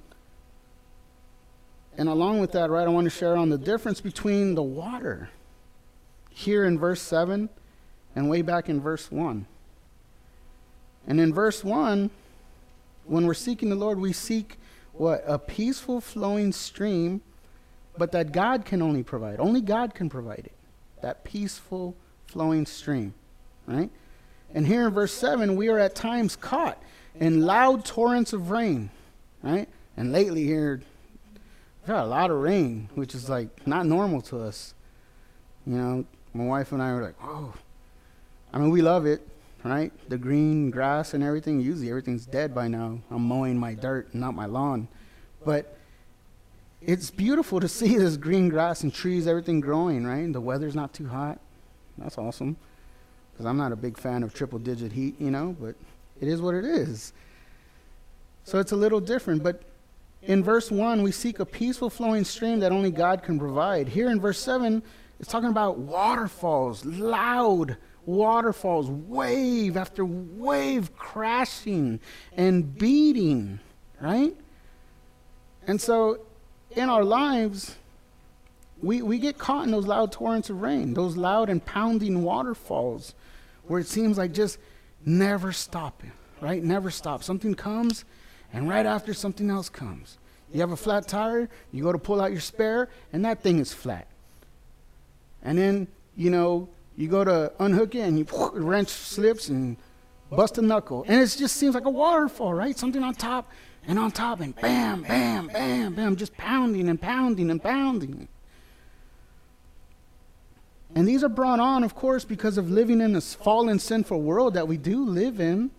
And 1.98 2.08
along 2.08 2.40
with 2.40 2.54
that, 2.54 2.70
right, 2.70 2.86
I 2.86 2.90
want 2.90 3.06
to 3.06 3.10
share 3.10 3.36
on 3.36 3.50
the 3.50 3.58
difference 3.58 4.00
between 4.00 4.56
the 4.56 4.64
water 4.64 5.30
here 6.30 6.64
in 6.66 6.80
verse 6.80 7.02
7 7.02 7.50
and 8.16 8.30
way 8.30 8.42
back 8.42 8.70
in 8.70 8.80
verse 8.80 9.12
1. 9.12 9.46
And 11.08 11.20
in 11.20 11.34
verse 11.34 11.64
1, 11.64 12.10
when 13.06 13.26
we're 13.26 13.34
seeking 13.34 13.70
the 13.70 13.76
Lord, 13.76 14.00
we 14.00 14.14
seek 14.14 14.58
what? 14.94 15.24
A 15.26 15.40
peaceful 15.40 16.02
flowing 16.02 16.52
stream 16.52 17.22
but 17.98 18.12
that 18.12 18.32
God 18.32 18.66
can 18.66 18.82
only 18.82 19.04
provide. 19.04 19.40
Only 19.40 19.62
God 19.62 19.94
can 19.94 20.10
provide 20.10 20.40
it. 20.40 20.54
That 21.02 21.24
peaceful 21.24 21.96
flowing 22.26 22.66
stream, 22.66 23.14
right? 23.68 23.90
And 24.54 24.68
here 24.68 24.88
in 24.88 24.94
verse 24.94 25.14
7, 25.14 25.56
we 25.56 25.70
are 25.70 25.80
at 25.80 25.96
times 25.96 26.36
caught 26.36 26.82
in 27.20 27.42
loud 27.42 27.86
torrents 27.86 28.34
of 28.34 28.50
rain, 28.50 28.90
right? 29.44 29.68
And 29.98 30.12
lately 30.12 30.46
here, 30.46 30.82
we've 31.34 31.88
got 31.88 32.06
a 32.06 32.08
lot 32.08 32.32
of 32.32 32.38
rain, 32.38 32.90
which 32.96 33.16
is 33.16 33.30
like 33.30 33.68
not 33.68 33.86
normal 33.86 34.22
to 34.24 34.40
us. 34.40 34.74
You 35.66 35.78
know, 35.78 36.06
my 36.34 36.46
wife 36.46 36.72
and 36.72 36.82
I 36.82 36.94
were 36.94 37.04
like, 37.04 37.22
whoa. 37.22 37.54
I 38.54 38.58
mean, 38.58 38.70
we 38.70 38.82
love 38.82 39.06
it, 39.06 39.28
right? 39.64 39.92
The 40.10 40.18
green 40.18 40.72
grass 40.72 41.14
and 41.14 41.24
everything. 41.24 41.60
Usually 41.60 41.90
everything's 41.90 42.26
dead 42.26 42.54
by 42.54 42.68
now. 42.68 43.00
I'm 43.10 43.24
mowing 43.24 43.58
my 43.58 43.74
dirt, 43.74 44.14
not 44.14 44.34
my 44.34 44.46
lawn. 44.46 44.88
But 45.46 45.78
it's 46.82 47.12
beautiful 47.12 47.60
to 47.60 47.68
see 47.80 47.98
this 47.98 48.18
green 48.18 48.50
grass 48.50 48.84
and 48.84 48.94
trees, 48.94 49.28
everything 49.28 49.60
growing, 49.60 50.06
right? 50.06 50.32
the 50.32 50.42
weather's 50.42 50.76
not 50.76 50.94
too 50.94 51.08
hot. 51.08 51.40
That's 51.98 52.18
awesome. 52.18 52.58
Because 53.34 53.46
I'm 53.46 53.58
not 53.58 53.72
a 53.72 53.76
big 53.76 53.98
fan 53.98 54.24
of 54.24 54.34
triple 54.34 54.60
digit 54.60 54.92
heat, 54.92 55.20
you 55.20 55.32
know, 55.32 55.56
but 55.60 55.76
it 56.20 56.28
is 56.28 56.42
what 56.42 56.56
it 56.56 56.66
is. 56.66 57.14
So 58.44 58.60
it's 58.60 58.72
a 58.72 58.76
little 58.76 59.00
different. 59.00 59.44
But 59.44 59.64
in 60.24 60.44
verse 60.44 60.72
1, 60.72 61.02
we 61.02 61.12
seek 61.12 61.40
a 61.40 61.46
peaceful 61.46 61.90
flowing 61.90 62.24
stream 62.24 62.60
that 62.60 62.72
only 62.72 62.92
God 62.92 63.24
can 63.24 63.40
provide. 63.40 63.88
Here 63.88 64.10
in 64.10 64.20
verse 64.20 64.40
7, 64.40 64.82
it's 65.20 65.30
talking 65.30 65.50
about 65.50 65.78
waterfalls, 65.78 66.84
loud 66.86 67.78
waterfalls, 68.12 68.90
wave 68.90 69.78
after 69.78 70.06
wave 70.06 70.96
crashing 70.96 72.00
and 72.36 72.78
beating, 72.78 73.60
right? 74.00 74.36
And 75.68 75.80
so 75.80 76.20
in 76.76 76.90
our 76.90 77.04
lives, 77.04 77.76
we, 78.82 79.02
we 79.02 79.20
get 79.20 79.38
caught 79.38 79.66
in 79.66 79.72
those 79.72 79.88
loud 79.88 80.12
torrents 80.12 80.50
of 80.50 80.62
rain, 80.62 80.94
those 80.94 81.16
loud 81.16 81.50
and 81.50 81.64
pounding 81.64 82.24
waterfalls 82.24 83.14
where 83.68 83.80
it 83.80 83.88
seems 83.88 84.18
like 84.18 84.34
just 84.34 84.58
never 85.06 85.52
stopping, 85.52 86.12
right? 86.42 86.64
Never 86.64 86.92
stop. 86.92 87.24
Something 87.24 87.54
comes, 87.54 88.04
and 88.52 88.68
right 88.68 88.86
after 88.86 89.14
something 89.14 89.50
else 89.50 89.70
comes. 89.70 90.18
You 90.52 90.60
have 90.60 90.72
a 90.72 90.78
flat 90.78 91.08
tire, 91.08 91.50
you 91.72 91.84
go 91.84 91.92
to 91.92 91.98
pull 91.98 92.20
out 92.20 92.32
your 92.32 92.42
spare, 92.42 92.90
and 93.14 93.24
that 93.24 93.42
thing 93.42 93.60
is 93.60 93.74
flat. 93.74 94.08
And 95.44 95.58
then, 95.58 95.88
you 96.18 96.30
know, 96.30 96.68
you 96.98 97.08
go 97.08 97.24
to 97.24 97.52
unhook 97.60 97.96
it, 97.96 98.02
and 98.02 98.20
you 98.20 98.26
wrench 98.54 98.90
slips 98.90 99.50
and 99.50 99.78
bust 100.30 100.58
a 100.58 100.62
knuckle. 100.62 101.04
And 101.08 101.22
it 101.22 101.36
just 101.38 101.56
seems 101.56 101.76
like 101.76 101.86
a 101.86 101.90
waterfall, 101.90 102.54
right? 102.54 102.78
Something 102.78 103.04
on 103.04 103.14
top, 103.16 103.52
and 103.88 103.98
on 103.98 104.12
top, 104.12 104.40
and 104.40 104.56
bam, 104.56 105.04
bam, 105.04 105.48
bam, 105.48 105.94
bam, 105.94 106.16
just 106.16 106.36
pounding 106.38 106.90
and 106.90 107.02
pounding 107.02 107.50
and 107.50 107.62
pounding. 107.62 108.28
And 110.94 111.08
these 111.08 111.24
are 111.24 111.30
brought 111.30 111.60
on, 111.60 111.84
of 111.84 111.96
course, 111.96 112.26
because 112.26 112.58
of 112.58 112.70
living 112.70 113.00
in 113.02 113.14
this 113.14 113.34
fallen, 113.34 113.80
sinful 113.80 114.22
world 114.22 114.54
that 114.56 114.68
we 114.68 114.78
do 114.78 115.06
live 115.06 115.40
in 115.40 115.72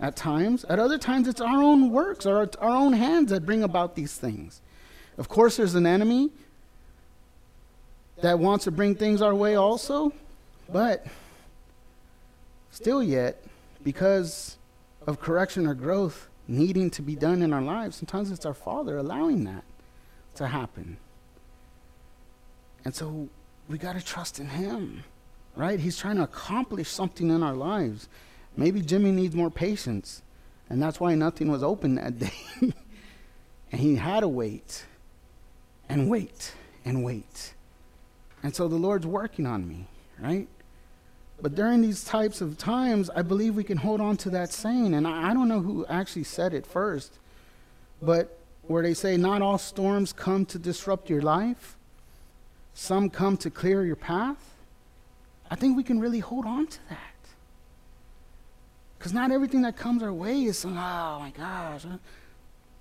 at 0.00 0.16
times. 0.16 0.64
At 0.64 0.78
other 0.78 0.98
times, 0.98 1.28
it's 1.28 1.40
our 1.40 1.62
own 1.62 1.90
works, 1.90 2.24
or 2.24 2.48
our 2.60 2.76
own 2.76 2.94
hands 2.94 3.30
that 3.30 3.44
bring 3.44 3.62
about 3.62 3.94
these 3.94 4.16
things. 4.16 4.62
Of 5.18 5.28
course, 5.28 5.58
there's 5.58 5.74
an 5.74 5.86
enemy 5.86 6.30
that 8.22 8.38
wants 8.38 8.64
to 8.64 8.70
bring 8.70 8.94
things 8.94 9.20
our 9.20 9.34
way 9.34 9.54
also, 9.54 10.12
but 10.72 11.06
still, 12.70 13.02
yet, 13.02 13.42
because 13.82 14.56
of 15.06 15.20
correction 15.20 15.66
or 15.66 15.74
growth, 15.74 16.28
needing 16.46 16.90
to 16.90 17.02
be 17.02 17.14
done 17.14 17.42
in 17.42 17.52
our 17.52 17.62
lives, 17.62 17.96
sometimes 17.96 18.30
it's 18.30 18.46
our 18.46 18.54
Father 18.54 18.96
allowing 18.96 19.44
that 19.44 19.64
to 20.36 20.48
happen. 20.48 20.98
And 22.84 22.94
so 22.94 23.28
we 23.68 23.78
got 23.78 23.94
to 23.94 24.04
trust 24.04 24.38
in 24.38 24.46
Him, 24.46 25.04
right? 25.56 25.80
He's 25.80 25.96
trying 25.96 26.16
to 26.16 26.24
accomplish 26.24 26.88
something 26.88 27.30
in 27.30 27.42
our 27.42 27.54
lives. 27.54 28.08
Maybe 28.56 28.82
Jimmy 28.82 29.10
needs 29.10 29.34
more 29.34 29.50
patience, 29.50 30.22
and 30.68 30.82
that's 30.82 31.00
why 31.00 31.14
nothing 31.14 31.50
was 31.50 31.62
open 31.62 31.94
that 31.96 32.18
day. 32.18 32.32
and 32.60 33.80
he 33.80 33.96
had 33.96 34.20
to 34.20 34.28
wait 34.28 34.84
and 35.88 36.08
wait 36.08 36.52
and 36.84 37.02
wait. 37.02 37.54
And 38.42 38.54
so 38.54 38.68
the 38.68 38.76
Lord's 38.76 39.06
working 39.06 39.46
on 39.46 39.66
me, 39.66 39.86
right? 40.18 40.48
But 41.40 41.54
during 41.54 41.82
these 41.82 42.04
types 42.04 42.40
of 42.40 42.56
times, 42.58 43.10
I 43.10 43.22
believe 43.22 43.54
we 43.54 43.64
can 43.64 43.78
hold 43.78 44.00
on 44.00 44.16
to 44.18 44.30
that 44.30 44.52
saying. 44.52 44.94
And 44.94 45.06
I, 45.06 45.30
I 45.30 45.34
don't 45.34 45.48
know 45.48 45.60
who 45.60 45.84
actually 45.86 46.24
said 46.24 46.54
it 46.54 46.66
first, 46.66 47.18
but 48.00 48.38
where 48.62 48.82
they 48.82 48.94
say, 48.94 49.16
Not 49.16 49.42
all 49.42 49.58
storms 49.58 50.12
come 50.12 50.46
to 50.46 50.58
disrupt 50.58 51.10
your 51.10 51.22
life, 51.22 51.76
some 52.72 53.10
come 53.10 53.36
to 53.38 53.50
clear 53.50 53.84
your 53.84 53.96
path. 53.96 54.54
I 55.50 55.56
think 55.56 55.76
we 55.76 55.82
can 55.84 56.00
really 56.00 56.20
hold 56.20 56.46
on 56.46 56.66
to 56.66 56.78
that. 56.88 56.98
Because 58.98 59.12
not 59.12 59.30
everything 59.30 59.62
that 59.62 59.76
comes 59.76 60.02
our 60.02 60.12
way 60.12 60.44
is, 60.44 60.64
oh 60.64 60.70
my 60.70 61.30
gosh, 61.36 61.84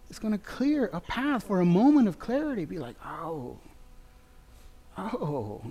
it's 0.10 0.20
going 0.20 0.32
to 0.32 0.38
clear 0.38 0.90
a 0.94 1.02
path 1.02 1.44
for 1.44 1.60
a 1.60 1.66
moment 1.66 2.08
of 2.08 2.18
clarity. 2.18 2.64
Be 2.64 2.80
like, 2.80 2.96
oh, 3.06 3.58
oh, 4.98 5.62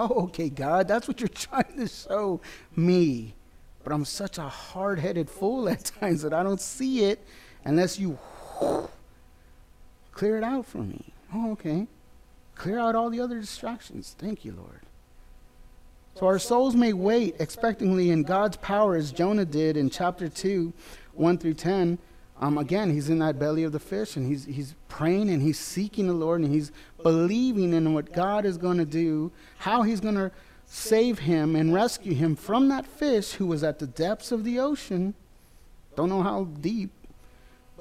Oh, 0.00 0.26
okay, 0.26 0.48
God, 0.48 0.86
that's 0.86 1.08
what 1.08 1.20
you're 1.20 1.28
trying 1.34 1.76
to 1.76 1.88
show 1.88 2.40
me. 2.76 3.34
But 3.82 3.92
I'm 3.92 4.04
such 4.04 4.38
a 4.38 4.48
hard 4.48 5.00
headed 5.00 5.28
fool 5.28 5.68
at 5.68 5.84
times 6.00 6.22
that 6.22 6.32
I 6.32 6.44
don't 6.44 6.60
see 6.60 7.04
it 7.04 7.18
unless 7.64 7.98
you 7.98 8.16
clear 10.12 10.38
it 10.38 10.44
out 10.44 10.66
for 10.66 10.78
me. 10.78 11.12
Oh, 11.34 11.50
okay. 11.52 11.88
Clear 12.54 12.78
out 12.78 12.94
all 12.94 13.10
the 13.10 13.20
other 13.20 13.40
distractions. 13.40 14.14
Thank 14.16 14.44
you, 14.44 14.52
Lord. 14.52 14.82
So 16.14 16.26
our 16.26 16.38
souls 16.38 16.76
may 16.76 16.92
wait 16.92 17.34
expectantly 17.40 18.10
in 18.10 18.22
God's 18.22 18.56
power 18.56 18.94
as 18.94 19.10
Jonah 19.10 19.44
did 19.44 19.76
in 19.76 19.90
chapter 19.90 20.28
2, 20.28 20.72
1 21.14 21.38
through 21.38 21.54
10 21.54 21.98
um, 22.40 22.56
again, 22.56 22.92
he's 22.92 23.08
in 23.08 23.18
that 23.18 23.38
belly 23.38 23.64
of 23.64 23.72
the 23.72 23.80
fish 23.80 24.16
and 24.16 24.26
he's, 24.26 24.44
he's 24.44 24.74
praying 24.88 25.28
and 25.28 25.42
he's 25.42 25.58
seeking 25.58 26.06
the 26.06 26.12
Lord 26.12 26.40
and 26.40 26.52
he's 26.52 26.70
believing 27.02 27.72
in 27.72 27.94
what 27.94 28.12
God 28.12 28.44
is 28.44 28.56
going 28.56 28.78
to 28.78 28.84
do, 28.84 29.32
how 29.58 29.82
he's 29.82 30.00
going 30.00 30.14
to 30.14 30.30
save 30.64 31.20
him 31.20 31.56
and 31.56 31.74
rescue 31.74 32.14
him 32.14 32.36
from 32.36 32.68
that 32.68 32.86
fish 32.86 33.32
who 33.32 33.46
was 33.46 33.64
at 33.64 33.80
the 33.80 33.86
depths 33.86 34.30
of 34.30 34.44
the 34.44 34.58
ocean. 34.60 35.14
Don't 35.96 36.08
know 36.08 36.22
how 36.22 36.44
deep. 36.44 36.90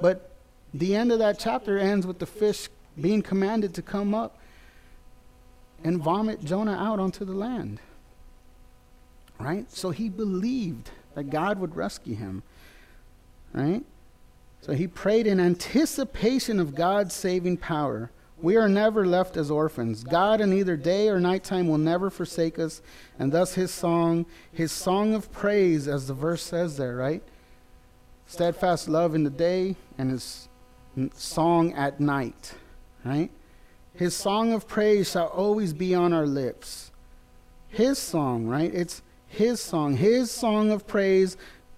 But 0.01 0.31
the 0.73 0.95
end 0.95 1.11
of 1.11 1.19
that 1.19 1.37
chapter 1.37 1.77
ends 1.77 2.07
with 2.07 2.17
the 2.17 2.25
fish 2.25 2.67
being 2.99 3.21
commanded 3.21 3.75
to 3.75 3.83
come 3.83 4.15
up 4.15 4.39
and 5.83 6.01
vomit 6.01 6.43
Jonah 6.43 6.75
out 6.75 6.99
onto 6.99 7.25
the 7.25 7.33
land. 7.33 7.79
Right? 9.39 9.71
So 9.71 9.91
he 9.91 10.09
believed 10.09 10.89
that 11.13 11.29
God 11.29 11.59
would 11.59 11.75
rescue 11.75 12.15
him. 12.15 12.41
Right? 13.53 13.83
So 14.61 14.73
he 14.73 14.87
prayed 14.87 15.27
in 15.27 15.39
anticipation 15.39 16.59
of 16.59 16.75
God's 16.75 17.13
saving 17.13 17.57
power. 17.57 18.11
We 18.39 18.55
are 18.55 18.69
never 18.69 19.05
left 19.05 19.37
as 19.37 19.49
orphans. 19.49 20.03
God 20.03 20.41
in 20.41 20.53
either 20.53 20.75
day 20.75 21.09
or 21.09 21.19
nighttime 21.19 21.67
will 21.67 21.77
never 21.77 22.09
forsake 22.09 22.59
us. 22.59 22.81
And 23.17 23.31
thus 23.31 23.55
his 23.55 23.71
song, 23.71 24.25
his 24.51 24.71
song 24.71 25.15
of 25.15 25.31
praise, 25.31 25.87
as 25.87 26.07
the 26.07 26.13
verse 26.13 26.43
says 26.43 26.77
there, 26.77 26.95
right? 26.95 27.23
Steadfast 28.27 28.89
love 28.89 29.15
in 29.15 29.23
the 29.23 29.29
day 29.29 29.75
and 29.97 30.11
his 30.11 30.49
song 31.13 31.73
at 31.73 31.99
night, 31.99 32.53
right? 33.03 33.31
His 33.93 34.15
song 34.15 34.53
of 34.53 34.67
praise 34.67 35.09
shall 35.09 35.27
always 35.27 35.73
be 35.73 35.95
on 35.95 36.13
our 36.13 36.27
lips. 36.27 36.91
His 37.69 37.97
song, 37.97 38.45
right? 38.45 38.73
It's 38.73 39.01
his 39.27 39.59
song. 39.59 39.97
His 39.97 40.29
song 40.29 40.71
of 40.71 40.85
praise 40.85 41.37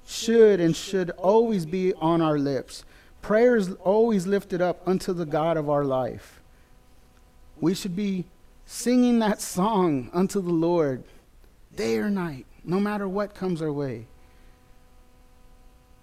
should 0.10 0.60
and 0.60 0.76
should 0.76 1.12
always 1.12 1.68
be 1.68 1.94
on 1.94 2.20
our 2.20 2.40
lips. 2.40 2.84
Prayer 3.22 3.56
is 3.56 3.74
always 3.76 4.26
lifted 4.26 4.60
up 4.60 4.82
unto 4.88 5.14
the 5.14 5.26
God 5.26 5.56
of 5.56 5.70
our 5.70 5.86
life. 5.86 6.42
We 7.62 7.76
should 7.76 7.96
be 7.96 8.26
singing 8.66 9.20
that 9.20 9.40
song 9.40 10.10
unto 10.12 10.42
the 10.42 10.52
Lord 10.52 11.04
day 11.76 11.98
or 11.98 12.10
night, 12.10 12.48
no 12.64 12.80
matter 12.80 13.08
what 13.08 13.36
comes 13.36 13.62
our 13.62 13.72
way. 13.72 14.08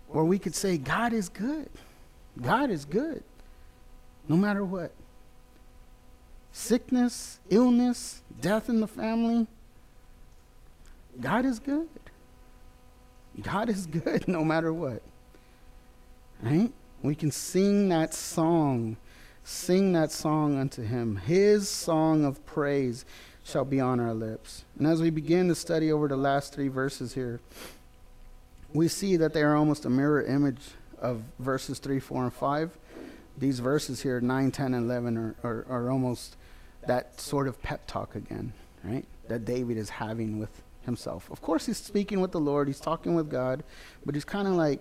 Or 0.08 0.24
we 0.24 0.38
could 0.38 0.54
say, 0.54 0.78
God 0.78 1.12
is 1.12 1.28
good. 1.28 1.68
God 2.40 2.70
is 2.70 2.84
good, 2.84 3.24
no 4.28 4.36
matter 4.36 4.64
what. 4.64 4.92
Sickness, 6.52 7.40
illness, 7.50 8.22
death 8.40 8.68
in 8.68 8.80
the 8.80 8.86
family. 8.86 9.48
God 11.20 11.44
is 11.44 11.58
good. 11.58 11.88
God 13.42 13.68
is 13.68 13.86
good 13.86 14.26
no 14.28 14.44
matter 14.44 14.72
what. 14.72 15.02
Right? 16.42 16.72
We 17.02 17.14
can 17.14 17.30
sing 17.30 17.88
that 17.90 18.14
song 18.14 18.96
Sing 19.48 19.92
that 19.92 20.10
song 20.10 20.58
unto 20.58 20.82
him. 20.82 21.18
His 21.18 21.68
song 21.68 22.24
of 22.24 22.44
praise 22.46 23.04
shall 23.44 23.64
be 23.64 23.78
on 23.78 24.00
our 24.00 24.12
lips. 24.12 24.64
And 24.76 24.88
as 24.88 25.00
we 25.00 25.08
begin 25.08 25.46
to 25.46 25.54
study 25.54 25.92
over 25.92 26.08
the 26.08 26.16
last 26.16 26.52
three 26.52 26.66
verses 26.66 27.14
here, 27.14 27.38
we 28.72 28.88
see 28.88 29.16
that 29.16 29.34
they 29.34 29.44
are 29.44 29.54
almost 29.54 29.84
a 29.84 29.88
mirror 29.88 30.20
image 30.20 30.70
of 31.00 31.22
verses 31.38 31.78
3, 31.78 32.00
4, 32.00 32.24
and 32.24 32.32
5. 32.34 32.76
These 33.38 33.60
verses 33.60 34.02
here, 34.02 34.20
9, 34.20 34.50
10, 34.50 34.74
and 34.74 34.84
11, 34.84 35.16
are, 35.16 35.36
are, 35.44 35.66
are 35.68 35.90
almost 35.92 36.34
that 36.88 37.20
sort 37.20 37.46
of 37.46 37.62
pep 37.62 37.86
talk 37.86 38.16
again, 38.16 38.52
right? 38.82 39.04
That 39.28 39.44
David 39.44 39.76
is 39.76 39.90
having 39.90 40.40
with 40.40 40.50
himself. 40.86 41.30
Of 41.30 41.42
course, 41.42 41.66
he's 41.66 41.76
speaking 41.76 42.20
with 42.20 42.32
the 42.32 42.40
Lord, 42.40 42.66
he's 42.66 42.80
talking 42.80 43.14
with 43.14 43.30
God, 43.30 43.62
but 44.04 44.14
he's 44.14 44.24
kind 44.24 44.48
of 44.48 44.54
like 44.54 44.80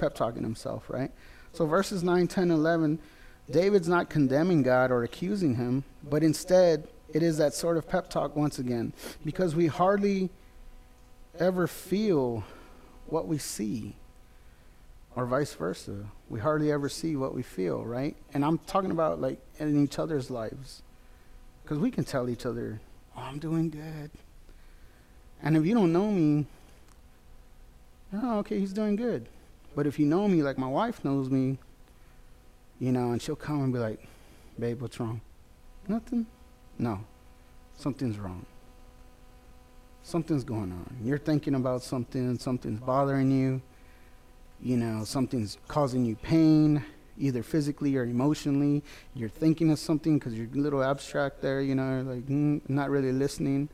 pep 0.00 0.14
talking 0.14 0.42
himself, 0.42 0.90
right? 0.90 1.10
So, 1.52 1.66
verses 1.66 2.02
9, 2.02 2.26
10, 2.26 2.50
11 2.50 2.98
David's 3.50 3.88
not 3.88 4.08
condemning 4.08 4.62
God 4.62 4.90
or 4.90 5.02
accusing 5.02 5.56
him, 5.56 5.84
but 6.08 6.22
instead 6.22 6.88
it 7.12 7.22
is 7.22 7.36
that 7.38 7.54
sort 7.54 7.76
of 7.76 7.88
pep 7.88 8.08
talk 8.08 8.36
once 8.36 8.58
again, 8.58 8.92
because 9.24 9.54
we 9.54 9.66
hardly 9.66 10.30
ever 11.38 11.66
feel 11.66 12.44
what 13.06 13.26
we 13.26 13.38
see, 13.38 13.94
or 15.14 15.26
vice 15.26 15.52
versa. 15.54 16.06
We 16.30 16.40
hardly 16.40 16.72
ever 16.72 16.88
see 16.88 17.16
what 17.16 17.34
we 17.34 17.42
feel, 17.42 17.84
right? 17.84 18.16
And 18.32 18.44
I'm 18.44 18.58
talking 18.58 18.90
about 18.90 19.20
like 19.20 19.38
in 19.58 19.82
each 19.82 19.98
other's 19.98 20.30
lives, 20.30 20.82
because 21.62 21.78
we 21.78 21.90
can 21.90 22.04
tell 22.04 22.30
each 22.30 22.46
other, 22.46 22.80
"Oh, 23.16 23.20
I'm 23.20 23.38
doing 23.38 23.68
good," 23.68 24.10
and 25.42 25.56
if 25.56 25.66
you 25.66 25.74
don't 25.74 25.92
know 25.92 26.10
me, 26.10 26.46
oh, 28.14 28.38
okay, 28.38 28.58
he's 28.58 28.72
doing 28.72 28.96
good. 28.96 29.28
But 29.74 29.86
if 29.86 29.98
you 29.98 30.06
know 30.06 30.28
me, 30.28 30.42
like 30.42 30.58
my 30.58 30.68
wife 30.68 31.04
knows 31.04 31.30
me, 31.30 31.58
you 32.78 32.92
know, 32.92 33.12
and 33.12 33.20
she'll 33.20 33.36
come 33.36 33.62
and 33.62 33.72
be 33.72 33.78
like, 33.78 34.06
babe, 34.58 34.80
what's 34.80 35.00
wrong? 35.00 35.20
Nothing? 35.88 36.26
No. 36.78 37.00
Something's 37.76 38.18
wrong. 38.18 38.44
Something's 40.02 40.44
going 40.44 40.72
on. 40.72 40.96
You're 41.02 41.18
thinking 41.18 41.54
about 41.54 41.82
something, 41.82 42.38
something's 42.38 42.80
bothering 42.80 43.30
you, 43.30 43.62
you 44.60 44.76
know, 44.76 45.04
something's 45.04 45.58
causing 45.68 46.04
you 46.04 46.16
pain, 46.16 46.84
either 47.18 47.42
physically 47.42 47.96
or 47.96 48.04
emotionally. 48.04 48.82
You're 49.14 49.28
thinking 49.28 49.70
of 49.70 49.78
something 49.78 50.18
because 50.18 50.34
you're 50.34 50.48
a 50.52 50.58
little 50.58 50.82
abstract 50.82 51.40
there, 51.40 51.60
you 51.60 51.74
know, 51.74 52.02
like 52.06 52.26
mm, 52.26 52.60
not 52.68 52.90
really 52.90 53.12
listening. 53.12 53.68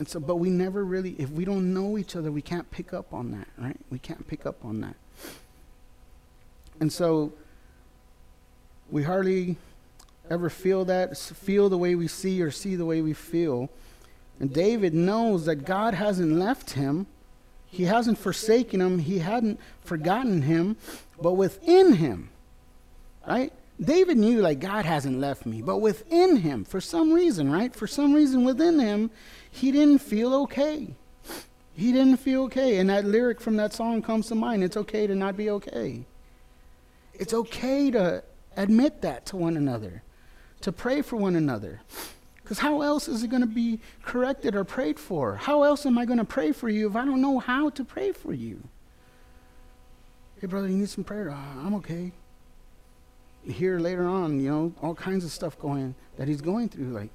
And 0.00 0.08
so, 0.08 0.18
but 0.18 0.36
we 0.36 0.48
never 0.48 0.82
really, 0.82 1.14
if 1.18 1.28
we 1.28 1.44
don't 1.44 1.74
know 1.74 1.98
each 1.98 2.16
other, 2.16 2.32
we 2.32 2.40
can't 2.40 2.70
pick 2.70 2.94
up 2.94 3.12
on 3.12 3.32
that, 3.32 3.46
right? 3.58 3.76
We 3.90 3.98
can't 3.98 4.26
pick 4.26 4.46
up 4.46 4.64
on 4.64 4.80
that. 4.80 4.96
And 6.80 6.90
so 6.90 7.34
we 8.90 9.02
hardly 9.02 9.56
ever 10.30 10.48
feel 10.48 10.86
that, 10.86 11.18
feel 11.18 11.68
the 11.68 11.76
way 11.76 11.94
we 11.94 12.08
see 12.08 12.40
or 12.40 12.50
see 12.50 12.76
the 12.76 12.86
way 12.86 13.02
we 13.02 13.12
feel. 13.12 13.68
And 14.40 14.50
David 14.50 14.94
knows 14.94 15.44
that 15.44 15.66
God 15.66 15.92
hasn't 15.92 16.32
left 16.32 16.70
him. 16.70 17.06
He 17.66 17.84
hasn't 17.84 18.16
forsaken 18.16 18.80
him. 18.80 19.00
He 19.00 19.18
hadn't 19.18 19.60
forgotten 19.84 20.40
him. 20.40 20.78
But 21.20 21.34
within 21.34 21.96
him, 21.96 22.30
right? 23.28 23.52
David 23.80 24.18
knew 24.18 24.40
like 24.40 24.60
God 24.60 24.84
hasn't 24.84 25.20
left 25.20 25.46
me. 25.46 25.62
But 25.62 25.78
within 25.78 26.36
him, 26.36 26.64
for 26.64 26.80
some 26.80 27.12
reason, 27.12 27.50
right? 27.50 27.74
For 27.74 27.86
some 27.86 28.12
reason 28.12 28.44
within 28.44 28.78
him, 28.78 29.10
he 29.50 29.72
didn't 29.72 30.00
feel 30.00 30.34
okay. 30.42 30.94
He 31.72 31.92
didn't 31.92 32.18
feel 32.18 32.42
okay. 32.44 32.78
And 32.78 32.90
that 32.90 33.06
lyric 33.06 33.40
from 33.40 33.56
that 33.56 33.72
song 33.72 34.02
comes 34.02 34.28
to 34.28 34.34
mind. 34.34 34.62
It's 34.62 34.76
okay 34.76 35.06
to 35.06 35.14
not 35.14 35.36
be 35.36 35.48
okay. 35.50 36.04
It's 37.14 37.32
okay 37.32 37.90
to 37.90 38.22
admit 38.56 39.00
that 39.02 39.26
to 39.26 39.36
one 39.36 39.56
another, 39.56 40.02
to 40.60 40.72
pray 40.72 41.00
for 41.00 41.16
one 41.16 41.36
another. 41.36 41.80
Because 42.42 42.58
how 42.58 42.82
else 42.82 43.08
is 43.08 43.22
it 43.22 43.28
going 43.28 43.42
to 43.42 43.46
be 43.46 43.80
corrected 44.02 44.54
or 44.54 44.64
prayed 44.64 44.98
for? 44.98 45.36
How 45.36 45.62
else 45.62 45.86
am 45.86 45.96
I 45.96 46.04
going 46.04 46.18
to 46.18 46.24
pray 46.24 46.52
for 46.52 46.68
you 46.68 46.88
if 46.88 46.96
I 46.96 47.04
don't 47.04 47.22
know 47.22 47.38
how 47.38 47.70
to 47.70 47.84
pray 47.84 48.12
for 48.12 48.34
you? 48.34 48.62
Hey, 50.40 50.48
brother, 50.48 50.68
you 50.68 50.76
need 50.76 50.88
some 50.88 51.04
prayer? 51.04 51.30
Uh, 51.30 51.36
I'm 51.64 51.74
okay. 51.76 52.12
Here 53.44 53.78
later 53.78 54.06
on, 54.06 54.40
you 54.40 54.50
know, 54.50 54.72
all 54.82 54.94
kinds 54.94 55.24
of 55.24 55.30
stuff 55.30 55.58
going 55.58 55.94
that 56.16 56.28
he's 56.28 56.40
going 56.40 56.68
through. 56.68 56.90
Like, 56.90 57.10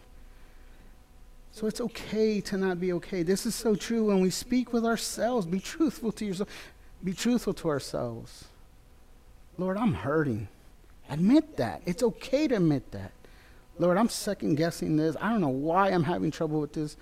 so 1.52 1.68
it's 1.68 1.80
okay 1.80 2.42
to 2.42 2.58
not 2.58 2.80
be 2.80 2.92
okay. 2.94 3.24
This 3.24 3.46
is 3.46 3.56
so 3.56 3.76
true 3.76 4.06
when 4.06 4.20
we 4.20 4.30
speak 4.30 4.74
with 4.74 4.86
ourselves. 4.86 5.46
Be 5.46 5.60
truthful 5.60 6.12
to 6.14 6.26
yourself. 6.26 6.50
Be 7.04 7.14
truthful 7.14 7.54
to 7.54 7.70
ourselves. 7.70 8.46
Lord, 9.58 9.78
I'm 9.78 9.94
hurting. 9.94 10.48
Admit 11.10 11.58
that. 11.58 11.82
It's 11.86 12.04
okay 12.04 12.48
to 12.48 12.56
admit 12.56 12.92
that. 12.92 13.12
Lord, 13.78 13.98
I'm 13.98 14.10
second 14.10 14.56
guessing 14.56 14.98
this. 14.98 15.16
I 15.22 15.30
don't 15.30 15.42
know 15.42 15.48
why 15.50 15.90
I'm 15.90 16.04
having 16.04 16.32
trouble 16.32 16.60
with 16.60 16.74
this. 16.74 16.98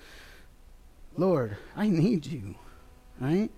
Lord, 1.17 1.57
I 1.75 1.87
need 1.87 2.25
you, 2.25 2.55
right? 3.19 3.49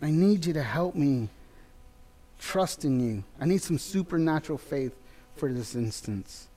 I 0.00 0.10
need 0.10 0.46
you 0.46 0.52
to 0.52 0.62
help 0.62 0.94
me 0.94 1.28
trust 2.44 2.84
in 2.84 3.00
you. 3.00 3.24
I 3.40 3.46
need 3.46 3.62
some 3.62 3.78
supernatural 3.78 4.58
faith 4.58 4.94
for 5.34 5.52
this 5.52 5.74
instance. 5.74 6.48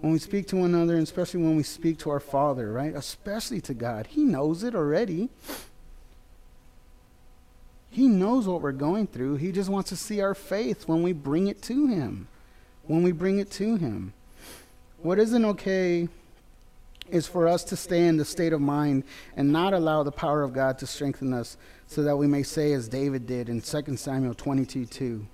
When 0.00 0.12
we 0.12 0.18
speak 0.18 0.48
to 0.48 0.56
one 0.56 0.74
another, 0.74 0.94
and 0.94 1.02
especially 1.02 1.42
when 1.42 1.56
we 1.56 1.62
speak 1.62 1.98
to 1.98 2.10
our 2.10 2.20
Father, 2.20 2.72
right? 2.72 2.94
Especially 2.94 3.60
to 3.62 3.74
God, 3.74 4.08
He 4.08 4.24
knows 4.24 4.64
it 4.64 4.74
already. 4.74 5.28
He 7.90 8.08
knows 8.08 8.48
what 8.48 8.62
we're 8.62 8.72
going 8.72 9.06
through. 9.06 9.36
He 9.36 9.52
just 9.52 9.68
wants 9.68 9.90
to 9.90 9.96
see 9.96 10.20
our 10.20 10.34
faith 10.34 10.88
when 10.88 11.02
we 11.02 11.12
bring 11.12 11.46
it 11.46 11.62
to 11.62 11.86
Him. 11.86 12.26
When 12.86 13.02
we 13.02 13.12
bring 13.12 13.38
it 13.38 13.50
to 13.52 13.76
Him. 13.76 14.14
What 15.02 15.18
isn't 15.18 15.44
okay 15.44 16.08
is 17.10 17.26
for 17.26 17.46
us 17.46 17.62
to 17.64 17.76
stay 17.76 18.06
in 18.06 18.16
the 18.16 18.24
state 18.24 18.54
of 18.54 18.60
mind 18.60 19.04
and 19.36 19.52
not 19.52 19.74
allow 19.74 20.02
the 20.02 20.10
power 20.10 20.42
of 20.42 20.54
God 20.54 20.78
to 20.78 20.86
strengthen 20.86 21.34
us 21.34 21.58
so 21.92 22.02
that 22.02 22.16
we 22.16 22.26
may 22.26 22.42
say, 22.42 22.72
as 22.72 22.88
David 22.88 23.26
did 23.26 23.50
in 23.50 23.60
2 23.60 23.96
Samuel 23.96 24.34
22 24.34 24.86
2. 24.86 25.26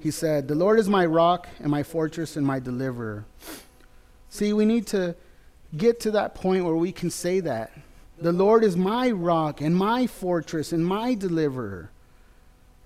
He 0.00 0.10
said, 0.10 0.48
The 0.48 0.54
Lord 0.56 0.78
is 0.80 0.88
my 0.88 1.06
rock 1.06 1.48
and 1.60 1.70
my 1.70 1.84
fortress 1.84 2.36
and 2.36 2.44
my 2.44 2.58
deliverer. 2.58 3.24
See, 4.28 4.52
we 4.52 4.64
need 4.64 4.86
to 4.88 5.14
get 5.76 6.00
to 6.00 6.10
that 6.12 6.34
point 6.34 6.64
where 6.64 6.74
we 6.74 6.90
can 6.90 7.10
say 7.10 7.40
that. 7.40 7.70
The 8.20 8.32
Lord 8.32 8.64
is 8.64 8.76
my 8.76 9.10
rock 9.12 9.60
and 9.60 9.76
my 9.76 10.08
fortress 10.08 10.72
and 10.72 10.84
my 10.84 11.14
deliverer. 11.14 11.90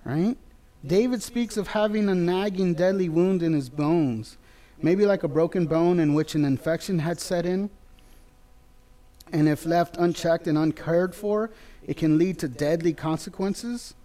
Right? 0.05 0.37
David 0.85 1.23
speaks 1.23 1.57
of 1.57 1.69
having 1.69 2.09
a 2.09 2.15
nagging, 2.15 2.75
deadly 2.75 3.09
wound 3.09 3.41
in 3.41 3.53
his 3.53 3.69
bones, 3.69 4.37
maybe 4.81 5.05
like 5.05 5.23
a 5.23 5.27
broken 5.27 5.65
bone 5.65 5.99
in 5.99 6.13
which 6.13 6.35
an 6.35 6.45
infection 6.45 6.99
had 6.99 7.19
set 7.19 7.45
in. 7.45 7.71
And 9.33 9.49
if 9.49 9.65
left 9.65 9.97
unchecked 9.97 10.45
and 10.47 10.57
uncared 10.57 11.15
for, 11.15 11.49
it 11.85 11.97
can 11.97 12.19
lead 12.19 12.37
to 12.39 12.47
deadly 12.47 12.93
consequences. 12.93 13.95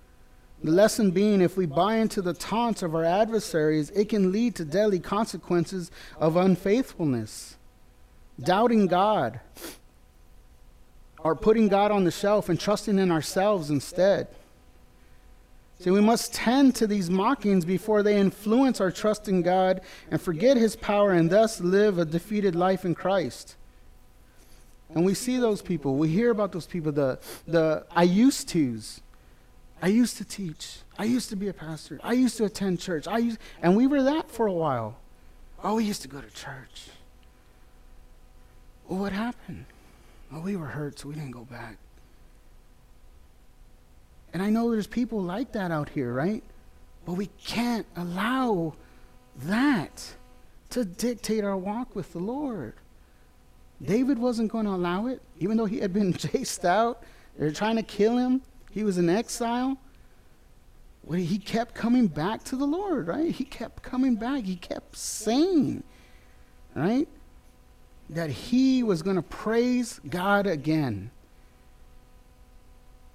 The 0.65 0.71
lesson 0.73 1.11
being, 1.13 1.43
if 1.43 1.57
we 1.57 1.67
buy 1.67 1.97
into 1.97 2.23
the 2.23 2.33
taunts 2.33 2.83
of 2.83 2.95
our 2.95 3.05
adversaries, 3.05 3.91
it 3.91 4.09
can 4.09 4.33
lead 4.33 4.57
to 4.57 4.65
deadly 4.65 4.99
consequences 4.99 5.91
of 6.19 6.37
unfaithfulness, 6.37 7.57
doubting 8.41 8.87
God, 8.87 9.39
or 11.21 11.37
putting 11.37 11.69
God 11.69 11.91
on 11.91 12.05
the 12.05 12.11
shelf 12.11 12.49
and 12.49 12.59
trusting 12.59 12.99
in 12.99 13.13
ourselves 13.13 13.71
instead. 13.71 14.29
See, 15.79 15.91
we 15.91 16.01
must 16.01 16.35
tend 16.35 16.75
to 16.77 16.87
these 16.87 17.11
mockings 17.11 17.65
before 17.67 18.03
they 18.03 18.19
influence 18.19 18.81
our 18.81 18.91
trust 18.91 19.29
in 19.29 19.43
God 19.43 19.83
and 20.11 20.21
forget 20.21 20.57
his 20.57 20.75
power 20.75 21.13
and 21.13 21.29
thus 21.29 21.61
live 21.61 21.99
a 21.99 22.05
defeated 22.05 22.57
life 22.57 22.85
in 22.85 22.95
Christ. 22.95 23.57
And 24.95 25.05
we 25.05 25.15
see 25.15 25.37
those 25.37 25.61
people. 25.61 25.97
We 25.97 26.09
hear 26.09 26.31
about 26.31 26.53
those 26.53 26.67
people, 26.67 26.93
the, 26.93 27.19
the 27.47 27.85
I 27.91 28.05
used 28.05 28.49
to's. 28.49 29.01
I 29.81 29.89
used 29.89 30.17
to 30.17 30.25
teach. 30.25 30.79
I 30.99 31.05
used 31.05 31.29
to 31.29 31.37
be 31.37 31.49
a 31.49 31.53
pastor. 31.53 32.01
I 32.03 32.15
used 32.15 32.37
to 32.39 32.45
attend 32.45 32.81
church. 32.81 33.07
I 33.07 33.19
used, 33.19 33.39
and 33.63 33.77
we 33.77 33.87
were 33.87 34.03
that 34.03 34.31
for 34.31 34.47
a 34.47 34.53
while. 34.53 34.99
Oh, 35.63 35.77
we 35.77 35.85
used 35.85 36.03
to 36.03 36.09
go 36.09 36.21
to 36.21 36.31
church. 36.31 36.89
Well, 38.89 39.01
what 39.01 39.13
happened? 39.13 39.67
Well, 40.33 40.43
we 40.43 40.57
were 40.57 40.67
hurt, 40.67 40.99
so 40.99 41.09
we 41.09 41.15
didn't 41.15 41.31
go 41.31 41.45
back. 41.45 41.77
And 44.33 44.43
I 44.43 44.51
know 44.51 44.71
there's 44.71 44.87
people 44.87 45.23
like 45.23 45.53
that 45.53 45.71
out 45.71 45.91
here, 45.91 46.13
right? 46.13 46.43
But 47.07 47.13
we 47.13 47.31
can't 47.45 47.87
allow 47.97 48.75
that 49.45 50.15
to 50.71 50.85
dictate 50.85 51.45
our 51.45 51.57
walk 51.57 51.95
with 51.95 52.13
the 52.13 52.19
Lord. 52.19 52.75
David 53.83 54.19
wasn't 54.19 54.51
going 54.51 54.67
to 54.67 54.73
allow 54.73 55.07
it, 55.07 55.23
even 55.39 55.57
though 55.57 55.67
he 55.67 55.79
had 55.79 55.93
been 55.93 56.13
chased 56.15 56.65
out. 56.65 57.03
They 57.39 57.47
were 57.47 57.53
trying 57.53 57.77
to 57.77 57.83
kill 57.83 58.17
him. 58.17 58.43
He 58.71 58.85
was 58.85 58.99
in 58.99 59.09
exile. 59.09 59.79
Well, 61.05 61.19
he 61.19 61.39
kept 61.39 61.75
coming 61.75 62.07
back 62.07 62.45
to 62.45 62.57
the 62.57 62.67
Lord, 62.67 63.07
right? 63.07 63.31
He 63.31 63.45
kept 63.45 63.83
coming 63.83 64.17
back. 64.17 64.45
He 64.45 64.57
kept 64.57 64.97
saying, 64.97 65.83
right, 66.75 67.09
that 68.11 68.31
he 68.31 68.83
was 68.83 69.03
going 69.03 69.17
to 69.17 69.23
praise 69.23 70.01
God 70.09 70.47
again. 70.47 71.11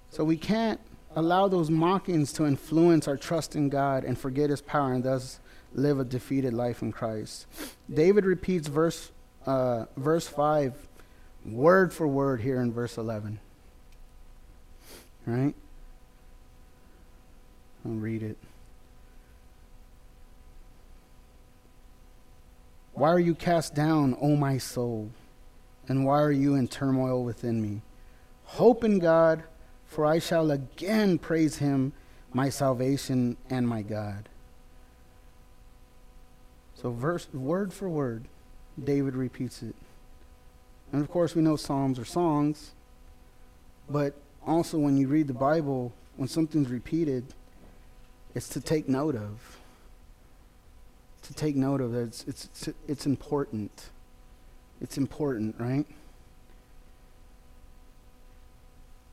So 0.09 0.24
we 0.24 0.38
can't 0.38 0.80
allow 1.16 1.47
those 1.47 1.70
mockings 1.70 2.34
to 2.34 2.45
influence 2.45 3.07
our 3.07 3.18
trust 3.18 3.55
in 3.55 3.70
God 3.70 4.03
and 4.03 4.18
forget 4.18 4.49
his 4.49 4.61
power 4.61 4.93
and 4.93 5.03
thus 5.03 5.39
live 5.74 5.99
a 5.99 6.03
defeated 6.03 6.53
life 6.53 6.82
in 6.82 6.91
Christ. 6.91 7.47
David 7.91 8.26
repeats 8.26 8.68
verse, 8.68 9.11
uh, 9.46 9.86
verse 9.98 10.28
5 10.28 10.74
word 11.46 11.94
for 11.94 12.08
word 12.08 12.41
here 12.41 12.62
in 12.62 12.72
verse 12.72 12.98
11. 12.98 13.39
Right? 15.26 15.54
I'll 17.86 17.91
read 17.91 18.24
it. 18.24 18.38
Why 22.94 23.10
are 23.10 23.20
you 23.20 23.36
cast 23.36 23.74
down, 23.74 24.16
O 24.22 24.36
my 24.36 24.58
soul? 24.58 25.10
And 25.88 26.06
why 26.06 26.22
are 26.22 26.32
you 26.32 26.56
in 26.56 26.68
turmoil 26.68 27.24
within 27.24 27.62
me? 27.62 27.82
Hope 28.46 28.84
in 28.84 29.00
God 29.00 29.44
for 29.94 30.08
I 30.08 30.18
shall 30.18 30.50
again 30.50 31.20
praise 31.20 31.58
him, 31.58 31.94
my 32.34 32.50
salvation 32.50 33.38
and 33.48 33.68
my 33.68 33.84
God. 33.84 34.28
So, 36.74 36.89
verse, 36.89 37.28
word 37.32 37.72
for 37.72 37.88
word, 37.88 38.26
David 38.82 39.16
repeats 39.16 39.64
it. 39.64 39.76
And 40.92 41.02
of 41.02 41.10
course, 41.10 41.36
we 41.36 41.42
know 41.42 41.56
Psalms 41.56 42.00
are 42.00 42.06
songs, 42.06 42.72
but 43.90 44.16
also 44.46 44.78
when 44.78 44.98
you 44.98 45.08
read 45.08 45.28
the 45.28 45.34
Bible, 45.34 45.94
when 46.18 46.28
something's 46.28 46.70
repeated, 46.70 47.26
it's 48.36 48.48
to 48.50 48.62
take 48.62 48.88
note 48.88 49.16
of. 49.16 49.58
To 51.24 51.34
take 51.34 51.56
note 51.56 51.82
of. 51.82 51.96
It's, 51.96 52.26
it's, 52.28 52.70
it's 52.88 53.06
important. 53.06 53.90
It's 54.82 54.98
important, 54.98 55.56
right? 55.58 55.86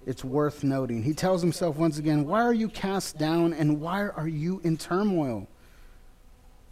it's 0.06 0.24
worth 0.24 0.64
noting. 0.64 1.02
He 1.02 1.12
tells 1.12 1.40
himself 1.42 1.76
once 1.76 1.98
again, 1.98 2.26
Why 2.26 2.42
are 2.42 2.54
you 2.54 2.68
cast 2.68 3.18
down 3.18 3.52
and 3.52 3.80
why 3.80 4.08
are 4.08 4.28
you 4.28 4.60
in 4.64 4.76
turmoil? 4.76 5.46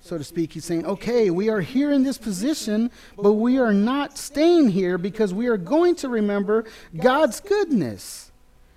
So 0.01 0.17
to 0.17 0.25
speak, 0.25 0.53
he's 0.53 0.65
saying, 0.65 0.87
Okay, 0.87 1.31
we 1.31 1.49
are 1.49 1.61
here 1.61 1.93
in 1.93 2.03
this 2.03 2.19
position, 2.19 2.91
but 3.17 3.35
we 3.35 3.59
are 3.59 3.73
not 3.73 4.17
staying 4.17 4.71
here 4.71 4.99
because 4.99 5.35
we 5.35 5.47
are 5.49 5.57
going 5.57 5.95
to 5.97 6.09
remember 6.09 6.65
God's 6.97 7.41
goodness 7.41 8.31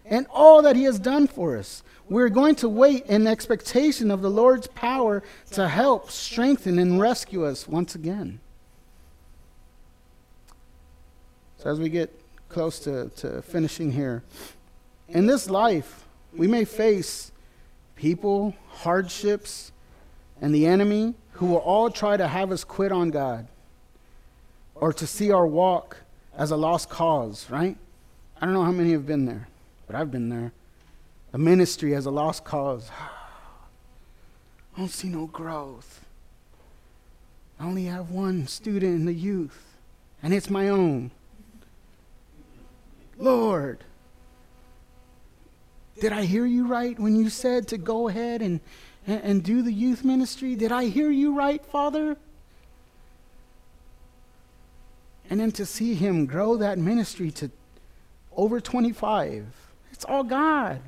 and 0.05 0.27
all 0.29 0.61
that 0.63 0.75
he 0.75 0.83
has 0.83 0.99
done 0.99 1.27
for 1.27 1.57
us. 1.57 1.83
We're 2.09 2.29
going 2.29 2.55
to 2.55 2.67
wait 2.67 3.05
in 3.05 3.27
expectation 3.27 4.11
of 4.11 4.21
the 4.21 4.29
Lord's 4.29 4.67
power 4.67 5.23
to 5.51 5.69
help, 5.69 6.11
strengthen, 6.11 6.77
and 6.79 6.99
rescue 6.99 7.45
us 7.45 7.67
once 7.67 7.95
again. 7.95 8.41
So 11.57 11.69
as 11.69 11.79
we 11.79 11.89
get 11.89 12.21
close 12.51 12.79
to, 12.79 13.09
to 13.15 13.41
finishing 13.41 13.91
here. 13.91 14.23
In 15.07 15.25
this 15.25 15.49
life, 15.49 16.05
we 16.35 16.47
may 16.47 16.65
face 16.65 17.31
people, 17.95 18.53
hardships, 18.67 19.70
and 20.41 20.53
the 20.53 20.65
enemy 20.65 21.13
who 21.33 21.45
will 21.45 21.57
all 21.57 21.89
try 21.89 22.17
to 22.17 22.27
have 22.27 22.51
us 22.51 22.63
quit 22.63 22.91
on 22.91 23.11
God 23.11 23.47
or 24.75 24.91
to 24.91 25.05
see 25.07 25.31
our 25.31 25.45
walk 25.45 25.97
as 26.35 26.51
a 26.51 26.57
lost 26.57 26.89
cause, 26.89 27.49
right? 27.49 27.77
I 28.41 28.45
don't 28.45 28.53
know 28.53 28.63
how 28.63 28.71
many 28.71 28.91
have 28.91 29.05
been 29.05 29.25
there, 29.25 29.47
but 29.85 29.95
I've 29.95 30.11
been 30.11 30.29
there. 30.29 30.51
The 31.31 31.37
ministry 31.37 31.93
as 31.93 32.05
a 32.07 32.11
lost 32.11 32.43
cause. 32.43 32.89
I 34.75 34.79
don't 34.79 34.89
see 34.89 35.09
no 35.09 35.27
growth. 35.27 36.05
I 37.59 37.65
only 37.65 37.85
have 37.85 38.09
one 38.09 38.47
student 38.47 38.95
in 38.95 39.05
the 39.05 39.13
youth, 39.13 39.63
and 40.23 40.33
it's 40.33 40.49
my 40.49 40.69
own. 40.69 41.11
Lord, 43.19 43.83
did 45.99 46.11
I 46.11 46.23
hear 46.23 46.47
you 46.47 46.65
right 46.65 46.99
when 46.99 47.15
you 47.15 47.29
said 47.29 47.67
to 47.67 47.77
go 47.77 48.07
ahead 48.07 48.41
and, 48.41 48.61
and, 49.07 49.21
and 49.23 49.43
do 49.43 49.61
the 49.61 49.71
youth 49.71 50.03
ministry? 50.03 50.55
Did 50.55 50.71
I 50.71 50.85
hear 50.85 51.09
you 51.09 51.35
right, 51.35 51.63
Father? 51.65 52.17
And 55.29 55.39
then 55.39 55.51
to 55.53 55.65
see 55.65 55.93
him 55.95 56.25
grow 56.25 56.57
that 56.57 56.77
ministry 56.77 57.31
to 57.31 57.49
over 58.35 58.59
25. 58.59 59.45
It's 59.91 60.05
all 60.05 60.23
God. 60.23 60.81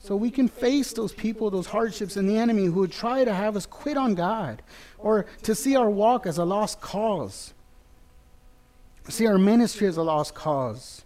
So 0.00 0.14
we 0.14 0.30
can 0.30 0.46
face 0.46 0.92
those 0.92 1.12
people, 1.12 1.50
those 1.50 1.66
hardships, 1.66 2.16
and 2.16 2.28
the 2.28 2.36
enemy 2.36 2.66
who 2.66 2.80
would 2.80 2.92
try 2.92 3.24
to 3.24 3.34
have 3.34 3.56
us 3.56 3.66
quit 3.66 3.96
on 3.96 4.14
God 4.14 4.62
or 4.98 5.26
to 5.42 5.54
see 5.54 5.74
our 5.74 5.90
walk 5.90 6.26
as 6.26 6.38
a 6.38 6.44
lost 6.44 6.80
cause. 6.80 7.52
See 9.08 9.26
our 9.26 9.38
ministry 9.38 9.88
as 9.88 9.96
a 9.96 10.02
lost 10.02 10.34
cause. 10.34 11.04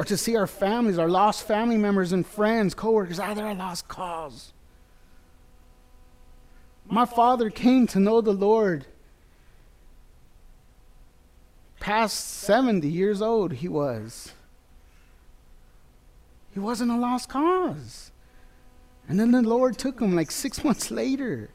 Or 0.00 0.04
to 0.04 0.16
see 0.16 0.34
our 0.34 0.46
families, 0.46 0.98
our 0.98 1.10
lost 1.10 1.46
family 1.46 1.76
members 1.76 2.14
and 2.14 2.26
friends, 2.26 2.72
coworkers, 2.72 3.20
ah, 3.20 3.34
a 3.34 3.52
lost 3.52 3.86
cause. 3.86 4.54
My 6.86 7.04
father 7.04 7.50
came 7.50 7.86
to 7.88 8.00
know 8.00 8.22
the 8.22 8.32
Lord 8.32 8.86
past 11.80 12.30
70 12.30 12.88
years 12.88 13.20
old, 13.20 13.52
he 13.52 13.68
was. 13.68 14.32
He 16.54 16.60
wasn't 16.60 16.92
a 16.92 16.96
lost 16.96 17.28
cause. 17.28 18.10
And 19.06 19.20
then 19.20 19.32
the 19.32 19.42
Lord 19.42 19.76
took 19.76 20.00
him 20.00 20.16
like 20.16 20.30
six 20.30 20.64
months 20.64 20.90
later. 20.90 21.50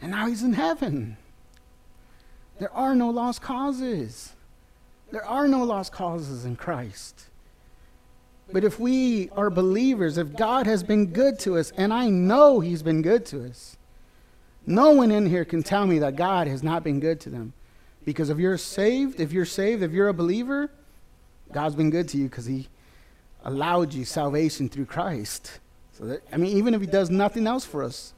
And 0.00 0.12
now 0.12 0.26
he's 0.26 0.42
in 0.42 0.54
heaven. 0.54 1.18
There 2.58 2.72
are 2.72 2.94
no 2.94 3.10
lost 3.10 3.42
causes. 3.42 4.32
There 5.10 5.26
are 5.26 5.46
no 5.46 5.62
lost 5.64 5.92
causes 5.92 6.46
in 6.46 6.56
Christ. 6.56 7.28
But 8.52 8.64
if 8.64 8.78
we 8.78 9.30
are 9.30 9.50
believers, 9.50 10.18
if 10.18 10.36
God 10.36 10.66
has 10.66 10.82
been 10.82 11.06
good 11.06 11.38
to 11.40 11.56
us, 11.56 11.72
and 11.76 11.92
I 11.92 12.08
know 12.08 12.60
He's 12.60 12.82
been 12.82 13.02
good 13.02 13.24
to 13.26 13.44
us, 13.46 13.76
no 14.66 14.90
one 14.90 15.10
in 15.10 15.26
here 15.26 15.44
can 15.44 15.62
tell 15.62 15.86
me 15.86 15.98
that 16.00 16.16
God 16.16 16.46
has 16.46 16.62
not 16.62 16.84
been 16.84 17.00
good 17.00 17.20
to 17.20 17.30
them. 17.30 17.52
Because 18.04 18.30
if 18.30 18.38
you're 18.38 18.58
saved, 18.58 19.20
if 19.20 19.32
you're 19.32 19.44
saved, 19.44 19.82
if 19.82 19.92
you're 19.92 20.08
a 20.08 20.14
believer, 20.14 20.70
God's 21.52 21.74
been 21.74 21.90
good 21.90 22.08
to 22.08 22.18
you 22.18 22.28
because 22.28 22.46
He 22.46 22.68
allowed 23.44 23.92
you 23.94 24.04
salvation 24.04 24.68
through 24.68 24.86
Christ. 24.86 25.60
So 25.92 26.04
that, 26.06 26.22
I 26.32 26.36
mean, 26.36 26.56
even 26.56 26.74
if 26.74 26.80
He 26.80 26.86
does 26.86 27.10
nothing 27.10 27.46
else 27.46 27.64
for 27.64 27.82
us, 27.82 28.14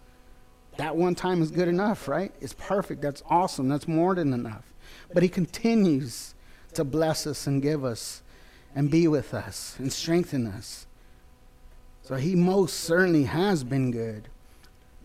that 0.77 0.97
one 0.97 1.15
time 1.15 1.43
is 1.43 1.51
good 1.51 1.69
enough, 1.69 2.09
right? 2.09 2.33
It's 2.41 2.55
perfect. 2.55 3.01
That's 3.01 3.23
awesome. 3.31 3.69
That's 3.69 3.87
more 3.87 4.15
than 4.15 4.33
enough. 4.33 4.65
But 5.13 5.23
He 5.23 5.29
continues 5.29 6.35
to 6.75 6.85
bless 6.85 7.27
us 7.27 7.47
and 7.47 7.63
give 7.63 7.85
us 7.85 8.23
and 8.75 8.91
be 8.91 9.07
with 9.09 9.35
us 9.35 9.77
and 9.79 9.93
strengthen 9.93 10.47
us. 10.47 10.87
So 12.03 12.17
He 12.17 12.35
most 12.35 12.75
certainly 12.75 13.25
has 13.25 13.65
been 13.65 13.91
good 13.91 14.29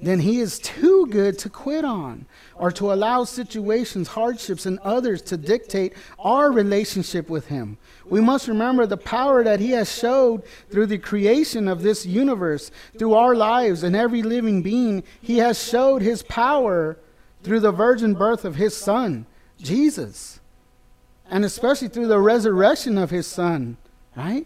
then 0.01 0.19
he 0.19 0.39
is 0.39 0.59
too 0.59 1.07
good 1.07 1.37
to 1.39 1.49
quit 1.49 1.83
on 1.83 2.25
or 2.55 2.71
to 2.71 2.93
allow 2.93 3.25
situations, 3.25 4.09
hardships, 4.09 4.65
and 4.65 4.79
others 4.79 5.21
to 5.23 5.35
dictate 5.35 5.93
our 6.17 6.51
relationship 6.51 7.29
with 7.29 7.47
him. 7.47 7.77
We 8.05 8.21
must 8.21 8.47
remember 8.47 8.85
the 8.85 8.97
power 8.97 9.43
that 9.43 9.59
he 9.59 9.71
has 9.71 9.91
showed 9.91 10.43
through 10.71 10.85
the 10.85 10.97
creation 10.97 11.67
of 11.67 11.81
this 11.81 12.05
universe, 12.05 12.71
through 12.97 13.13
our 13.13 13.35
lives 13.35 13.83
and 13.83 13.95
every 13.95 14.23
living 14.23 14.61
being. 14.61 15.03
He 15.21 15.39
has 15.39 15.61
showed 15.61 16.01
his 16.01 16.23
power 16.23 16.97
through 17.43 17.59
the 17.59 17.71
virgin 17.71 18.13
birth 18.13 18.45
of 18.45 18.55
his 18.55 18.75
son, 18.75 19.25
Jesus, 19.57 20.39
and 21.29 21.45
especially 21.45 21.87
through 21.87 22.07
the 22.07 22.19
resurrection 22.19 22.97
of 22.97 23.09
his 23.09 23.27
son, 23.27 23.77
right? 24.15 24.45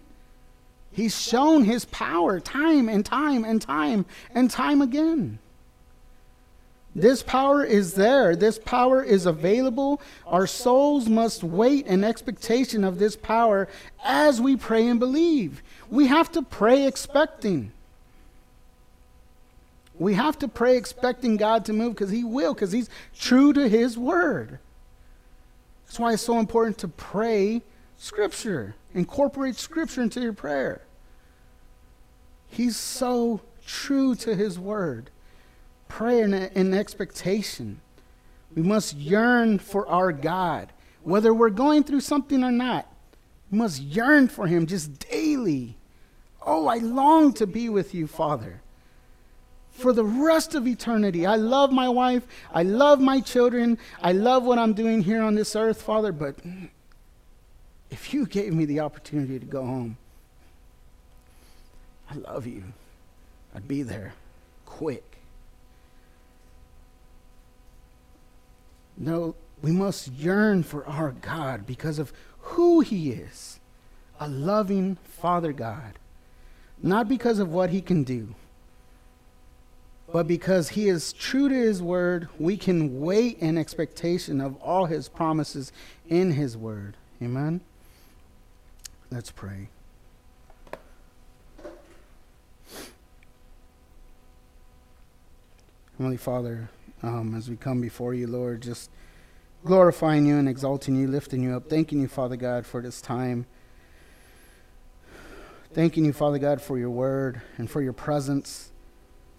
He's 0.92 1.20
shown 1.20 1.64
his 1.64 1.86
power 1.86 2.40
time 2.40 2.88
and 2.88 3.06
time 3.06 3.44
and 3.44 3.62
time 3.62 4.06
and 4.34 4.50
time 4.50 4.82
again. 4.82 5.40
This 6.96 7.24
power 7.24 7.64
is 7.64 7.96
there. 7.96 8.36
This 8.36 8.60
power 8.60 9.02
is 9.02 9.26
available. 9.26 10.00
Our 10.28 10.46
souls 10.46 11.10
must 11.10 11.44
wait 11.44 11.88
in 11.88 12.04
expectation 12.04 12.84
of 12.84 13.00
this 13.00 13.16
power 13.16 13.68
as 14.04 14.40
we 14.40 14.56
pray 14.56 14.88
and 14.88 15.00
believe. 15.00 15.64
We 15.90 16.08
have 16.08 16.32
to 16.34 16.44
pray 16.44 16.86
expecting. 16.86 17.72
We 19.98 20.14
have 20.14 20.38
to 20.40 20.48
pray 20.48 20.78
expecting 20.78 21.38
God 21.38 21.66
to 21.66 21.74
move 21.74 21.96
because 21.96 22.12
He 22.12 22.24
will, 22.24 22.54
because 22.54 22.72
He's 22.72 22.90
true 23.18 23.54
to 23.54 23.68
His 23.68 23.98
word. 23.98 24.60
That's 25.94 26.00
why 26.00 26.14
it's 26.14 26.24
so 26.24 26.40
important 26.40 26.80
to 26.80 26.88
pray 26.88 27.62
Scripture. 27.98 28.74
Incorporate 28.96 29.56
Scripture 29.58 30.02
into 30.02 30.22
your 30.22 30.34
prayer. 30.34 30.82
He's 32.48 32.76
so 32.76 33.42
true 33.64 34.16
to 34.16 34.36
His 34.36 34.58
word. 34.58 35.12
Pray 35.88 36.22
in, 36.22 36.34
in 36.34 36.74
expectation. 36.74 37.80
We 38.56 38.64
must 38.64 38.96
yearn 38.96 39.60
for 39.60 39.88
our 39.88 40.12
God, 40.12 40.74
whether 41.04 41.32
we're 41.32 41.52
going 41.52 41.84
through 41.84 42.02
something 42.02 42.44
or 42.44 42.52
not. 42.52 42.92
We 43.52 43.60
must 43.60 43.80
yearn 43.80 44.30
for 44.30 44.48
Him 44.48 44.66
just 44.66 44.98
daily. 45.12 45.78
Oh, 46.44 46.66
I 46.66 46.78
long 46.78 47.34
to 47.34 47.46
be 47.46 47.70
with 47.70 47.94
you, 47.94 48.08
Father 48.08 48.63
for 49.74 49.92
the 49.92 50.06
rest 50.06 50.56
of 50.56 50.68
eternity. 50.68 51.26
I 51.26 51.36
love 51.36 51.72
my 51.72 51.90
wife. 51.90 52.26
I 52.54 52.64
love 52.64 53.02
my 53.02 53.20
children. 53.20 53.80
I 54.02 54.12
love 54.12 54.44
what 54.44 54.60
I'm 54.60 54.74
doing 54.74 55.02
here 55.02 55.22
on 55.22 55.36
this 55.36 55.56
earth, 55.56 55.82
Father. 55.82 56.12
But 56.12 56.36
if 57.90 58.14
you 58.14 58.26
gave 58.26 58.54
me 58.54 58.66
the 58.66 58.80
opportunity 58.80 59.40
to 59.40 59.46
go 59.46 59.66
home, 59.66 59.98
I 62.10 62.16
love 62.16 62.46
you. 62.46 62.64
I'd 63.56 63.68
be 63.68 63.82
there 63.82 64.14
quick. 64.66 65.18
No, 68.96 69.36
we 69.62 69.72
must 69.72 70.10
yearn 70.10 70.62
for 70.62 70.86
our 70.86 71.12
God 71.12 71.66
because 71.66 71.98
of 71.98 72.14
who 72.40 72.82
He 72.82 73.12
is 73.12 73.60
a 74.20 74.30
loving 74.30 74.98
Father 75.04 75.52
God, 75.52 75.98
not 76.82 77.10
because 77.10 77.40
of 77.40 77.52
what 77.52 77.72
He 77.72 77.82
can 77.82 78.04
do 78.04 78.36
but 80.14 80.28
because 80.28 80.70
he 80.70 80.90
is 80.90 81.12
true 81.12 81.50
to 81.50 81.56
his 81.56 81.82
word, 81.82 82.30
we 82.38 82.56
can 82.56 83.02
wait 83.02 83.40
in 83.40 83.58
expectation 83.58 84.40
of 84.40 84.56
all 84.62 84.86
his 84.86 85.10
promises 85.10 85.72
in 86.08 86.34
his 86.34 86.56
word. 86.56 86.96
Amen? 87.20 87.62
Let's 89.10 89.32
pray. 89.32 89.70
Heavenly 95.98 96.18
Father, 96.18 96.70
um, 97.02 97.34
as 97.34 97.50
we 97.50 97.56
come 97.56 97.82
before 97.82 98.14
you, 98.14 98.28
Lord, 98.28 98.62
just 98.62 98.92
glorifying 99.66 100.28
you 100.28 100.36
and 100.36 100.48
exalting 100.48 100.96
you, 100.96 101.08
lifting 101.08 101.42
you 101.42 101.56
up, 101.56 101.72
thanking 101.72 102.00
you, 102.00 102.08
Father 102.08 102.36
God, 102.36 102.68
for 102.68 102.84
this 102.84 103.02
time. 103.02 103.48
Thanking 105.74 106.06
you, 106.06 106.14
Father 106.14 106.38
God, 106.38 106.62
for 106.62 106.78
your 106.78 106.92
word 106.92 107.42
and 107.58 107.68
for 107.68 107.82
your 107.82 107.94
presence. 107.94 108.73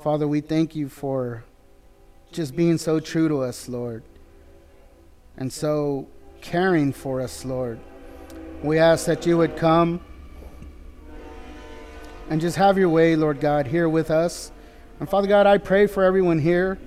Father, 0.05 0.29
we 0.29 0.43
thank 0.43 0.77
you 0.77 0.91
for 0.91 1.45
just 2.31 2.55
being 2.55 2.77
so 2.77 3.01
true 3.01 3.27
to 3.27 3.41
us, 3.41 3.71
Lord, 3.71 4.03
and 5.39 5.51
so 5.51 6.09
caring 6.43 6.93
for 6.93 7.23
us, 7.23 7.43
Lord. 7.43 7.81
We 8.63 8.79
ask 8.79 9.07
that 9.07 9.25
you 9.25 9.39
would 9.39 9.57
come 9.57 10.03
and 12.29 12.39
just 12.39 12.57
have 12.57 12.77
your 12.77 12.91
way, 12.91 13.17
Lord 13.17 13.41
God, 13.41 13.67
here 13.67 13.89
with 13.89 14.11
us. 14.11 14.53
And 15.01 15.09
Father 15.09 15.27
God, 15.27 15.47
I 15.47 15.57
pray 15.57 15.87
for 15.87 16.05
everyone 16.05 16.39
here 16.39 16.79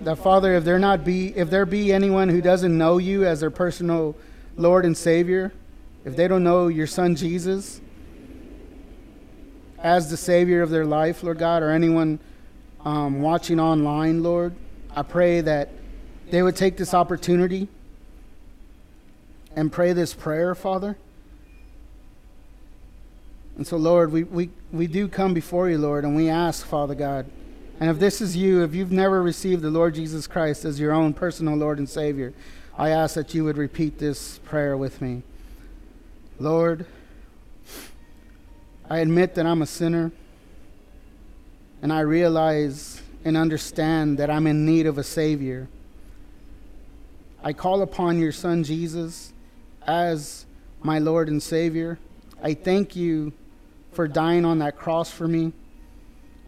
that 0.00 0.18
Father, 0.18 0.56
if 0.56 0.64
there 0.64 0.80
not 0.80 1.04
be 1.04 1.28
if 1.28 1.48
there 1.48 1.64
be 1.64 1.92
anyone 1.92 2.28
who 2.28 2.40
doesn't 2.40 2.76
know 2.76 2.98
you 2.98 3.24
as 3.24 3.38
their 3.38 3.52
personal 3.52 4.16
Lord 4.56 4.84
and 4.84 4.96
Savior, 4.96 5.52
if 6.04 6.16
they 6.16 6.26
don't 6.26 6.42
know 6.42 6.66
your 6.66 6.88
son 6.88 7.14
Jesus, 7.14 7.80
as 9.78 10.10
the 10.10 10.16
Savior 10.16 10.62
of 10.62 10.70
their 10.70 10.84
life, 10.84 11.22
Lord 11.22 11.38
God, 11.38 11.62
or 11.62 11.70
anyone 11.70 12.18
um, 12.84 13.20
watching 13.20 13.60
online, 13.60 14.22
Lord, 14.22 14.54
I 14.94 15.02
pray 15.02 15.40
that 15.40 15.70
they 16.30 16.42
would 16.42 16.56
take 16.56 16.76
this 16.76 16.94
opportunity 16.94 17.68
and 19.54 19.72
pray 19.72 19.92
this 19.92 20.14
prayer, 20.14 20.54
Father. 20.54 20.96
And 23.56 23.66
so, 23.66 23.76
Lord, 23.76 24.12
we, 24.12 24.24
we, 24.24 24.50
we 24.70 24.86
do 24.86 25.08
come 25.08 25.32
before 25.32 25.70
you, 25.70 25.78
Lord, 25.78 26.04
and 26.04 26.14
we 26.14 26.28
ask, 26.28 26.66
Father 26.66 26.94
God, 26.94 27.26
and 27.80 27.90
if 27.90 27.98
this 27.98 28.20
is 28.20 28.36
you, 28.36 28.62
if 28.62 28.74
you've 28.74 28.92
never 28.92 29.22
received 29.22 29.62
the 29.62 29.70
Lord 29.70 29.94
Jesus 29.94 30.26
Christ 30.26 30.64
as 30.64 30.80
your 30.80 30.92
own 30.92 31.12
personal 31.12 31.56
Lord 31.56 31.78
and 31.78 31.88
Savior, 31.88 32.32
I 32.78 32.90
ask 32.90 33.14
that 33.14 33.34
you 33.34 33.44
would 33.44 33.56
repeat 33.56 33.98
this 33.98 34.38
prayer 34.38 34.76
with 34.76 35.00
me. 35.00 35.22
Lord, 36.38 36.86
I 38.88 38.98
admit 38.98 39.34
that 39.34 39.46
I'm 39.46 39.62
a 39.62 39.66
sinner, 39.66 40.12
and 41.82 41.92
I 41.92 42.00
realize 42.00 43.02
and 43.24 43.36
understand 43.36 44.18
that 44.18 44.30
I'm 44.30 44.46
in 44.46 44.64
need 44.64 44.86
of 44.86 44.96
a 44.96 45.02
Savior. 45.02 45.66
I 47.42 47.52
call 47.52 47.82
upon 47.82 48.20
your 48.20 48.30
Son 48.30 48.62
Jesus 48.62 49.32
as 49.84 50.46
my 50.82 51.00
Lord 51.00 51.28
and 51.28 51.42
Savior. 51.42 51.98
I 52.40 52.54
thank 52.54 52.94
you 52.94 53.32
for 53.90 54.06
dying 54.06 54.44
on 54.44 54.60
that 54.60 54.76
cross 54.76 55.10
for 55.10 55.26
me, 55.26 55.52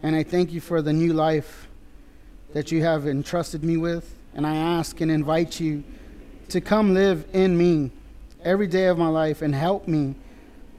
and 0.01 0.15
I 0.15 0.23
thank 0.23 0.53
you 0.53 0.61
for 0.61 0.81
the 0.81 0.93
new 0.93 1.13
life 1.13 1.67
that 2.53 2.71
you 2.71 2.83
have 2.83 3.09
entrusted 3.09 3.65
me 3.65 3.77
with. 3.77 4.15
And 4.33 4.47
I 4.47 4.55
ask 4.55 5.01
and 5.01 5.11
invite 5.11 5.59
you 5.59 5.83
to 6.51 6.61
come 6.61 6.95
live 6.95 7.27
in 7.33 7.59
me 7.59 7.91
every 8.45 8.69
day 8.69 8.87
of 8.87 8.97
my 8.97 9.09
life 9.09 9.43
and 9.43 9.53
help 9.53 9.89
me 9.89 10.15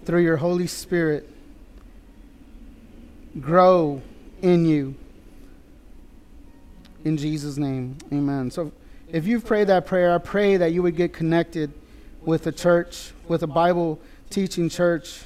through 0.06 0.24
your 0.24 0.38
Holy 0.38 0.68
Spirit 0.68 1.30
grow 3.42 4.02
in 4.42 4.66
you. 4.66 4.96
In 7.04 7.18
Jesus' 7.18 7.58
name, 7.58 7.98
amen. 8.12 8.52
So 8.52 8.72
if 9.12 9.26
you've 9.26 9.46
prayed 9.46 9.68
that 9.68 9.86
prayer, 9.86 10.14
I 10.14 10.18
pray 10.18 10.58
that 10.58 10.72
you 10.72 10.84
would 10.84 10.96
get 10.96 11.14
connected 11.14 11.72
with 12.22 12.46
a 12.48 12.52
church, 12.52 13.12
with 13.28 13.44
a 13.44 13.48
Bible 13.48 14.00
teaching 14.30 14.70
church. 14.70 15.22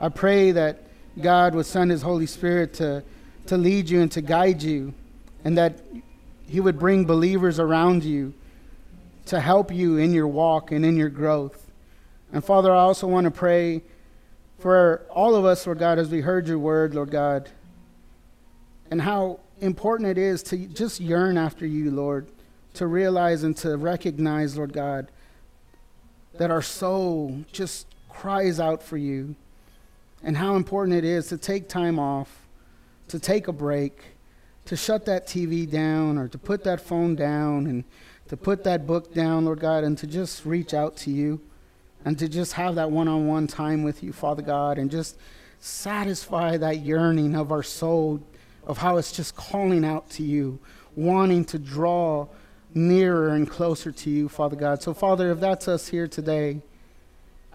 I 0.00 0.08
pray 0.08 0.52
that 0.52 0.82
God 1.20 1.54
would 1.54 1.66
send 1.66 1.90
His 1.90 2.02
Holy 2.02 2.26
Spirit 2.26 2.74
to, 2.74 3.02
to 3.46 3.56
lead 3.56 3.88
you 3.88 4.00
and 4.00 4.10
to 4.12 4.20
guide 4.20 4.62
you, 4.62 4.94
and 5.44 5.56
that 5.56 5.78
He 6.46 6.60
would 6.60 6.78
bring 6.78 7.04
believers 7.04 7.58
around 7.58 8.04
you 8.04 8.34
to 9.26 9.40
help 9.40 9.72
you 9.72 9.98
in 9.98 10.12
your 10.12 10.26
walk 10.26 10.72
and 10.72 10.84
in 10.84 10.96
your 10.96 11.08
growth. 11.08 11.70
And 12.32 12.44
Father, 12.44 12.72
I 12.72 12.78
also 12.78 13.06
want 13.06 13.24
to 13.24 13.30
pray 13.30 13.82
for 14.62 15.04
all 15.10 15.34
of 15.34 15.44
us, 15.44 15.66
Lord 15.66 15.80
God, 15.80 15.98
as 15.98 16.08
we 16.08 16.20
heard 16.20 16.46
your 16.46 16.58
word, 16.58 16.94
Lord 16.94 17.10
God, 17.10 17.50
and 18.92 19.02
how 19.02 19.40
important 19.60 20.08
it 20.08 20.16
is 20.16 20.40
to 20.44 20.56
just 20.56 21.00
yearn 21.00 21.36
after 21.36 21.66
you, 21.66 21.90
Lord, 21.90 22.28
to 22.74 22.86
realize 22.86 23.42
and 23.42 23.56
to 23.56 23.76
recognize, 23.76 24.56
Lord 24.56 24.72
God, 24.72 25.10
that 26.38 26.52
our 26.52 26.62
soul 26.62 27.44
just 27.50 27.88
cries 28.08 28.60
out 28.60 28.84
for 28.84 28.96
you, 28.96 29.34
and 30.22 30.36
how 30.36 30.54
important 30.54 30.96
it 30.96 31.04
is 31.04 31.26
to 31.26 31.36
take 31.36 31.68
time 31.68 31.98
off, 31.98 32.46
to 33.08 33.18
take 33.18 33.48
a 33.48 33.52
break, 33.52 33.98
to 34.66 34.76
shut 34.76 35.04
that 35.06 35.26
TV 35.26 35.68
down 35.68 36.16
or 36.16 36.28
to 36.28 36.38
put 36.38 36.62
that 36.62 36.80
phone 36.80 37.16
down 37.16 37.66
and 37.66 37.82
to 38.28 38.36
put 38.36 38.62
that 38.62 38.86
book 38.86 39.12
down, 39.12 39.44
Lord 39.44 39.58
God, 39.58 39.82
and 39.82 39.98
to 39.98 40.06
just 40.06 40.46
reach 40.46 40.72
out 40.72 40.96
to 40.98 41.10
you 41.10 41.40
and 42.04 42.18
to 42.18 42.28
just 42.28 42.54
have 42.54 42.74
that 42.74 42.90
one 42.90 43.08
on 43.08 43.26
one 43.26 43.46
time 43.46 43.82
with 43.82 44.02
you, 44.02 44.12
Father 44.12 44.42
God, 44.42 44.78
and 44.78 44.90
just 44.90 45.16
satisfy 45.60 46.56
that 46.56 46.80
yearning 46.80 47.36
of 47.36 47.52
our 47.52 47.62
soul, 47.62 48.20
of 48.64 48.78
how 48.78 48.96
it's 48.96 49.12
just 49.12 49.36
calling 49.36 49.84
out 49.84 50.10
to 50.10 50.22
you, 50.22 50.58
wanting 50.96 51.44
to 51.44 51.58
draw 51.58 52.26
nearer 52.74 53.28
and 53.28 53.48
closer 53.48 53.92
to 53.92 54.10
you, 54.10 54.28
Father 54.28 54.56
God. 54.56 54.82
So, 54.82 54.94
Father, 54.94 55.30
if 55.30 55.40
that's 55.40 55.68
us 55.68 55.88
here 55.88 56.08
today, 56.08 56.60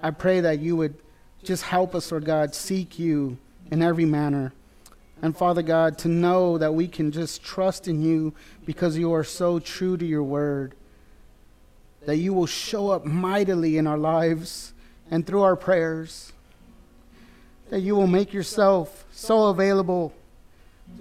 I 0.01 0.11
pray 0.11 0.41
that 0.41 0.59
you 0.59 0.75
would 0.75 0.95
just 1.43 1.63
help 1.63 1.95
us, 1.95 2.11
Lord 2.11 2.25
God, 2.25 2.55
seek 2.55 2.97
you 2.99 3.37
in 3.71 3.81
every 3.81 4.05
manner. 4.05 4.53
And 5.21 5.35
Father 5.35 5.63
God, 5.63 5.97
to 5.99 6.07
know 6.07 6.57
that 6.57 6.73
we 6.73 6.87
can 6.87 7.11
just 7.11 7.43
trust 7.43 7.87
in 7.87 8.01
you 8.01 8.33
because 8.65 8.97
you 8.97 9.11
are 9.13 9.23
so 9.23 9.59
true 9.59 9.97
to 9.97 10.05
your 10.05 10.23
word 10.23 10.75
that 12.07 12.15
you 12.15 12.33
will 12.33 12.45
show 12.45 12.89
up 12.89 13.03
mightily 13.03 13.77
in 13.77 13.85
our 13.85 13.97
lives 13.97 14.73
and 15.11 15.27
through 15.27 15.41
our 15.41 15.57
prayers. 15.57 16.31
That 17.69 17.81
you 17.81 17.97
will 17.97 18.07
make 18.07 18.31
yourself 18.31 19.03
so 19.11 19.47
available 19.47 20.13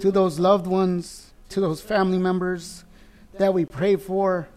to 0.00 0.10
those 0.10 0.40
loved 0.40 0.66
ones, 0.66 1.30
to 1.50 1.60
those 1.60 1.80
family 1.80 2.18
members 2.18 2.84
that 3.38 3.54
we 3.54 3.64
pray 3.64 3.94
for. 3.94 4.48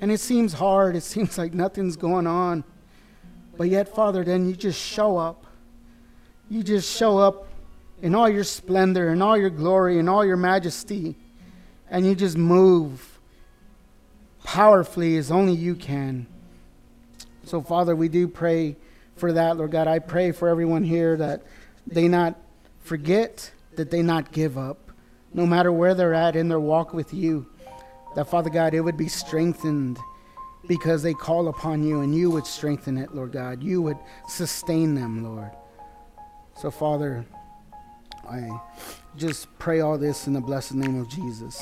And 0.00 0.12
it 0.12 0.20
seems 0.20 0.52
hard, 0.52 0.94
it 0.94 1.02
seems 1.02 1.36
like 1.36 1.52
nothing's 1.52 1.96
going 1.96 2.28
on. 2.28 2.62
But 3.56 3.68
yet, 3.68 3.88
Father, 3.88 4.22
then 4.22 4.48
you 4.48 4.54
just 4.54 4.80
show 4.80 5.16
up. 5.16 5.44
You 6.48 6.62
just 6.62 6.96
show 6.96 7.18
up 7.18 7.48
in 8.00 8.14
all 8.14 8.28
your 8.28 8.44
splendor, 8.44 9.08
in 9.08 9.20
all 9.20 9.36
your 9.36 9.50
glory, 9.50 9.98
in 9.98 10.08
all 10.08 10.24
your 10.24 10.36
majesty, 10.36 11.16
and 11.90 12.06
you 12.06 12.14
just 12.14 12.36
move 12.36 13.15
powerfully 14.46 15.16
as 15.16 15.32
only 15.32 15.52
you 15.52 15.74
can. 15.74 16.24
So, 17.44 17.60
Father, 17.60 17.96
we 17.96 18.08
do 18.08 18.28
pray 18.28 18.76
for 19.16 19.32
that, 19.32 19.56
Lord 19.56 19.72
God. 19.72 19.88
I 19.88 19.98
pray 19.98 20.30
for 20.30 20.48
everyone 20.48 20.84
here 20.84 21.16
that 21.16 21.42
they 21.84 22.06
not 22.06 22.36
forget, 22.78 23.50
that 23.74 23.90
they 23.90 24.02
not 24.02 24.30
give 24.30 24.56
up, 24.56 24.92
no 25.34 25.46
matter 25.46 25.72
where 25.72 25.94
they're 25.94 26.14
at 26.14 26.36
in 26.36 26.48
their 26.48 26.60
walk 26.60 26.94
with 26.94 27.12
you. 27.12 27.46
That, 28.14 28.28
Father 28.28 28.48
God, 28.48 28.72
it 28.72 28.80
would 28.80 28.96
be 28.96 29.08
strengthened 29.08 29.98
because 30.68 31.02
they 31.02 31.12
call 31.12 31.48
upon 31.48 31.82
you 31.82 32.00
and 32.02 32.14
you 32.14 32.30
would 32.30 32.46
strengthen 32.46 32.96
it, 32.98 33.12
Lord 33.12 33.32
God. 33.32 33.64
You 33.64 33.82
would 33.82 33.98
sustain 34.28 34.94
them, 34.94 35.24
Lord. 35.24 35.50
So, 36.56 36.70
Father, 36.70 37.26
I 38.28 38.48
just 39.16 39.46
pray 39.58 39.80
all 39.80 39.98
this 39.98 40.28
in 40.28 40.32
the 40.32 40.40
blessed 40.40 40.74
name 40.74 41.00
of 41.00 41.08
Jesus. 41.08 41.60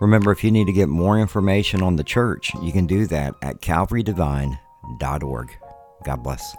Remember, 0.00 0.32
if 0.32 0.42
you 0.42 0.50
need 0.50 0.66
to 0.66 0.72
get 0.72 0.88
more 0.88 1.18
information 1.18 1.82
on 1.82 1.96
the 1.96 2.04
church, 2.04 2.52
you 2.62 2.72
can 2.72 2.86
do 2.86 3.06
that 3.06 3.34
at 3.42 3.60
calvarydevine.org. 3.60 5.56
God 6.04 6.22
bless. 6.22 6.56